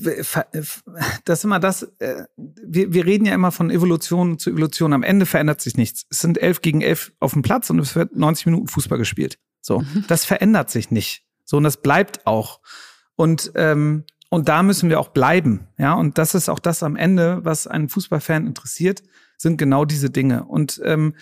[1.24, 4.94] das ist immer das, äh, wir, wir reden ja immer von Evolution zu Evolution.
[4.94, 6.06] Am Ende verändert sich nichts.
[6.08, 9.38] Es sind elf gegen elf auf dem Platz und es wird 90 Minuten Fußball gespielt.
[9.60, 11.24] So, das verändert sich nicht.
[11.44, 12.60] So, und das bleibt auch.
[13.16, 15.66] Und ähm, und da müssen wir auch bleiben.
[15.76, 19.02] Ja, und das ist auch das am Ende, was einen Fußballfan interessiert,
[19.36, 20.44] sind genau diese Dinge.
[20.44, 21.14] Und, ähm,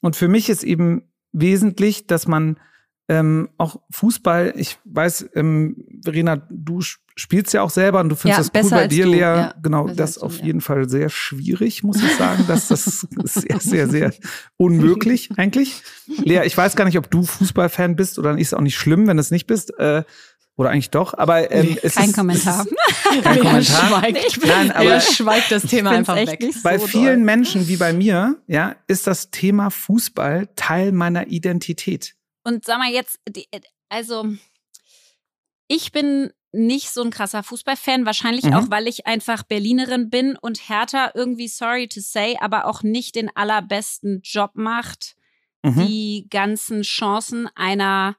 [0.00, 1.02] und für mich ist eben
[1.32, 2.56] wesentlich, dass man
[3.08, 6.80] ähm, auch Fußball, ich weiß, ähm, Verena, du
[7.16, 9.10] spielst ja auch selber und du findest ja, das cool bei dir, du.
[9.10, 9.18] Lea.
[9.18, 10.64] Ja, genau, das auf du, jeden ja.
[10.64, 12.44] Fall sehr schwierig, muss ich sagen.
[12.46, 12.86] das, das
[13.24, 14.14] ist sehr, sehr, sehr
[14.56, 15.82] unmöglich eigentlich.
[16.06, 19.16] Lea, ich weiß gar nicht, ob du Fußballfan bist oder ist auch nicht schlimm, wenn
[19.16, 19.76] du es nicht bist.
[19.78, 20.04] Äh,
[20.56, 22.66] oder eigentlich doch, aber ähm, es kein ist, Kommentar.
[22.66, 23.88] Ist, kein Kommentar.
[23.88, 24.46] Schweigt.
[24.46, 26.44] Nein, aber schweigt das Thema einfach weg.
[26.62, 27.24] Bei so vielen doll.
[27.24, 32.14] Menschen wie bei mir, ja, ist das Thema Fußball Teil meiner Identität.
[32.44, 33.18] Und sag mal jetzt,
[33.88, 34.26] also
[35.68, 38.52] ich bin nicht so ein krasser Fußballfan, wahrscheinlich mhm.
[38.52, 43.14] auch, weil ich einfach Berlinerin bin und Hertha irgendwie, sorry to say, aber auch nicht
[43.14, 45.16] den allerbesten Job macht,
[45.62, 45.86] mhm.
[45.86, 48.16] die ganzen Chancen einer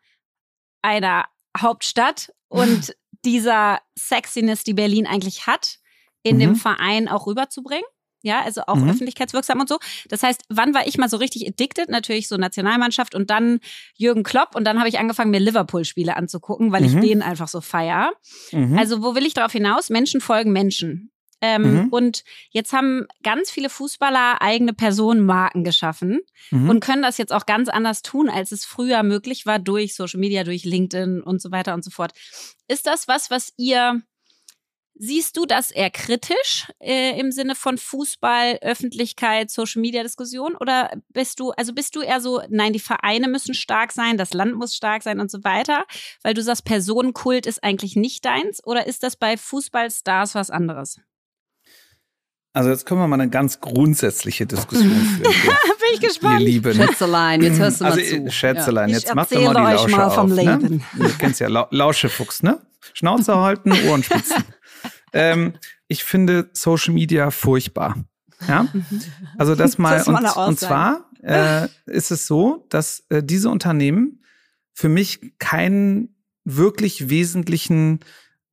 [0.83, 1.25] einer
[1.57, 2.95] Hauptstadt und
[3.25, 5.79] dieser Sexiness, die Berlin eigentlich hat,
[6.23, 6.39] in mhm.
[6.39, 7.85] dem Verein auch rüberzubringen.
[8.25, 8.89] Ja, also auch mhm.
[8.89, 9.79] öffentlichkeitswirksam und so.
[10.07, 11.89] Das heißt, wann war ich mal so richtig addicted?
[11.89, 13.59] Natürlich so Nationalmannschaft und dann
[13.95, 16.87] Jürgen Klopp und dann habe ich angefangen, mir Liverpool-Spiele anzugucken, weil mhm.
[16.87, 18.13] ich den einfach so feier.
[18.53, 18.77] Mhm.
[18.77, 19.89] Also, wo will ich darauf hinaus?
[19.89, 21.11] Menschen folgen Menschen.
[21.45, 21.87] Ähm, mhm.
[21.89, 26.21] Und jetzt haben ganz viele Fußballer eigene Personenmarken geschaffen
[26.51, 26.69] mhm.
[26.69, 30.21] und können das jetzt auch ganz anders tun, als es früher möglich war durch Social
[30.21, 32.13] Media, durch LinkedIn und so weiter und so fort.
[32.69, 34.01] Ist das was, was ihr
[34.95, 40.55] Siehst du das eher kritisch äh, im Sinne von Fußball, Öffentlichkeit, Social Media Diskussion?
[40.55, 44.33] Oder bist du, also bist du eher so, nein, die Vereine müssen stark sein, das
[44.33, 45.85] Land muss stark sein und so weiter?
[46.21, 48.63] Weil du sagst, Personenkult ist eigentlich nicht deins?
[48.65, 51.01] Oder ist das bei Fußballstars was anderes?
[52.55, 55.21] Also jetzt können wir mal eine ganz grundsätzliche Diskussion führen.
[55.23, 55.33] Bin
[55.93, 56.39] ich gespannt.
[56.41, 56.73] Ihr Lieben.
[56.73, 58.31] Schätzelein, jetzt hörst du also, mal zu.
[58.31, 58.95] Schätzelein, Ja.
[58.95, 60.37] jetzt Ich macht doch mal die erzähle euch Lausche mal vom auf.
[60.37, 60.83] Leben.
[60.93, 61.07] Ne?
[61.09, 62.61] Du kennst ja La Lauschefuchs, ne?
[62.93, 64.43] Schnauze halten, Ohren spitzen.
[65.13, 65.53] ähm,
[65.87, 67.95] ich finde Social Media furchtbar.
[68.47, 68.67] Ja?
[69.37, 74.21] Also das mal, Das und, und zwar äh, ist es so, dass äh, diese Unternehmen
[74.73, 78.01] für mich keinen wirklich wesentlichen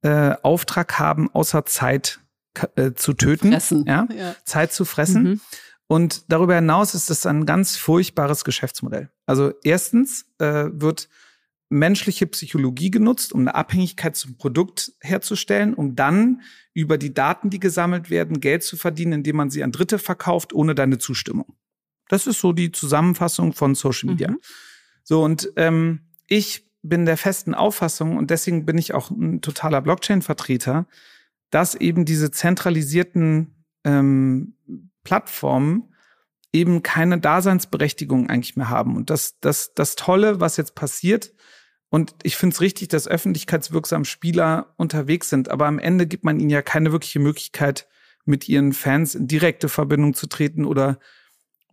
[0.03, 2.21] äh, Auftrag haben, außer Zeit
[2.77, 3.53] äh, zu töten.
[3.53, 3.85] Fressen.
[3.87, 4.09] Ja?
[4.15, 4.37] Ja.
[4.45, 5.23] Zeit zu fressen.
[5.23, 5.41] Mhm.
[5.87, 9.11] Und darüber hinaus ist es ein ganz furchtbares Geschäftsmodell.
[9.27, 11.09] Also erstens äh, wird
[11.69, 16.43] menschliche Psychologie genutzt, um eine Abhängigkeit zum Produkt herzustellen, um dann
[16.75, 20.53] über die Daten, die gesammelt werden, Geld zu verdienen, indem man sie an Dritte verkauft,
[20.53, 21.57] ohne deine Zustimmung.
[22.09, 24.33] Das ist so die Zusammenfassung von Social Media.
[24.33, 24.41] Mhm.
[25.05, 29.81] So, und ähm, ich bin der festen Auffassung, und deswegen bin ich auch ein totaler
[29.81, 30.87] Blockchain-Vertreter,
[31.51, 34.57] dass eben diese zentralisierten ähm,
[35.05, 35.95] Plattformen
[36.53, 38.97] eben keine Daseinsberechtigung eigentlich mehr haben.
[38.97, 41.33] Und das, das, das Tolle, was jetzt passiert,
[41.93, 46.39] und ich finde es richtig, dass öffentlichkeitswirksam Spieler unterwegs sind, aber am Ende gibt man
[46.39, 47.89] ihnen ja keine wirkliche Möglichkeit,
[48.25, 51.01] mit ihren Fans in direkte Verbindung zu treten oder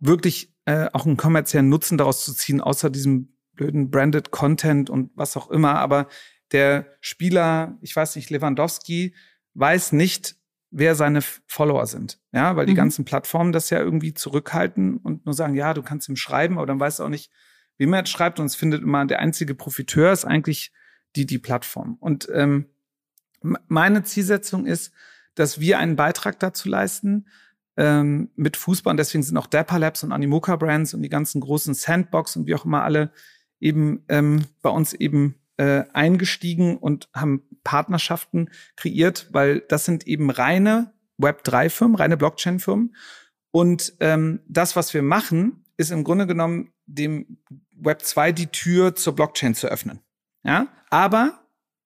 [0.00, 5.10] wirklich äh, auch einen kommerziellen Nutzen daraus zu ziehen, außer diesem blöden branded Content und
[5.14, 5.78] was auch immer.
[5.78, 6.08] Aber
[6.52, 9.14] der Spieler, ich weiß nicht, Lewandowski,
[9.58, 10.36] weiß nicht,
[10.70, 12.20] wer seine Follower sind.
[12.32, 12.76] Ja, weil die Mhm.
[12.76, 16.66] ganzen Plattformen das ja irgendwie zurückhalten und nur sagen, ja, du kannst ihm schreiben, aber
[16.66, 17.30] dann weiß er auch nicht,
[17.78, 18.38] wie man jetzt schreibt.
[18.38, 20.72] Und es findet immer, der einzige Profiteur ist eigentlich
[21.16, 21.96] die, die Plattform.
[22.00, 22.66] Und ähm,
[23.40, 24.92] meine Zielsetzung ist,
[25.34, 27.26] dass wir einen Beitrag dazu leisten,
[27.76, 28.90] ähm, mit Fußball.
[28.90, 32.46] Und deswegen sind auch Dapper Labs und Animoca Brands und die ganzen großen Sandbox und
[32.46, 33.12] wie auch immer alle
[33.60, 40.30] eben ähm, bei uns eben äh, eingestiegen und haben Partnerschaften kreiert, weil das sind eben
[40.30, 42.96] reine Web3-Firmen, reine Blockchain-Firmen.
[43.50, 47.36] Und ähm, das, was wir machen, ist im Grunde genommen dem
[47.78, 50.00] Web2 die Tür zur Blockchain zu öffnen.
[50.44, 51.40] Ja, aber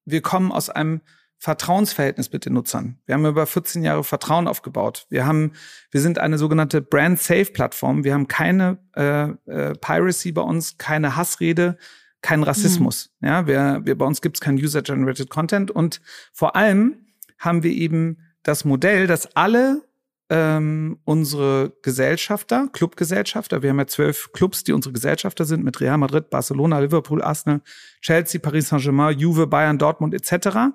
[0.04, 1.00] wir kommen aus einem
[1.38, 3.00] Vertrauensverhältnis mit den Nutzern.
[3.04, 5.06] Wir haben über 14 Jahre Vertrauen aufgebaut.
[5.08, 5.54] Wir haben,
[5.90, 8.04] wir sind eine sogenannte Brand Safe Plattform.
[8.04, 11.76] Wir haben keine äh, äh, Piracy bei uns, keine Hassrede,
[12.22, 13.10] keinen Rassismus.
[13.20, 16.00] Ja, wir, wir bei uns gibt es keinen User Generated Content und
[16.32, 16.96] vor allem
[17.38, 19.82] haben wir eben das Modell, dass alle
[20.30, 25.98] ähm, unsere Gesellschafter, Clubgesellschafter, wir haben ja zwölf Clubs, die unsere Gesellschafter sind, mit Real
[25.98, 27.60] Madrid, Barcelona, Liverpool, Arsenal,
[28.00, 30.74] Chelsea, Paris Saint-Germain, Juve, Bayern, Dortmund etc.,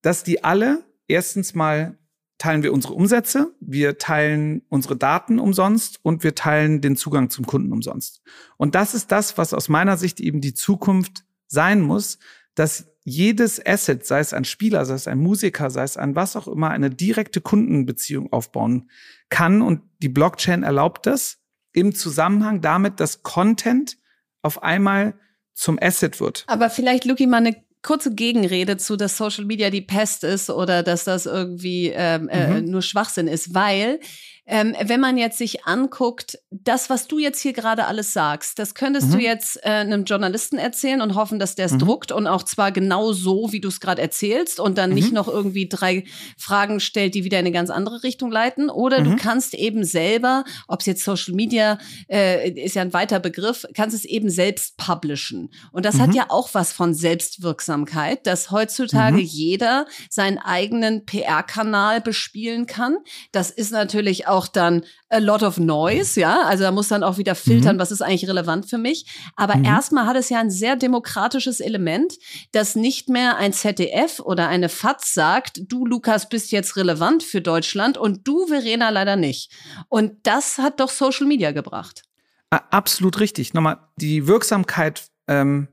[0.00, 1.98] dass die alle erstens mal
[2.38, 7.46] teilen wir unsere Umsätze, wir teilen unsere Daten umsonst und wir teilen den Zugang zum
[7.46, 8.22] Kunden umsonst.
[8.56, 12.18] Und das ist das, was aus meiner Sicht eben die Zukunft sein muss,
[12.54, 16.36] dass jedes Asset, sei es ein Spieler, sei es ein Musiker, sei es ein was
[16.36, 18.90] auch immer, eine direkte Kundenbeziehung aufbauen
[19.30, 19.62] kann.
[19.62, 21.38] Und die Blockchain erlaubt das
[21.72, 23.98] im Zusammenhang damit, dass Content
[24.42, 25.18] auf einmal
[25.54, 26.44] zum Asset wird.
[26.46, 30.82] Aber vielleicht, Luki, mal eine kurze Gegenrede zu, dass Social Media die Pest ist oder
[30.82, 32.70] dass das irgendwie ähm, äh, Mhm.
[32.70, 34.00] nur Schwachsinn ist, weil
[34.48, 38.74] ähm, wenn man jetzt sich anguckt, das, was du jetzt hier gerade alles sagst, das
[38.74, 39.12] könntest Mhm.
[39.12, 41.78] du jetzt äh, einem Journalisten erzählen und hoffen, dass der es Mhm.
[41.80, 45.14] druckt und auch zwar genau so, wie du es gerade erzählst und dann nicht Mhm.
[45.14, 46.04] noch irgendwie drei
[46.38, 48.70] Fragen stellt, die wieder in eine ganz andere Richtung leiten.
[48.70, 49.16] Oder du Mhm.
[49.16, 51.78] kannst eben selber, ob es jetzt Social Media
[52.08, 55.50] äh, ist ja ein weiter Begriff, kannst es eben selbst publishen.
[55.72, 56.14] Und das hat Mhm.
[56.14, 59.22] ja auch was von Selbstwirksamkeit, dass heutzutage Mhm.
[59.22, 62.96] jeder seinen eigenen PR-Kanal bespielen kann.
[63.32, 66.42] Das ist natürlich auch dann a lot of noise, ja.
[66.42, 67.80] Also da muss dann auch wieder filtern, Mhm.
[67.80, 69.06] was ist eigentlich relevant für mich.
[69.36, 69.64] Aber Mhm.
[69.64, 72.14] erstmal hat es ja ein sehr demokratisches Element,
[72.52, 77.40] dass nicht mehr ein ZDF oder eine FAZ sagt, du Lukas bist jetzt relevant für
[77.40, 79.50] Deutschland und du Verena leider nicht.
[79.88, 82.02] Und das hat doch Social Media gebracht.
[82.50, 83.52] Absolut richtig.
[83.54, 85.68] Nochmal, die Wirksamkeit, ähm,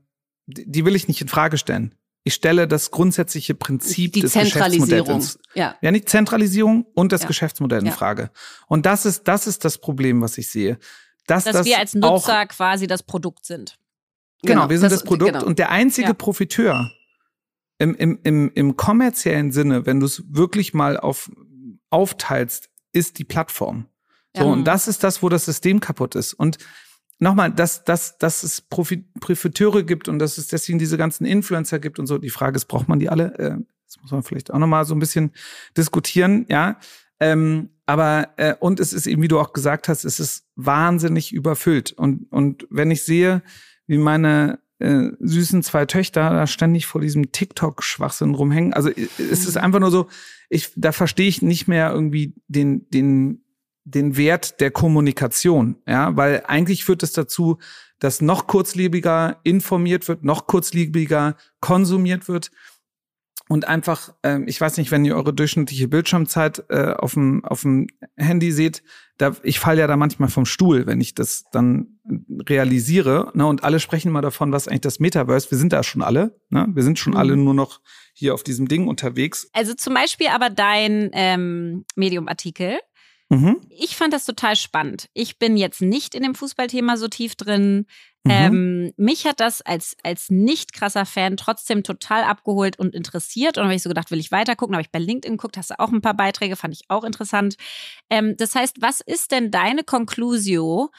[0.46, 1.94] die will ich nicht in Frage stellen.
[2.26, 5.20] Ich stelle das grundsätzliche Prinzip Die des Zentralisierung.
[5.20, 5.38] Geschäftsmodells.
[5.54, 5.76] Ja.
[5.80, 7.28] Ja, nicht Zentralisierung und das Ja.
[7.28, 7.92] Geschäftsmodell in Ja.
[7.92, 8.30] Frage.
[8.66, 10.76] Und das ist, das ist das Problem, was ich sehe.
[11.28, 13.76] Dass, Dass das wir als auch, Nutzer quasi das Produkt sind.
[14.42, 15.46] Genau, wir sind das, Produkt genau.
[15.46, 16.14] und der einzige Ja.
[16.14, 16.90] Profiteur
[17.78, 21.30] im, im, im, im kommerziellen Sinne, wenn du es wirklich mal auf,
[21.90, 23.86] aufteilst, ist die Plattform.
[24.36, 26.34] So, und das ist das, wo das System kaputt ist.
[26.34, 26.58] Und
[27.18, 31.78] nochmal, dass, dass, dass es Profi Profiteure gibt und dass es deswegen diese ganzen Influencer
[31.78, 32.18] gibt und so.
[32.18, 33.38] Die Frage ist, braucht man die alle?
[33.38, 33.56] Äh,
[33.86, 35.32] Das muss man vielleicht auch nochmal so ein bisschen
[35.76, 36.78] diskutieren, ja.
[37.18, 41.32] Ähm, aber äh, und es ist eben, wie du auch gesagt hast, es ist wahnsinnig
[41.32, 41.92] überfüllt.
[41.92, 43.42] Und, und wenn ich sehe,
[43.86, 48.74] wie meine äh, süßen zwei Töchter da ständig vor diesem TikTok-Schwachsinn rumhängen.
[48.74, 49.62] Also es ist mhm.
[49.62, 50.08] einfach nur so,
[50.50, 53.42] ich, da verstehe ich nicht mehr irgendwie den, den,
[53.86, 57.58] den Wert der Kommunikation, ja, weil eigentlich führt es dazu,
[57.98, 62.50] dass noch kurzlebiger informiert wird, noch kurzlebiger konsumiert wird
[63.48, 67.62] und einfach, äh, ich weiß nicht, wenn ihr eure durchschnittliche Bildschirmzeit äh, auf dem auf
[67.62, 68.82] dem Handy seht,
[69.18, 72.00] da ich falle ja da manchmal vom Stuhl, wenn ich das dann
[72.48, 73.30] realisiere.
[73.34, 75.50] Ne, und alle sprechen mal davon, was eigentlich das Metaverse.
[75.50, 76.40] Wir sind da schon alle.
[76.50, 76.66] Ne?
[76.74, 77.18] Wir sind schon mhm.
[77.18, 77.80] alle nur noch
[78.14, 79.48] hier auf diesem Ding unterwegs.
[79.52, 82.78] Also zum Beispiel aber dein ähm, Medium-Artikel.
[83.28, 83.60] Mhm.
[83.70, 85.08] Ich fand das total spannend.
[85.12, 87.86] Ich bin jetzt nicht in dem Fußballthema so tief drin.
[88.24, 88.30] Mhm.
[88.30, 93.58] Ähm, mich hat das als, als nicht krasser Fan trotzdem total abgeholt und interessiert.
[93.58, 94.76] Und habe ich so gedacht, will ich weiter gucken?
[94.76, 97.56] Habe ich bei LinkedIn geguckt, hast du auch ein paar Beiträge, fand ich auch interessant.
[98.10, 100.90] Ähm, das heißt, was ist denn deine Conclusio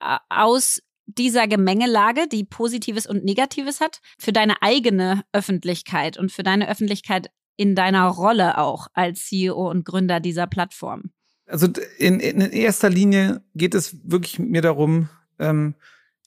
[0.00, 6.42] äh, aus dieser Gemengelage, die Positives und Negatives hat, für deine eigene Öffentlichkeit und für
[6.42, 11.10] deine Öffentlichkeit in deiner Rolle auch als CEO und Gründer dieser Plattform?
[11.50, 15.74] Also in, in erster Linie geht es wirklich mir darum, ähm,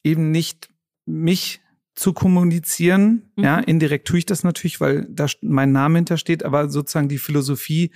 [0.03, 0.69] eben nicht
[1.05, 1.61] mich
[1.95, 3.31] zu kommunizieren.
[3.35, 3.43] Mhm.
[3.43, 7.91] Ja, indirekt tue ich das natürlich, weil da mein Name hintersteht, aber sozusagen die Philosophie,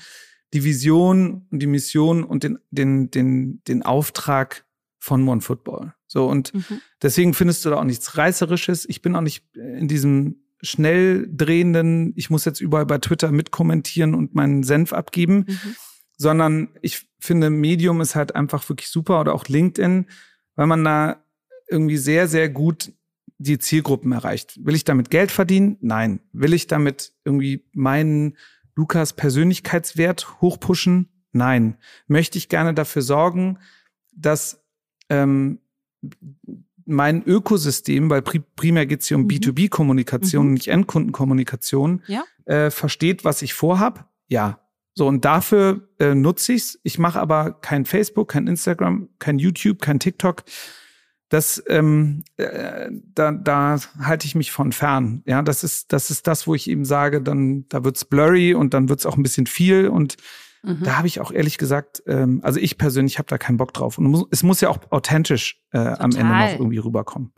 [0.53, 4.65] die Vision und die Mission und den, den, den, den Auftrag
[4.99, 5.93] von One Football.
[6.07, 6.81] So, und mhm.
[7.01, 8.87] deswegen findest du da auch nichts Reißerisches.
[8.87, 14.15] Ich bin auch nicht in diesem schnell drehenden, ich muss jetzt überall bei Twitter mitkommentieren
[14.15, 15.75] und meinen Senf abgeben, mhm.
[16.17, 20.07] Sondern ich finde, Medium ist halt einfach wirklich super oder auch LinkedIn,
[20.55, 21.23] weil man da
[21.69, 22.91] irgendwie sehr, sehr gut
[23.37, 24.59] die Zielgruppen erreicht.
[24.65, 25.77] Will ich damit Geld verdienen?
[25.81, 26.19] Nein.
[26.33, 28.35] Will ich damit irgendwie meinen
[28.75, 31.09] Lukas Persönlichkeitswert hochpushen?
[31.33, 31.77] Nein.
[32.07, 33.59] Möchte ich gerne dafür sorgen,
[34.11, 34.63] dass
[35.09, 35.59] ähm,
[36.85, 39.29] mein Ökosystem, weil primär geht es hier um mhm.
[39.29, 40.53] B2B-Kommunikation, mhm.
[40.53, 42.23] nicht Endkundenkommunikation, ja.
[42.45, 44.09] äh, versteht, was ich vorhab?
[44.27, 44.66] Ja.
[44.97, 46.79] So, und dafür äh, nutze ich's.
[46.81, 50.43] Ich mache aber kein Facebook, kein Instagram, kein YouTube, kein TikTok.
[51.29, 55.21] Das, ähm, äh, da, da halte ich mich von fern.
[55.27, 58.73] Ja, das ist, das ist das, wo ich eben sage, dann, da wird's blurry und
[58.73, 60.15] dann wird's auch ein bisschen viel und
[60.63, 60.81] mhm.
[60.81, 63.99] da habe ich auch ehrlich gesagt, ähm, also ich persönlich habe da keinen Bock drauf.
[63.99, 67.33] Und es muss ja auch authentisch äh, am Ende noch irgendwie rüberkommen.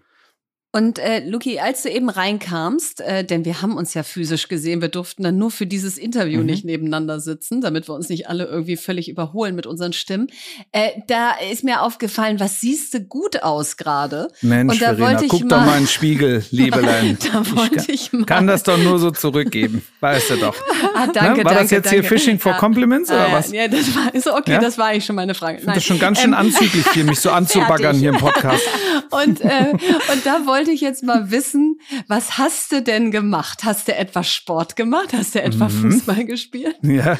[0.71, 4.81] Und äh, Luki, als du eben reinkamst, äh, denn wir haben uns ja physisch gesehen,
[4.81, 6.45] wir durften dann nur für dieses Interview mhm.
[6.45, 10.27] nicht nebeneinander sitzen, damit wir uns nicht alle irgendwie völlig überholen mit unseren Stimmen.
[10.71, 14.27] Äh, da ist mir aufgefallen, was siehst du gut aus gerade?
[14.41, 17.17] Mensch, Und da Verena, wollte ich guck mal, doch mal in den Spiegel, Liebelein.
[17.33, 18.25] da wollte ich, kann, ich mal.
[18.25, 20.55] kann das doch nur so zurückgeben, weißt du doch.
[20.93, 21.45] Ah, danke, ne?
[21.45, 22.01] War danke, das jetzt danke.
[22.01, 22.53] hier Fishing for.
[22.59, 23.51] Compliments oder ah, was?
[23.51, 24.59] Ja, das war so okay, ja?
[24.59, 25.57] das war eigentlich schon meine Frage.
[25.57, 28.63] Ich finde das schon ganz schön ähm, anzüglich hier, mich so anzubaggern hier im Podcast.
[29.11, 33.63] Und, äh, und da wollte ich jetzt mal wissen, was hast du denn gemacht?
[33.63, 35.13] Hast du etwa Sport gemacht?
[35.13, 35.91] Hast du etwa mhm.
[35.91, 36.75] Fußball gespielt?
[36.89, 37.17] Ja,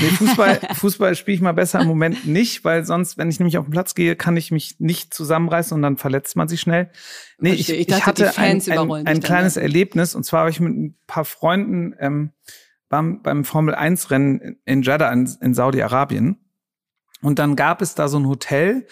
[0.00, 3.56] nee, Fußball, Fußball spiele ich mal besser im Moment nicht, weil sonst, wenn ich nämlich
[3.56, 6.90] auf den Platz gehe, kann ich mich nicht zusammenreißen und dann verletzt man sich schnell.
[7.38, 9.62] Nee, ich, ich, ich hatte ein, ein, ein kleines dann.
[9.62, 12.32] Erlebnis und zwar habe ich mit ein paar Freunden ähm,
[12.88, 16.38] beim, beim Formel 1 Rennen in Jeddah in, in Saudi-Arabien
[17.22, 18.86] und dann gab es da so ein Hotel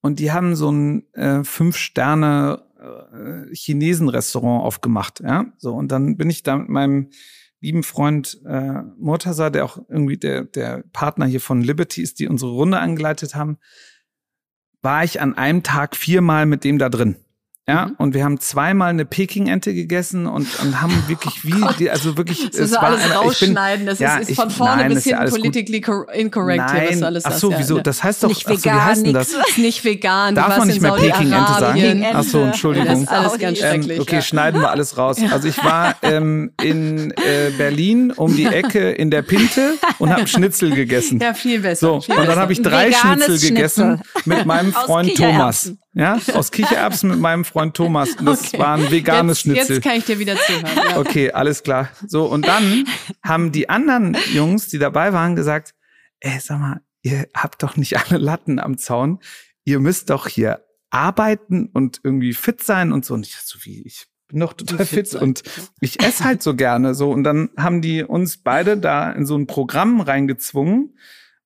[0.00, 5.20] und die haben so ein äh, fünf Sterne äh, Chinesen-Restaurant aufgemacht.
[5.20, 7.10] Ja, so und dann bin ich da mit meinem
[7.60, 12.28] lieben Freund äh, Murtaza, der auch irgendwie der der Partner hier von Liberty ist, die
[12.28, 13.58] unsere Runde angeleitet haben,
[14.82, 17.16] war ich an einem Tag viermal mit dem da drin.
[17.68, 17.94] Ja, mhm.
[17.98, 22.16] und wir haben zweimal eine Peking-Ente gegessen und, und haben wirklich wie, oh die, also
[22.16, 24.94] wirklich, das es war alles eine, rausschneiden, bin, das ja, ist, ist von vorne nein,
[24.94, 26.80] bis hin politically incorrect nein.
[26.80, 29.32] hier, was alles Ach so, wieso, das heißt doch, nicht vegan, ach so, wie heißt
[29.34, 29.36] das?
[29.58, 30.34] nicht vegan.
[30.34, 32.06] Darf man nicht mehr Peking-Ente sagen?
[32.10, 32.88] Ach so, Entschuldigung.
[32.88, 33.96] Das ist alles ganz schrecklich.
[33.96, 34.22] Ähm, okay, ja.
[34.22, 35.18] schneiden wir alles raus.
[35.30, 40.26] Also ich war ähm, in äh, Berlin um die Ecke in der Pinte und habe
[40.26, 41.20] Schnitzel gegessen.
[41.20, 41.86] Ja, viel besser.
[41.86, 45.74] So, viel und dann habe ich drei Schnitzel gegessen mit meinem Freund Thomas.
[45.98, 48.16] Ja, aus Kichererbsen mit meinem Freund Thomas.
[48.16, 48.58] Das okay.
[48.58, 49.76] war ein veganes jetzt, Schnitzel.
[49.76, 50.76] Jetzt kann ich dir wieder zuhören.
[50.76, 50.98] Ja.
[50.98, 51.90] Okay, alles klar.
[52.06, 52.86] So, und dann
[53.22, 55.74] haben die anderen Jungs, die dabei waren, gesagt,
[56.20, 59.20] ey, sag mal, ihr habt doch nicht alle Latten am Zaun.
[59.64, 63.14] Ihr müsst doch hier arbeiten und irgendwie fit sein und so.
[63.14, 65.42] Und ich so wie, ich bin doch total fit, fit und
[65.80, 67.10] ich esse halt so gerne so.
[67.10, 70.96] Und dann haben die uns beide da in so ein Programm reingezwungen.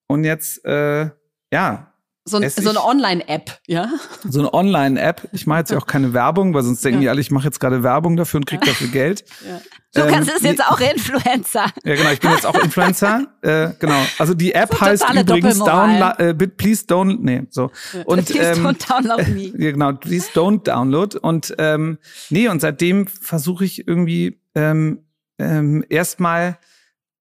[0.07, 1.11] Und jetzt, äh,
[1.53, 1.92] ja,
[2.25, 3.91] so, ein, so eine Online-App, ja?
[4.29, 5.29] So eine Online-App.
[5.33, 7.07] Ich mache jetzt ja auch keine Werbung, weil sonst denken ja.
[7.07, 9.25] die alle, ich mache jetzt gerade Werbung dafür und kriege dafür Geld.
[9.45, 9.61] Ja.
[9.95, 11.67] Du kannst ähm, es jetzt auch Influencer.
[11.85, 13.27] Ja, genau, ich bin jetzt auch Influencer.
[13.43, 14.01] äh, genau.
[14.19, 17.71] Also die App so heißt übrigens download, äh, please don't, nee, so.
[18.07, 19.53] Und, please ähm, don't download me.
[19.59, 21.19] Ja, genau, please don't download.
[21.19, 21.99] Und ähm,
[22.31, 25.05] nee, und seitdem versuche ich irgendwie ähm,
[25.39, 26.59] ähm, erstmal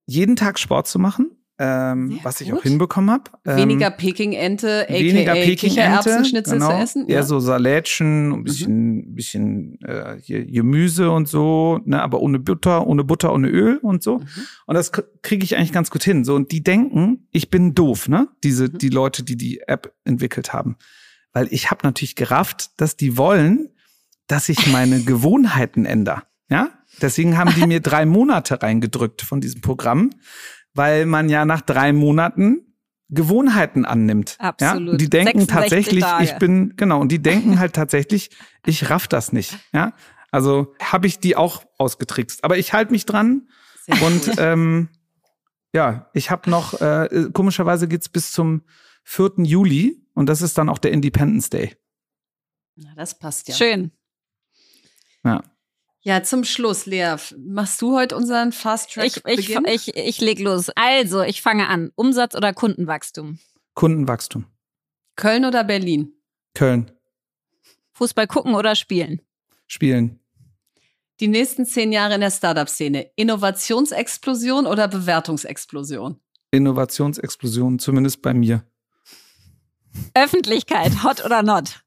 [0.06, 1.32] jeden Tag Sport zu machen
[1.64, 2.60] ähm, was ich gut.
[2.60, 3.26] auch hinbekommen habe.
[3.46, 6.72] Ähm, weniger Peking-Ente, weniger Peking Kichererbsenschnitzel genau.
[6.72, 7.06] zu essen.
[7.08, 9.16] Ja, so Salätchen, ein bisschen, mhm.
[9.16, 14.18] bisschen äh, Gemüse und so, ne, aber ohne Butter, ohne Butter, ohne Öl und so.
[14.18, 14.28] Mhm.
[14.66, 14.92] Und das
[15.22, 16.26] kriege ich eigentlich ganz gut hin.
[16.26, 18.28] So und die denken, ich bin doof, ne?
[18.44, 18.80] Diese mhm.
[18.80, 20.78] die Leute, die die App entwickelt haben,
[21.32, 23.70] weil ich habe natürlich gerafft, dass die wollen,
[24.26, 26.24] dass ich meine Gewohnheiten ändere.
[26.50, 30.10] Ja, deswegen haben die mir drei Monate reingedrückt von diesem Programm
[30.74, 32.72] weil man ja nach drei Monaten
[33.10, 34.38] Gewohnheiten annimmt.
[34.40, 34.88] Absolut.
[34.88, 34.92] Ja?
[34.92, 36.24] Und die denken tatsächlich, Tage.
[36.24, 38.30] ich bin, genau, und die denken halt tatsächlich,
[38.66, 39.58] ich raff das nicht.
[39.74, 39.94] Ja.
[40.32, 42.44] Also habe ich die auch ausgetrickst.
[42.44, 43.50] Aber ich halte mich dran.
[43.86, 44.90] Sehr und ähm,
[45.74, 48.64] ja, ich habe noch, äh, komischerweise geht's bis zum
[49.04, 49.34] 4.
[49.40, 51.76] Juli und das ist dann auch der Independence Day.
[52.76, 53.56] Na, das passt ja.
[53.56, 53.92] Schön.
[55.24, 55.44] Ja.
[56.04, 59.06] Ja, zum Schluss, Lea, machst du heute unseren Fast Track?
[59.06, 60.70] Ich, ich, ich, ich leg los.
[60.76, 61.92] Also, ich fange an.
[61.94, 63.38] Umsatz oder Kundenwachstum?
[63.76, 64.46] Kundenwachstum.
[65.16, 66.14] Köln oder Berlin?
[66.56, 66.92] Köln.
[67.94, 69.22] Fußball gucken oder spielen?
[69.68, 70.20] Spielen.
[71.20, 73.12] Die nächsten zehn Jahre in der Startup-Szene.
[73.16, 76.20] Innovationsexplosion oder Bewertungsexplosion?
[76.50, 78.66] Innovationsexplosion, zumindest bei mir.
[80.16, 81.84] Öffentlichkeit, hot oder not?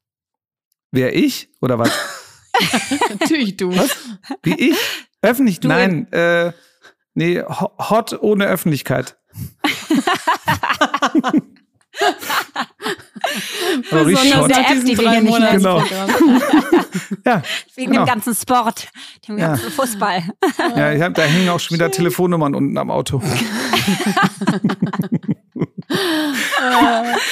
[0.93, 1.91] Wer ich oder was?
[3.21, 3.77] Natürlich du.
[3.77, 3.97] Was?
[4.43, 4.77] Wie ich?
[5.23, 5.61] Öffentlich?
[5.61, 6.53] Du Nein, äh,
[7.15, 9.17] nee, hot ohne Öffentlichkeit.
[13.91, 15.79] Besonders der App, die wir hier nicht genau.
[17.27, 17.43] ja,
[17.75, 18.05] Wegen genau.
[18.05, 18.89] dem ganzen Sport,
[19.27, 19.71] dem ganzen ja.
[19.71, 20.23] Fußball.
[20.77, 23.23] Ja, ich hab, da hängen auch schon wieder Telefonnummern unten am Auto.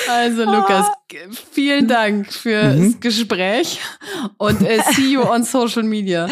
[0.09, 0.87] also Lukas,
[1.51, 3.01] vielen Dank fürs mhm.
[3.01, 3.81] Gespräch
[4.39, 6.29] und äh, see you on social media.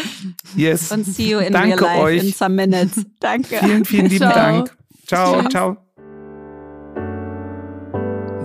[0.55, 0.91] Yes.
[0.91, 2.23] Und see you in Danke real life euch.
[2.23, 3.05] in some minutes.
[3.19, 3.57] Danke.
[3.59, 4.33] Vielen, vielen lieben ciao.
[4.33, 4.71] Dank.
[5.07, 5.51] Ciao, Tschüss.
[5.51, 5.90] ciao.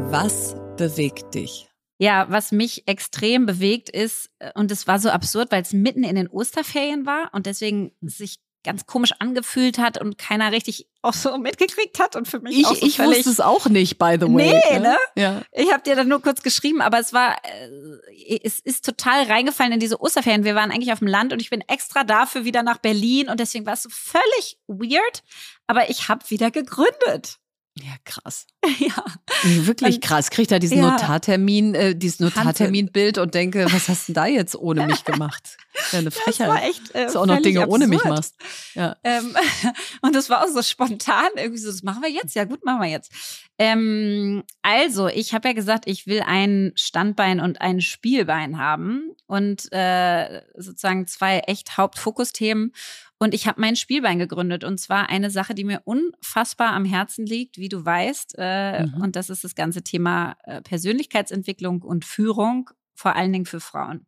[0.08, 1.68] Was bewegt dich?
[1.98, 6.04] Ja, was mich extrem bewegt ist, äh, und es war so absurd, weil es mitten
[6.04, 11.12] in den Osterferien war und deswegen sich ganz komisch angefühlt hat und keiner richtig auch
[11.12, 14.16] so mitgekriegt hat und für mich ich, auch so ich wusste es auch nicht by
[14.20, 15.42] the way nee ne, Ja.
[15.52, 19.72] ich habe dir dann nur kurz geschrieben aber es war äh, es ist total reingefallen
[19.72, 22.64] in diese Osterferien wir waren eigentlich auf dem Land und ich bin extra dafür wieder
[22.64, 25.22] nach Berlin und deswegen war es so völlig weird
[25.68, 27.38] aber ich habe wieder gegründet
[27.82, 28.46] ja, krass.
[28.78, 29.04] ja.
[29.42, 30.30] Wirklich krass.
[30.30, 30.90] Kriegt da diesen ja.
[30.90, 35.56] Notartermin, äh, dieses Notarterminbild und denke, was hast du da jetzt ohne mich gemacht?
[35.92, 36.48] Ja, eine Frechheit.
[36.48, 37.74] Das war echt, äh, Dass du auch noch Dinge absurd.
[37.74, 38.34] ohne mich machst.
[38.72, 38.96] Ja.
[39.04, 39.36] Ähm,
[40.00, 41.28] und das war auch so spontan.
[41.36, 42.34] Irgendwie so, das machen wir jetzt.
[42.34, 43.12] Ja, gut, machen wir jetzt.
[43.58, 49.70] Ähm, also, ich habe ja gesagt, ich will ein Standbein und ein Spielbein haben und
[49.70, 52.72] äh, sozusagen zwei echt Hauptfokusthemen.
[53.18, 54.62] Und ich habe mein Spielbein gegründet.
[54.62, 58.34] Und zwar eine Sache, die mir unfassbar am Herzen liegt, wie du weißt.
[58.36, 59.02] Äh, mhm.
[59.02, 64.06] Und das ist das ganze Thema äh, Persönlichkeitsentwicklung und Führung, vor allen Dingen für Frauen.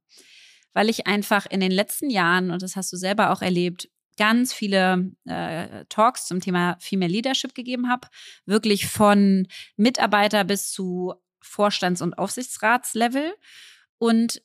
[0.75, 3.89] Weil ich einfach in den letzten Jahren, und das hast du selber auch erlebt,
[4.19, 8.09] ganz viele äh, Talks zum Thema Female Leadership gegeben habe.
[8.45, 9.47] Wirklich von
[9.77, 13.33] Mitarbeiter bis zu Vorstands- und Aufsichtsratslevel.
[13.97, 14.43] Und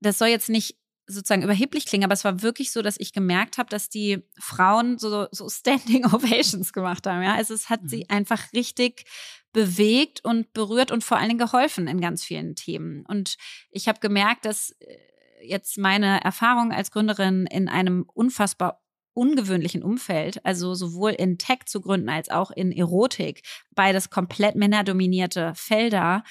[0.00, 0.79] das soll jetzt nicht
[1.10, 4.98] sozusagen überheblich klingen, aber es war wirklich so, dass ich gemerkt habe, dass die Frauen
[4.98, 7.22] so, so Standing Ovations gemacht haben.
[7.22, 7.88] Ja, also es hat mhm.
[7.88, 9.04] sie einfach richtig
[9.52, 13.04] bewegt und berührt und vor allen Dingen geholfen in ganz vielen Themen.
[13.06, 13.36] Und
[13.70, 14.96] ich habe gemerkt, dass äh,
[15.42, 18.82] jetzt meine Erfahrung als Gründerin in einem unfassbar
[19.12, 23.42] ungewöhnlichen Umfeld, also sowohl in Tech zu gründen als auch in Erotik,
[23.72, 26.22] beides komplett männerdominierte Felder,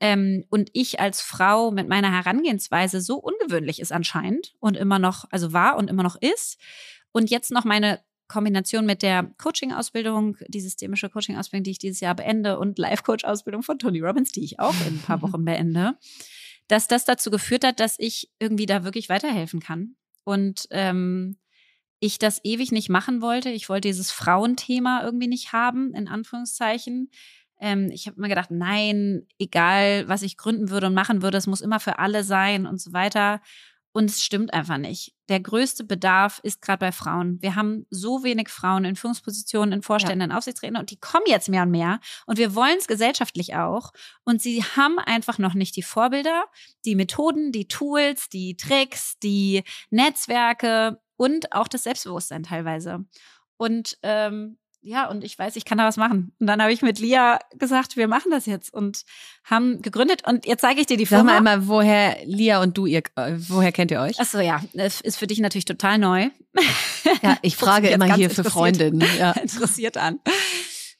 [0.00, 5.26] ähm, und ich als Frau mit meiner Herangehensweise so ungewöhnlich ist anscheinend und immer noch,
[5.30, 6.58] also war und immer noch ist.
[7.12, 12.14] Und jetzt noch meine Kombination mit der Coaching-Ausbildung, die systemische Coaching-Ausbildung, die ich dieses Jahr
[12.14, 15.98] beende und Life-Coach-Ausbildung von Tony Robbins, die ich auch in ein paar Wochen beende,
[16.68, 19.96] dass das dazu geführt hat, dass ich irgendwie da wirklich weiterhelfen kann.
[20.24, 21.36] Und ähm,
[21.98, 23.50] ich das ewig nicht machen wollte.
[23.50, 27.10] Ich wollte dieses Frauenthema irgendwie nicht haben, in Anführungszeichen.
[27.60, 31.46] Ähm, ich habe immer gedacht, nein, egal, was ich gründen würde und machen würde, es
[31.46, 33.40] muss immer für alle sein und so weiter.
[33.92, 35.14] Und es stimmt einfach nicht.
[35.28, 37.42] Der größte Bedarf ist gerade bei Frauen.
[37.42, 40.26] Wir haben so wenig Frauen in Führungspositionen, in Vorständen, ja.
[40.26, 41.98] in Aufsichtsräten und die kommen jetzt mehr und mehr.
[42.26, 43.92] Und wir wollen es gesellschaftlich auch.
[44.24, 46.44] Und sie haben einfach noch nicht die Vorbilder,
[46.84, 53.04] die Methoden, die Tools, die Tricks, die Netzwerke und auch das Selbstbewusstsein teilweise.
[53.56, 56.32] Und ähm, ja, und ich weiß, ich kann da was machen.
[56.40, 59.04] Und dann habe ich mit Lia gesagt, wir machen das jetzt und
[59.44, 60.22] haben gegründet.
[60.26, 61.34] Und jetzt zeige ich dir die Firma.
[61.34, 64.16] Sag mal einmal, woher Lia und du, ihr, äh, woher kennt ihr euch?
[64.18, 66.30] Ach so, ja, das ist für dich natürlich total neu.
[67.22, 69.02] Ja, ich frage immer hier für Freundinnen.
[69.18, 69.32] Ja.
[69.42, 70.20] Interessiert an.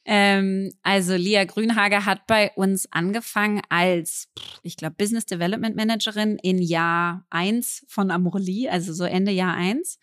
[0.04, 4.28] Ähm, also Lia Grünhager hat bei uns angefangen als,
[4.62, 9.98] ich glaube, Business Development Managerin in Jahr eins von Amorelie, also so Ende Jahr eins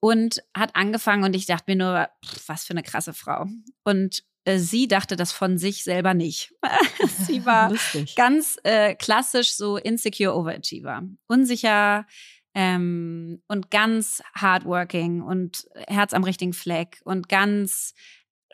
[0.00, 3.46] und hat angefangen und ich dachte mir nur, pff, was für eine krasse Frau.
[3.84, 6.54] Und äh, sie dachte das von sich selber nicht.
[7.26, 7.72] sie war
[8.16, 12.06] ganz äh, klassisch so insecure Overachiever, unsicher
[12.54, 17.94] ähm, und ganz hardworking und Herz am richtigen Fleck und ganz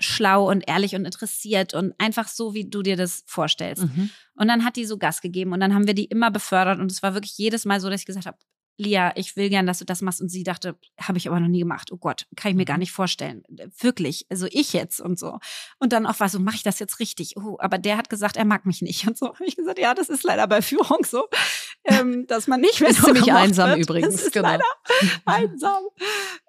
[0.01, 3.84] schlau und ehrlich und interessiert und einfach so, wie du dir das vorstellst.
[3.84, 4.11] Mhm.
[4.34, 6.90] Und dann hat die so Gas gegeben und dann haben wir die immer befördert und
[6.90, 8.38] es war wirklich jedes Mal so, dass ich gesagt habe,
[8.77, 10.20] Lia, ich will gern, dass du das machst.
[10.20, 11.93] Und sie dachte, habe ich aber noch nie gemacht.
[11.93, 12.81] Oh Gott, kann ich mir gar mhm.
[12.81, 13.45] nicht vorstellen.
[13.79, 15.39] Wirklich, also ich jetzt und so.
[15.79, 17.37] Und dann auch war so, mache ich das jetzt richtig?
[17.37, 19.07] Oh, aber der hat gesagt, er mag mich nicht.
[19.14, 21.29] Und so habe ich gesagt, ja, das ist leider bei Führung so,
[21.85, 23.81] ähm, dass man nicht mehr ist ziemlich einsam wird.
[23.81, 24.14] übrigens.
[24.14, 24.49] Das ist genau.
[24.49, 24.64] leider
[25.25, 25.83] einsam.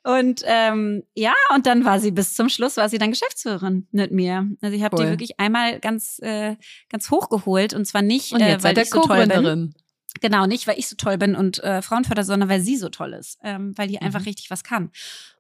[0.04, 4.12] Und ähm, ja, und dann war sie bis zum Schluss, war sie dann Geschäftsführerin mit
[4.12, 4.50] mir.
[4.62, 5.06] Also ich habe cool.
[5.06, 6.56] die wirklich einmal ganz, äh,
[6.90, 9.74] ganz hochgeholt und zwar nicht, und jetzt äh, weil ich so toll bin.
[10.22, 13.14] Genau, nicht, weil ich so toll bin und äh, Frauenförder, sondern weil sie so toll
[13.14, 14.06] ist, ähm, weil die mhm.
[14.06, 14.92] einfach richtig was kann.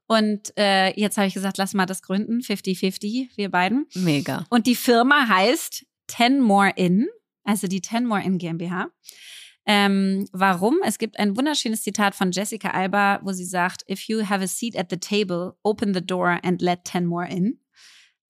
[0.08, 3.88] Und äh, jetzt habe ich gesagt, lass mal das gründen, 50-50, wir beiden.
[3.96, 4.46] Mega.
[4.50, 7.08] Und die Firma heißt Ten More In,
[7.44, 8.92] also die Ten More In GmbH.
[9.68, 10.78] Ähm, warum?
[10.86, 14.48] Es gibt ein wunderschönes Zitat von Jessica Alba, wo sie sagt, If you have a
[14.48, 17.60] seat at the table, open the door and let ten more in.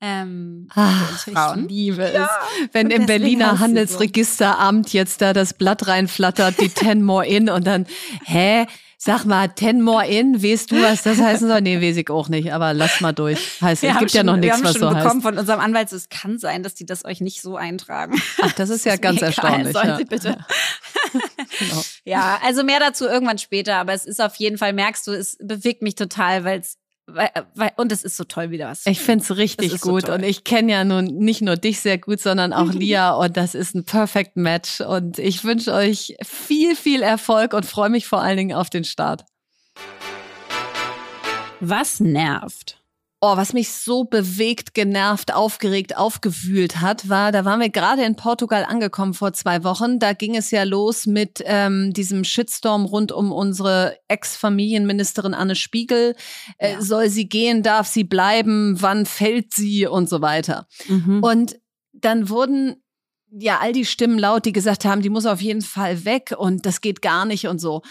[0.02, 2.14] Ähm, Ach, ich liebe es.
[2.14, 2.30] Ja,
[2.74, 7.86] Wenn im Berliner Handelsregisteramt jetzt da das Blatt reinflattert, die Ten More In und dann,
[8.26, 8.68] hä?
[8.98, 11.62] Sag mal, Ten More In, weißt du, was das heißen soll?
[11.62, 13.62] Nee, weiß ich auch nicht, aber lass mal durch.
[13.62, 14.80] Heißt, es gibt schon, ja noch nichts, was so heißt.
[14.80, 17.42] Wir haben schon bekommen von unserem Anwalt, es kann sein, dass die das euch nicht
[17.42, 18.20] so eintragen.
[18.42, 19.74] Ach, das ist ja ganz erstaunlich.
[19.74, 19.98] Sollen ja.
[19.98, 20.38] Sie bitte.
[21.60, 21.84] genau.
[22.04, 25.38] Ja, also mehr dazu irgendwann später, aber es ist auf jeden Fall, merkst du, es
[25.40, 26.78] bewegt mich total, weil es
[27.08, 28.86] weil, weil, und es ist so toll wie das.
[28.88, 32.20] Ich find's richtig gut so und ich kenne ja nun nicht nur dich sehr gut,
[32.20, 37.04] sondern auch Lia und das ist ein perfect Match und ich wünsche euch viel, viel
[37.04, 39.26] Erfolg und freue mich vor allen Dingen auf den Start.
[41.60, 42.82] Was nervt?
[43.28, 48.16] Oh, was mich so bewegt, genervt, aufgeregt, aufgewühlt hat, war, da waren wir gerade in
[48.16, 49.98] Portugal angekommen vor zwei Wochen.
[49.98, 56.16] Da ging es ja los mit ähm, diesem Shitstorm rund um unsere Ex-Familienministerin Anne Spiegel.
[56.60, 56.82] Äh, ja.
[56.84, 60.68] Soll sie gehen, darf sie bleiben, wann fällt sie und so weiter.
[60.88, 61.24] Mhm.
[61.24, 61.60] Und
[61.94, 62.76] dann wurden
[63.32, 66.68] ja all die Stimmen laut, die gesagt haben, die muss auf jeden Fall weg und
[66.68, 67.82] das geht gar nicht und so.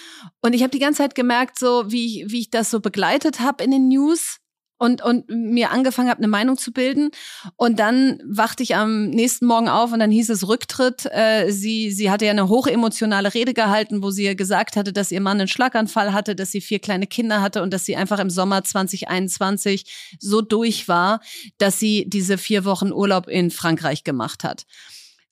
[0.43, 3.65] Und ich habe die ganze Zeit gemerkt, so wie wie ich das so begleitet habe
[3.65, 4.39] in den News
[4.85, 7.11] und, und mir angefangen habe, eine Meinung zu bilden.
[7.57, 11.07] Und dann wachte ich am nächsten Morgen auf und dann hieß es Rücktritt.
[11.07, 15.21] Äh, sie, sie hatte ja eine hochemotionale Rede gehalten, wo sie gesagt hatte, dass ihr
[15.21, 18.31] Mann einen Schlaganfall hatte, dass sie vier kleine Kinder hatte und dass sie einfach im
[18.31, 21.21] Sommer 2021 so durch war,
[21.59, 24.67] dass sie diese vier Wochen Urlaub in Frankreich gemacht hat.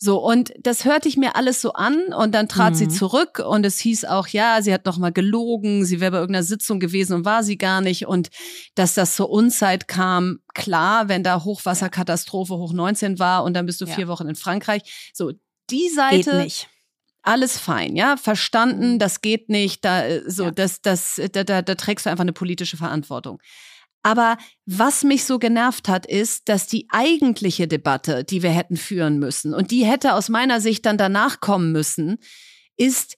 [0.05, 2.77] So, und das hörte ich mir alles so an und dann trat mhm.
[2.77, 6.43] sie zurück und es hieß auch, ja, sie hat nochmal gelogen, sie wäre bei irgendeiner
[6.43, 8.31] Sitzung gewesen und war sie gar nicht und
[8.75, 13.81] dass das zur Unzeit kam, klar, wenn da Hochwasserkatastrophe hoch 19 war und dann bist
[13.81, 13.95] du ja.
[13.95, 15.13] vier Wochen in Frankreich.
[15.15, 15.31] So,
[15.71, 16.49] die Seite.
[17.23, 18.99] Alles fein, ja, verstanden, mhm.
[18.99, 20.51] das geht nicht, da, äh, so, ja.
[20.51, 23.41] das, das, da, da, da trägst du einfach eine politische Verantwortung.
[24.03, 24.37] Aber
[24.67, 29.55] was mich so genervt hat, ist, dass die eigentliche Debatte, die wir hätten führen müssen,
[29.55, 32.19] und die hätte aus meiner Sicht dann danach kommen müssen,
[32.77, 33.17] ist,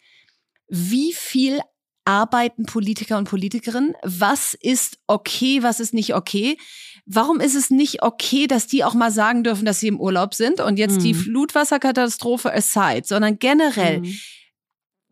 [0.69, 1.61] wie viel
[2.05, 3.95] arbeiten Politiker und Politikerinnen?
[4.03, 6.59] Was ist okay, was ist nicht okay?
[7.07, 10.35] Warum ist es nicht okay, dass die auch mal sagen dürfen, dass sie im Urlaub
[10.35, 11.03] sind und jetzt mhm.
[11.03, 14.19] die Flutwasserkatastrophe aside, sondern generell, mhm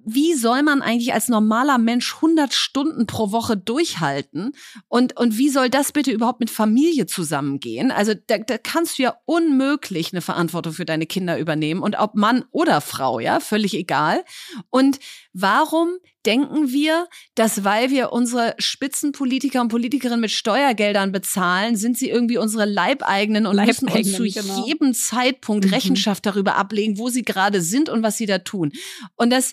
[0.04, 4.52] wie soll man eigentlich als normaler Mensch 100 Stunden pro Woche durchhalten?
[4.88, 7.90] Und, und wie soll das bitte überhaupt mit Familie zusammengehen?
[7.90, 12.14] Also da, da kannst du ja unmöglich eine Verantwortung für deine Kinder übernehmen und ob
[12.14, 14.24] Mann oder Frau, ja, völlig egal.
[14.70, 14.98] Und
[15.32, 22.10] warum denken wir, dass weil wir unsere Spitzenpolitiker und Politikerinnen mit Steuergeldern bezahlen, sind sie
[22.10, 24.66] irgendwie unsere Leibeigenen und müssen uns zu genau.
[24.66, 25.72] jedem Zeitpunkt mhm.
[25.72, 28.72] Rechenschaft darüber ablegen, wo sie gerade sind und was sie da tun.
[29.16, 29.52] Und das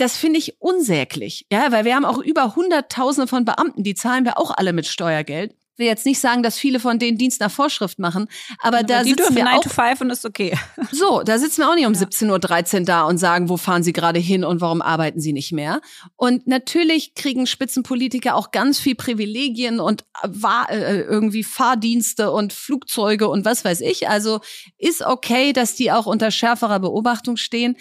[0.00, 4.24] das finde ich unsäglich, ja, weil wir haben auch über Hunderttausende von Beamten, die zahlen
[4.24, 5.54] wir auch alle mit Steuergeld.
[5.80, 8.28] will jetzt nicht sagen, dass viele von denen Dienst nach Vorschrift machen,
[8.60, 10.56] aber da die sitzen wir 9 auch, to 5 und ist okay.
[10.92, 12.00] so, da sitzen wir auch nicht um Ja.
[12.00, 15.52] 17.13 Uhr da und sagen, wo fahren sie gerade hin und warum arbeiten sie nicht
[15.52, 15.80] mehr.
[16.16, 23.28] Und natürlich kriegen Spitzenpolitiker auch ganz viel Privilegien und äh, äh, irgendwie Fahrdienste und Flugzeuge
[23.28, 24.08] und was weiß ich.
[24.08, 24.40] Also
[24.78, 27.76] ist okay, dass die auch unter schärferer Beobachtung stehen.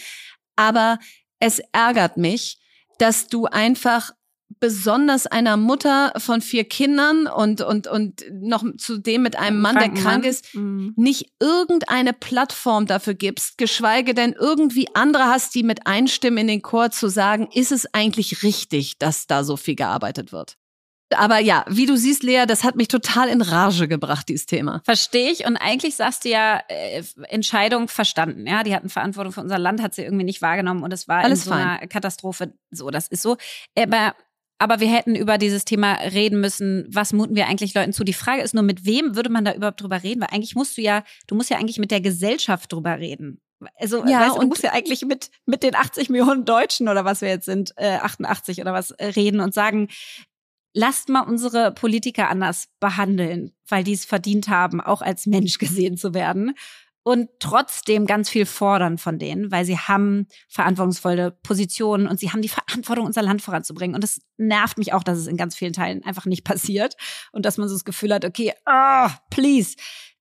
[0.56, 1.00] Aber
[1.40, 2.60] es ärgert mich,
[2.98, 4.12] dass du einfach
[4.60, 9.90] besonders einer Mutter von vier Kindern und, und, und noch zudem mit einem Mann, der
[9.90, 10.24] krank Mann.
[10.24, 10.94] ist, Mhm.
[10.98, 16.62] nicht irgendeine Plattform dafür gibst, geschweige denn irgendwie andere hast, die mit einstimmen in den
[16.62, 20.58] Chor zu sagen, ist es eigentlich richtig, dass da so viel gearbeitet wird?
[21.16, 24.82] Aber ja, wie du siehst, Lea, das hat mich total in Rage gebracht, dieses Thema.
[24.86, 25.45] Verstehe ich.
[25.45, 28.45] Und eigentlich sagst du ja, äh, Entscheidung verstanden.
[28.45, 31.24] Ja, die hatten Verantwortung für unser Land, hat sie irgendwie nicht wahrgenommen und es war
[31.24, 31.68] Alles in so fein.
[31.68, 32.53] einer Katastrophe.
[32.72, 33.38] So, das ist so.
[33.78, 34.14] Aber,
[34.60, 36.86] aber wir hätten über dieses Thema reden müssen.
[36.91, 38.03] Was muten wir eigentlich Leuten zu?
[38.03, 40.22] Die Frage ist nur, mit wem würde man da überhaupt drüber reden?
[40.22, 43.41] Weil eigentlich musst du ja, du musst ja eigentlich mit der Gesellschaft drüber reden.
[43.76, 47.03] Also, Ja, weißt du, du musst ja eigentlich mit, mit den 80 Millionen Deutschen oder
[47.03, 49.89] was wir jetzt sind, äh, 88 oder was, äh, reden und sagen,
[50.74, 55.98] lasst mal unsere Politiker anders behandeln, weil die es verdient haben, auch als Mensch gesehen
[55.98, 56.54] zu werden.
[57.02, 62.42] Und trotzdem ganz viel fordern von denen, weil sie haben verantwortungsvolle Positionen und sie haben
[62.42, 63.96] die Verantwortung, unser Land voranzubringen.
[63.96, 66.96] Und es nervt mich auch, dass es in ganz vielen Teilen einfach nicht passiert
[67.32, 69.76] und dass man so das Gefühl hat, okay, ah, please.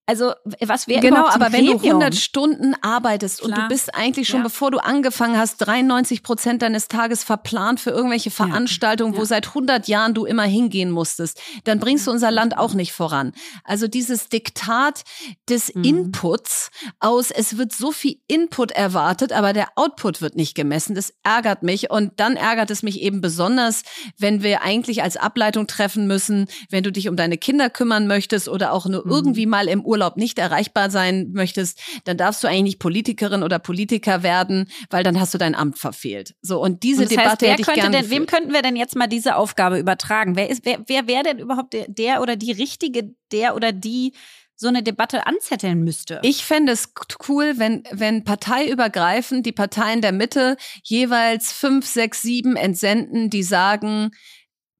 [0.09, 0.33] Also,
[0.65, 2.01] was wäre Genau, aber wenn du Gremium?
[2.01, 3.67] 100 Stunden arbeitest und Klar.
[3.67, 4.43] du bist eigentlich schon, Ja.
[4.45, 9.25] bevor du angefangen hast, 93 Prozent deines Tages verplant für irgendwelche Veranstaltungen, wo Ja.
[9.25, 13.33] seit 100 Jahren du immer hingehen musstest, dann bringst du unser Land auch nicht voran.
[13.63, 15.03] Also dieses Diktat
[15.47, 15.83] des Mhm.
[15.83, 21.13] Inputs aus, es wird so viel Input erwartet, aber der Output wird nicht gemessen, das
[21.21, 23.83] ärgert mich und dann ärgert es mich eben besonders,
[24.17, 28.49] wenn wir eigentlich als Ableitung treffen müssen, wenn du dich um deine Kinder kümmern möchtest
[28.49, 29.11] oder auch nur Mhm.
[29.11, 33.59] irgendwie mal im Urlaub nicht erreichbar sein möchtest, dann darfst du eigentlich nicht Politikerin oder
[33.59, 36.35] Politiker werden, weil dann hast du dein Amt verfehlt.
[36.41, 38.53] So und diese Und das Debatte heißt, wer hätte ich könnte gerne denn, wem könnten
[38.53, 40.35] wir denn jetzt mal diese Aufgabe übertragen?
[40.35, 44.13] Wer ist, wer, wer wäre denn überhaupt der, der oder die richtige, der oder die
[44.55, 46.19] so eine Debatte anzetteln müsste?
[46.23, 46.93] Ich fände es
[47.27, 54.11] cool, wenn, wenn parteiübergreifend die Parteien der Mitte jeweils fünf, sechs, sieben entsenden, die sagen,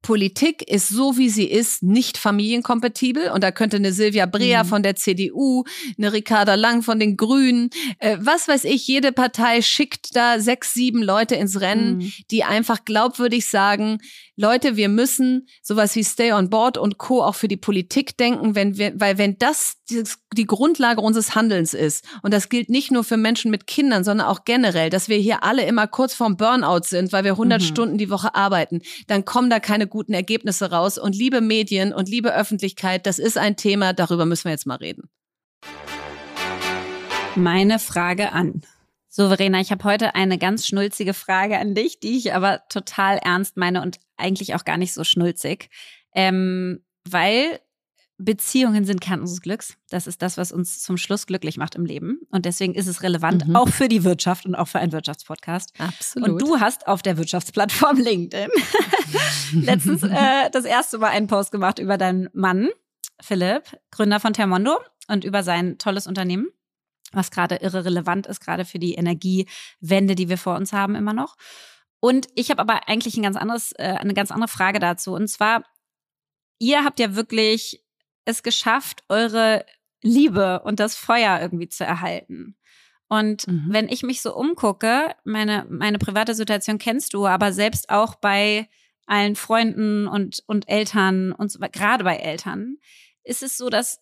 [0.02, 4.68] Politik ist so wie sie ist nicht familienkompatibel und da könnte eine Silvia Brea Mhm.
[4.68, 5.64] von der CDU,
[5.98, 7.70] eine Ricarda Lang von den Grünen,
[8.00, 12.12] äh, was weiß ich, jede Partei schickt da sechs, sieben Leute ins Rennen, Mhm.
[12.32, 14.00] die einfach glaubwürdig sagen,
[14.38, 17.22] Leute, wir müssen sowas wie Stay on Board und Co.
[17.22, 19.74] auch für die Politik denken, wenn wir, weil wenn das
[20.34, 24.28] die Grundlage unseres Handelns ist, und das gilt nicht nur für Menschen mit Kindern, sondern
[24.28, 27.66] auch generell, dass wir hier alle immer kurz vorm Burnout sind, weil wir 100 Mhm.
[27.66, 30.98] Stunden die Woche arbeiten, dann kommen da keine guten Ergebnisse raus.
[30.98, 34.78] Und liebe Medien und liebe Öffentlichkeit, das ist ein Thema, darüber müssen wir jetzt mal
[34.78, 35.10] reden.
[37.36, 38.62] Meine Frage an.
[39.08, 43.58] So, ich habe heute eine ganz schnulzige Frage an dich, die ich aber total ernst
[43.58, 45.70] meine und eigentlich auch gar nicht so schnulzig.
[46.14, 47.60] Ähm, weil
[48.22, 49.78] Beziehungen sind Kern unseres Glücks.
[49.90, 52.20] Das ist das, was uns zum Schluss glücklich macht im Leben.
[52.30, 53.56] Und deswegen ist es relevant, Mhm.
[53.56, 55.72] auch für die Wirtschaft und auch für einen Wirtschaftspodcast.
[55.80, 56.30] Absolut.
[56.30, 58.50] Und du hast auf der Wirtschaftsplattform LinkedIn
[59.54, 62.70] letztens äh, das erste Mal einen Post gemacht über deinen Mann,
[63.22, 66.48] Philipp, Gründer von Termondo und über sein tolles Unternehmen,
[67.14, 71.14] was gerade irre relevant ist, gerade für die Energiewende, die wir vor uns haben immer
[71.14, 71.38] noch.
[72.02, 75.14] Und ich habe aber eigentlich ein ganz anderes, äh, eine ganz andere Frage dazu.
[75.14, 75.64] Und zwar,
[76.60, 77.84] ihr habt ja wirklich
[78.30, 79.66] es geschafft, eure
[80.02, 82.56] Liebe und das Feuer irgendwie zu erhalten.
[83.08, 83.68] Und Mhm.
[83.70, 88.70] wenn ich mich so umgucke, meine, meine private Situation kennst du, aber selbst auch bei
[89.08, 92.78] allen Freunden und, und Eltern und so, gerade bei Eltern,
[93.24, 94.00] ist es so, dass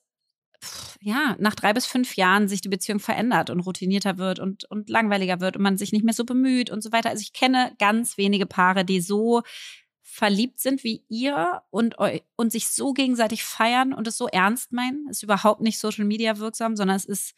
[1.00, 4.90] ja, nach drei bis fünf Jahren sich die Beziehung verändert und routinierter wird und, und
[4.90, 7.10] langweiliger wird und man sich nicht mehr so bemüht und so weiter.
[7.10, 9.44] Also ich kenne ganz wenige Paare, die so
[10.18, 11.96] verliebt sind wie ihr und,
[12.38, 15.08] und sich so gegenseitig feiern und es so ernst meinen.
[15.12, 17.34] Ist überhaupt nicht Social Media wirksam, sondern es ist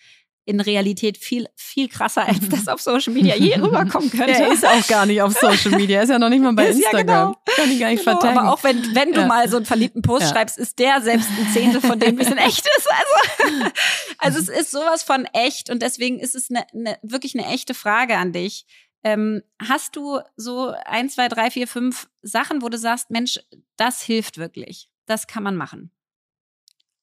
[0.45, 4.27] in Realität viel, viel krasser, als das auf Social Media je rüberkommen könnte.
[4.33, 6.79] Der ist auch gar nicht auf Social Media, ist ja noch nicht mal bei Ist
[6.79, 7.33] ja Instagram.
[7.33, 7.55] genau.
[7.55, 8.39] Kann ich gar nicht Genau, verteidigen.
[8.47, 9.27] aber auch wenn, wenn du Ja.
[9.27, 10.29] mal so einen verliebten Post Ja.
[10.29, 12.87] schreibst, ist der selbst ein Zehntel von dem, wie es in echt ist.
[12.89, 13.71] Also,
[14.19, 17.73] also es ist sowas von echt und deswegen ist es eine, eine, wirklich eine echte
[17.73, 18.65] Frage an dich.
[19.03, 23.39] Ähm, hast du so ein, zwei, drei, vier, fünf Sachen, wo du sagst, Mensch,
[23.77, 24.89] das hilft wirklich.
[25.05, 25.91] Das kann man machen.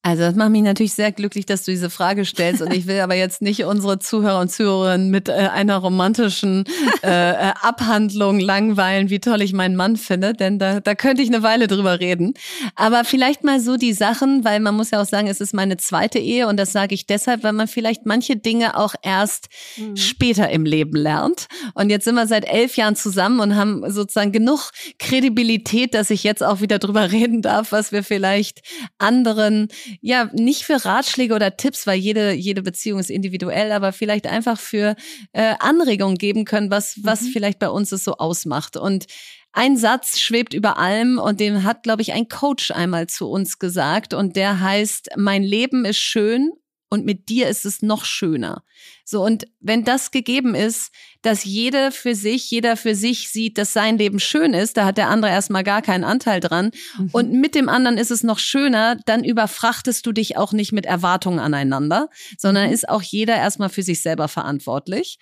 [0.07, 2.61] Also das macht mich natürlich sehr glücklich, dass du diese Frage stellst.
[2.61, 6.63] Und ich will aber jetzt nicht unsere Zuhörer und Zuhörerinnen mit äh, einer romantischen
[7.03, 11.27] äh, äh, Abhandlung langweilen, wie toll ich meinen Mann finde, denn da, da könnte ich
[11.27, 12.35] eine Weile drüber reden.
[12.75, 15.75] Aber vielleicht mal so die Sachen, weil man muss ja auch sagen, es ist meine
[15.75, 19.97] zweite Ehe und das sage ich deshalb, weil man vielleicht manche Dinge auch erst mhm.
[19.97, 21.47] später im Leben lernt.
[21.73, 26.23] Und jetzt sind wir seit elf Jahren zusammen und haben sozusagen genug Kredibilität, dass ich
[26.23, 28.61] jetzt auch wieder drüber reden darf, was wir vielleicht
[28.99, 29.67] anderen
[30.01, 34.59] ja, nicht für Ratschläge oder Tipps, weil jede, jede Beziehung ist individuell, aber vielleicht einfach
[34.59, 34.95] für
[35.33, 37.27] äh, Anregungen geben können, was, was mhm.
[37.27, 38.77] vielleicht bei uns es so ausmacht.
[38.77, 39.05] Und
[39.53, 43.59] ein Satz schwebt über allem und den hat, glaube ich, ein Coach einmal zu uns
[43.59, 46.51] gesagt und der heißt, mein Leben ist schön
[46.89, 48.63] und mit dir ist es noch schöner.
[49.03, 50.91] So, und wenn das gegeben ist,
[51.21, 54.97] dass jede für sich, jeder für sich sieht, dass sein Leben schön ist, da hat
[54.97, 56.71] der andere erstmal gar keinen Anteil dran.
[56.97, 57.09] Mhm.
[57.11, 60.85] Und mit dem anderen ist es noch schöner, dann überfrachtest du dich auch nicht mit
[60.85, 62.73] Erwartungen aneinander, sondern mhm.
[62.73, 65.19] ist auch jeder erstmal für sich selber verantwortlich.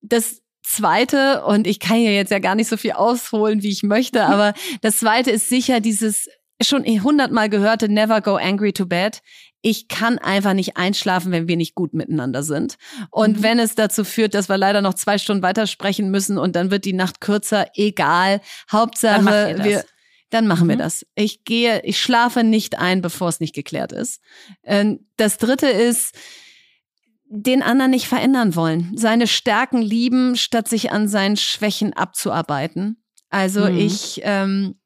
[0.00, 3.84] Das Zweite, und ich kann hier jetzt ja gar nicht so viel ausholen, wie ich
[3.84, 4.52] möchte, aber
[4.82, 6.28] das Zweite ist sicher dieses
[6.60, 9.20] schon hundertmal gehörte Never go angry to bed
[9.60, 12.76] ich kann einfach nicht einschlafen, wenn wir nicht gut miteinander sind.
[13.10, 13.42] Und mhm.
[13.42, 16.84] wenn es dazu führt, dass wir leider noch zwei Stunden weitersprechen müssen und dann wird
[16.84, 18.40] die Nacht kürzer, egal.
[18.70, 19.84] Hauptsache, dann wir,
[20.30, 20.70] dann machen mhm.
[20.70, 21.04] wir das.
[21.14, 24.20] Ich gehe, ich schlafe nicht ein, bevor es nicht geklärt ist.
[24.62, 26.14] Ähm, das dritte ist,
[27.30, 28.92] den anderen nicht verändern wollen.
[28.96, 33.02] Seine Stärken lieben, statt sich an seinen Schwächen abzuarbeiten.
[33.28, 33.76] Also mhm.
[33.76, 34.80] ich, ähm,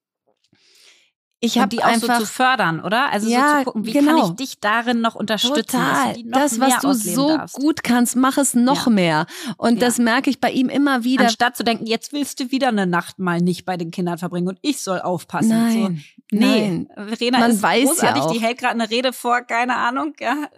[1.45, 3.11] ich habe die auch einfach, so zu fördern, oder?
[3.11, 4.21] Also ja, so zu gucken, wie genau.
[4.21, 5.67] kann ich dich darin noch unterstützen?
[5.67, 6.13] Total.
[6.23, 7.57] Noch das, was du so darfst.
[7.57, 8.93] gut kannst, mach es noch ja.
[8.93, 9.27] mehr.
[9.57, 9.81] Und ja.
[9.81, 11.25] das merke ich bei ihm immer wieder.
[11.25, 14.47] Anstatt zu denken, jetzt willst du wieder eine Nacht mal nicht bei den Kindern verbringen
[14.47, 15.49] und ich soll aufpassen.
[15.49, 15.97] Nein.
[15.97, 16.13] So.
[16.35, 17.09] Nee, Nein.
[17.09, 18.33] Verena Man ist weiß großartig, ja auch.
[18.33, 20.49] die hält gerade eine Rede vor, keine Ahnung, ja,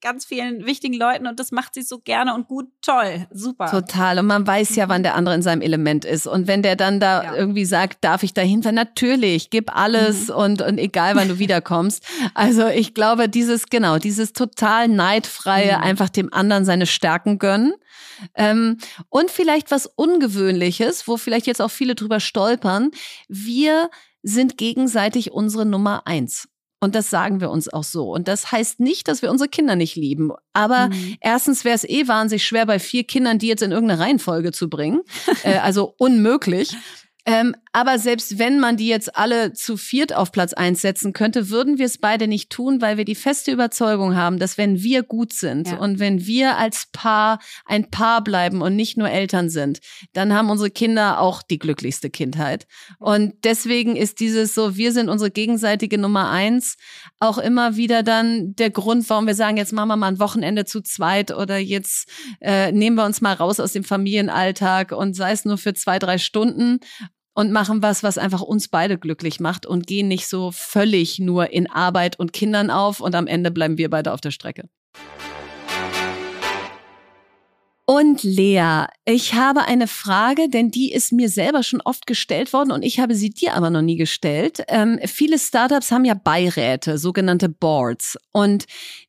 [0.00, 3.66] ganz vielen wichtigen Leuten und das macht sie so gerne und gut, toll, super.
[3.68, 4.20] Total.
[4.20, 6.28] Und man weiß ja, wann der andere in seinem Element ist.
[6.28, 8.76] Und wenn der dann da irgendwie sagt, darf ich da hinfahren?
[8.76, 10.33] Natürlich, gib alles mhm.
[10.34, 12.04] Und, und egal, wann du wiederkommst.
[12.34, 15.82] Also ich glaube, dieses, genau, dieses total neidfreie, mhm.
[15.82, 17.74] einfach dem anderen seine Stärken gönnen.
[18.34, 18.78] Ähm,
[19.08, 22.90] und vielleicht was Ungewöhnliches, wo vielleicht jetzt auch viele drüber stolpern.
[23.28, 23.90] Wir
[24.22, 26.48] sind gegenseitig unsere Nummer eins.
[26.84, 28.12] Und das sagen wir uns auch so.
[28.12, 30.32] Und das heißt nicht, dass wir unsere Kinder nicht lieben.
[30.52, 31.16] Aber mhm.
[31.20, 34.68] erstens wäre es eh wahnsinnig schwer, bei vier Kindern die jetzt in irgendeine Reihenfolge zu
[34.68, 35.00] bringen.
[35.44, 36.76] äh, also unmöglich.
[37.26, 41.48] Ähm, aber selbst wenn man die jetzt alle zu viert auf Platz eins setzen könnte,
[41.48, 45.02] würden wir es beide nicht tun, weil wir die feste Überzeugung haben, dass wenn wir
[45.02, 45.78] gut sind ja.
[45.78, 49.80] und wenn wir als Paar ein Paar bleiben und nicht nur Eltern sind,
[50.12, 52.66] dann haben unsere Kinder auch die glücklichste Kindheit.
[52.98, 56.76] Und deswegen ist dieses so, wir sind unsere gegenseitige Nummer eins,
[57.20, 60.66] auch immer wieder dann der Grund, warum wir sagen, jetzt machen wir mal ein Wochenende
[60.66, 62.08] zu zweit oder jetzt
[62.40, 65.98] äh, nehmen wir uns mal raus aus dem Familienalltag und sei es nur für zwei,
[65.98, 66.80] drei Stunden
[67.34, 71.52] und machen was, was einfach uns beide glücklich macht und gehen nicht so völlig nur
[71.52, 74.68] in Arbeit und Kindern auf und am Ende bleiben wir beide auf der Strecke.
[77.86, 82.72] Und Lea, ich habe eine Frage, denn die ist mir selber schon oft gestellt worden
[82.72, 84.64] und ich habe sie dir aber noch nie gestellt.
[84.68, 88.16] Ähm, viele Startups haben ja Beiräte, sogenannte Boards.
[88.32, 88.64] Und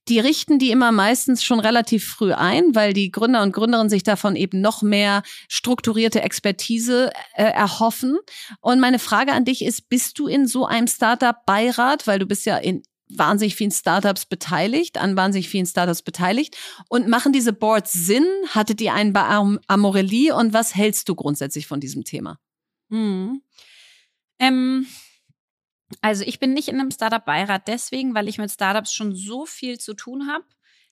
[0.10, 4.04] die richten die immer meistens schon relativ früh ein, weil die Gründer und Gründerinnen sich
[4.04, 8.18] davon eben noch mehr strukturierte Expertise äh, erhoffen.
[8.60, 12.46] Und meine Frage an dich ist, bist du in so einem Startup-Beirat, weil du bist
[12.46, 16.57] ja in wahnsinnig vielen Startups beteiligt, an wahnsinnig vielen Startups beteiligt.
[16.90, 18.27] Und machen diese Boards Sinn?
[18.49, 19.23] Hattet ihr einen bei
[19.68, 22.40] Amorelie und was hältst du grundsätzlich von diesem Thema?
[22.90, 23.41] Hm.
[24.40, 24.88] Ähm,
[26.02, 29.80] also ich bin nicht in einem Startup-Beirat deswegen, weil ich mit Startups schon so viel
[29.80, 30.45] zu tun habe,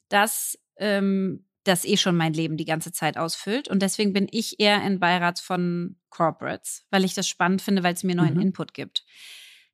[0.10, 3.68] dass ähm, das eh schon mein Leben die ganze Zeit ausfüllt.
[3.68, 7.94] Und deswegen bin ich eher in Beirats von Corporates, weil ich das spannend finde, weil
[7.94, 8.42] es mir neuen mhm.
[8.42, 9.06] Input gibt.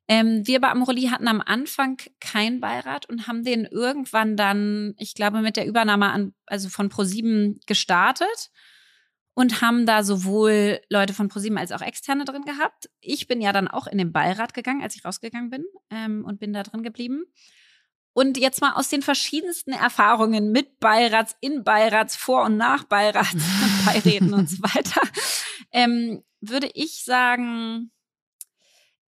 [0.10, 5.14] Ähm, wir bei Amorelie hatten am Anfang keinen Beirat und haben den irgendwann dann, ich
[5.14, 8.50] glaube, mit der Übernahme an, also von ProSieben gestartet
[9.36, 12.90] und haben da sowohl Leute von ProSieben als auch Externe drin gehabt.
[13.02, 16.40] Ich bin ja dann auch in den Beirat gegangen, als ich rausgegangen bin ähm, und
[16.40, 17.26] bin da drin geblieben.
[18.14, 23.38] Und jetzt mal aus den verschiedensten Erfahrungen mit Beirats, in Beirats, vor und nach Beirats,
[23.86, 25.02] Beiräten und so weiter,
[25.72, 27.92] ähm, würde ich sagen,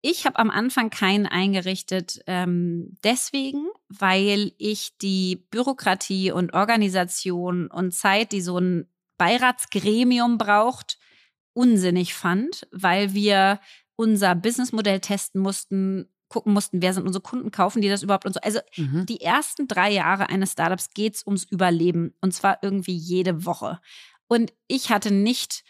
[0.02, 7.94] ich habe am Anfang keinen eingerichtet, ähm, deswegen, weil ich die Bürokratie und Organisation und
[7.94, 10.98] Zeit, die so ein Beiratsgremium braucht,
[11.54, 13.60] unsinnig fand, weil wir
[13.96, 18.34] unser Businessmodell testen mussten, gucken mussten, wer sind unsere Kunden, kaufen die das überhaupt und
[18.34, 18.40] so.
[18.42, 19.06] Also Mhm.
[19.08, 23.82] die ersten drei Jahre eines Startups geht's ums Überleben und zwar irgendwie jede Woche.
[24.28, 25.64] Und ich hatte nicht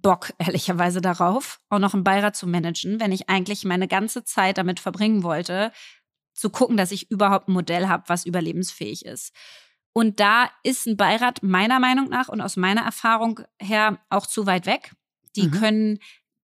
[0.00, 4.58] Bock, ehrlicherweise, darauf, auch noch einen Beirat zu managen, wenn ich eigentlich meine ganze Zeit
[4.58, 5.72] damit verbringen wollte,
[6.34, 9.34] zu gucken, dass ich überhaupt ein Modell habe, was überlebensfähig ist.
[9.92, 14.46] Und da ist ein Beirat meiner Meinung nach und aus meiner Erfahrung her auch zu
[14.46, 14.92] weit weg.
[15.34, 15.50] Die Mhm.
[15.50, 15.98] können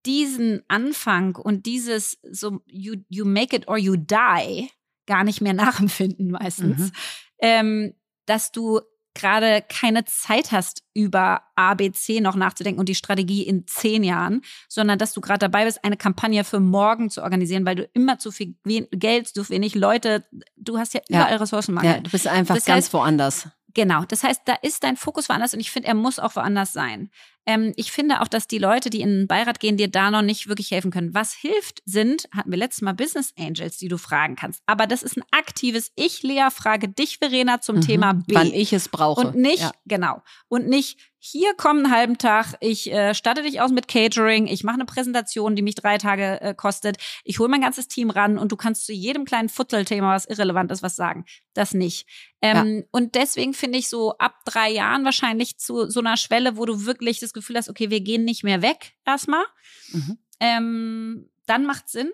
[0.06, 4.70] diesen Anfang und dieses so you, you make it or you die
[5.06, 5.54] gar nicht mehr
[5.94, 6.80] nachempfinden meistens.
[6.80, 6.92] Mhm.
[7.40, 7.94] Ähm,
[8.26, 8.82] dass du
[9.16, 14.98] gerade keine Zeit hast, über ABC noch nachzudenken und die Strategie in zehn Jahren, sondern
[15.00, 18.32] dass du gerade dabei bist, eine Kampagne für morgen zu organisieren, weil du immer zu
[18.32, 18.56] viel
[18.92, 20.26] Geld, zu wenig Leute,
[20.58, 21.22] du hast ja Ja.
[21.22, 21.92] überall Ressourcenmangel.
[21.92, 23.48] Ja, du bist einfach Das ganz heißt- woanders.
[23.76, 26.74] Genau, das heißt, da ist dein Fokus woanders und ich finde, er muss auch woanders
[26.74, 27.10] sein.
[27.46, 30.22] Ähm, ich finde auch, dass die Leute, die in den Beirat gehen, dir da noch
[30.22, 31.14] nicht wirklich helfen können.
[31.14, 34.62] Was hilft, sind, hatten wir letztes Mal Business Angels, die du fragen kannst.
[34.68, 37.82] Aber das ist ein aktives Ich, Lea, frage dich, Verena, zum Mhm.
[37.82, 38.36] Thema B.
[38.36, 39.28] Wann ich es brauche.
[39.28, 39.72] Und nicht, Ja.
[39.86, 40.22] genau.
[40.48, 44.66] Und nicht, hier komm einen halben Tag, ich äh, statte dich aus mit Catering, ich
[44.66, 48.38] mache eine Präsentation, die mich drei Tage äh, kostet, ich hole mein ganzes Team ran
[48.38, 51.24] und du kannst zu jedem kleinen Futzelthema, was irrelevant ist, was sagen.
[51.54, 52.08] Das nicht.
[52.42, 56.66] Ähm, Und deswegen finde ich so ab drei Jahren wahrscheinlich zu so einer Schwelle, wo
[56.66, 59.46] du wirklich das Gefühl hast, okay, wir gehen nicht mehr weg erstmal.
[59.94, 60.18] Mhm.
[60.42, 62.12] Ähm, dann macht Sinn.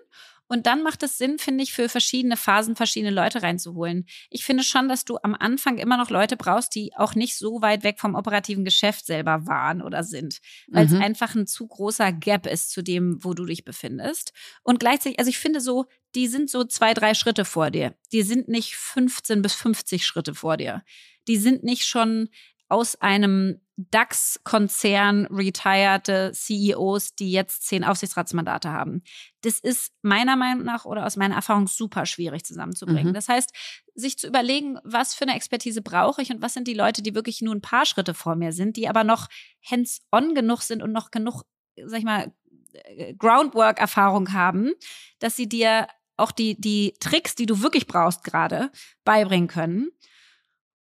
[0.50, 4.06] Und dann macht es Sinn, finde ich, für verschiedene Phasen verschiedene Leute reinzuholen.
[4.30, 7.62] Ich finde schon, dass du am Anfang immer noch Leute brauchst, die auch nicht so
[7.62, 11.02] weit weg vom operativen Geschäft selber waren oder sind, weil es Mhm.
[11.02, 14.32] einfach ein zu großer Gap ist zu dem, wo du dich befindest.
[14.64, 15.86] Und gleichzeitig, also ich finde so,
[16.16, 17.94] die sind so zwei, drei Schritte vor dir.
[18.10, 20.82] Die sind nicht 15 bis 50 Schritte vor dir.
[21.28, 22.28] Die sind nicht schon
[22.68, 29.02] aus einem DAX-Konzern retired CEOs, die jetzt zehn Aufsichtsratsmandate haben.
[29.42, 33.08] Das ist meiner Meinung nach oder aus meiner Erfahrung super schwierig zusammenzubringen.
[33.08, 33.14] Mhm.
[33.14, 33.50] Das heißt,
[33.94, 37.14] sich zu überlegen, was für eine Expertise brauche ich und was sind die Leute, die
[37.14, 39.28] wirklich nur ein paar Schritte vor mir sind, die aber noch
[39.68, 41.42] hands-on genug sind und noch genug,
[41.84, 42.32] sag ich mal,
[42.72, 44.72] äh, Groundwork-Erfahrung haben,
[45.18, 48.70] dass sie dir auch die, die Tricks, die du wirklich brauchst gerade,
[49.04, 49.90] beibringen können.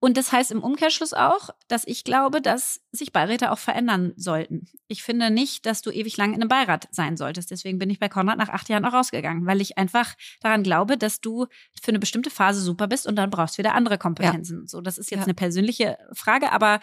[0.00, 4.66] Und das heißt im Umkehrschluss auch, dass ich glaube, dass sich Beiräte auch verändern sollten.
[4.86, 7.50] Ich finde nicht, dass du ewig lang in einem Beirat sein solltest.
[7.50, 10.98] Deswegen bin ich bei Konrad nach acht Jahren auch rausgegangen, weil ich einfach daran glaube,
[10.98, 11.46] dass du
[11.82, 14.68] für eine bestimmte Phase super bist und dann brauchst du wieder andere Kompetenzen.
[14.68, 15.24] So, das ist jetzt Ja.
[15.24, 16.78] eine persönliche Frage, aber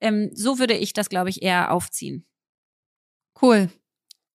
[0.00, 2.24] ähm, so würde ich das, glaube ich, eher aufziehen.
[3.42, 3.68] Cool.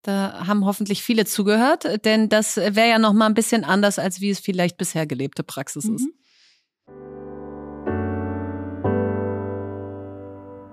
[0.01, 4.19] Da haben hoffentlich viele zugehört, denn das wäre ja noch mal ein bisschen anders, als
[4.19, 6.07] wie es vielleicht bisher gelebte Praxis ist.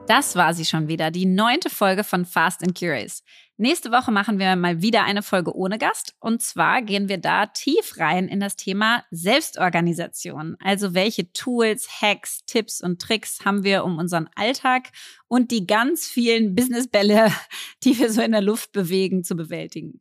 [0.08, 3.22] Das war sie schon wieder, die neunte Folge von Fast and Curious.
[3.56, 6.14] Nächste Woche machen wir mal wieder eine Folge ohne Gast.
[6.18, 10.56] Und zwar gehen wir da tief rein in das Thema Selbstorganisation.
[10.58, 14.90] Also welche Tools, Hacks, Tipps und Tricks haben wir, um unseren Alltag
[15.28, 17.30] und die ganz vielen Businessbälle,
[17.84, 20.00] die wir so in der Luft bewegen, zu bewältigen.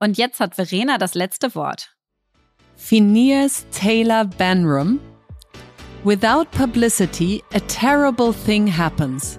[0.00, 1.94] Und jetzt hat Verena das letzte Wort.
[2.76, 4.98] Phineas Taylor Banram.
[6.04, 9.38] Without publicity, a terrible thing happens.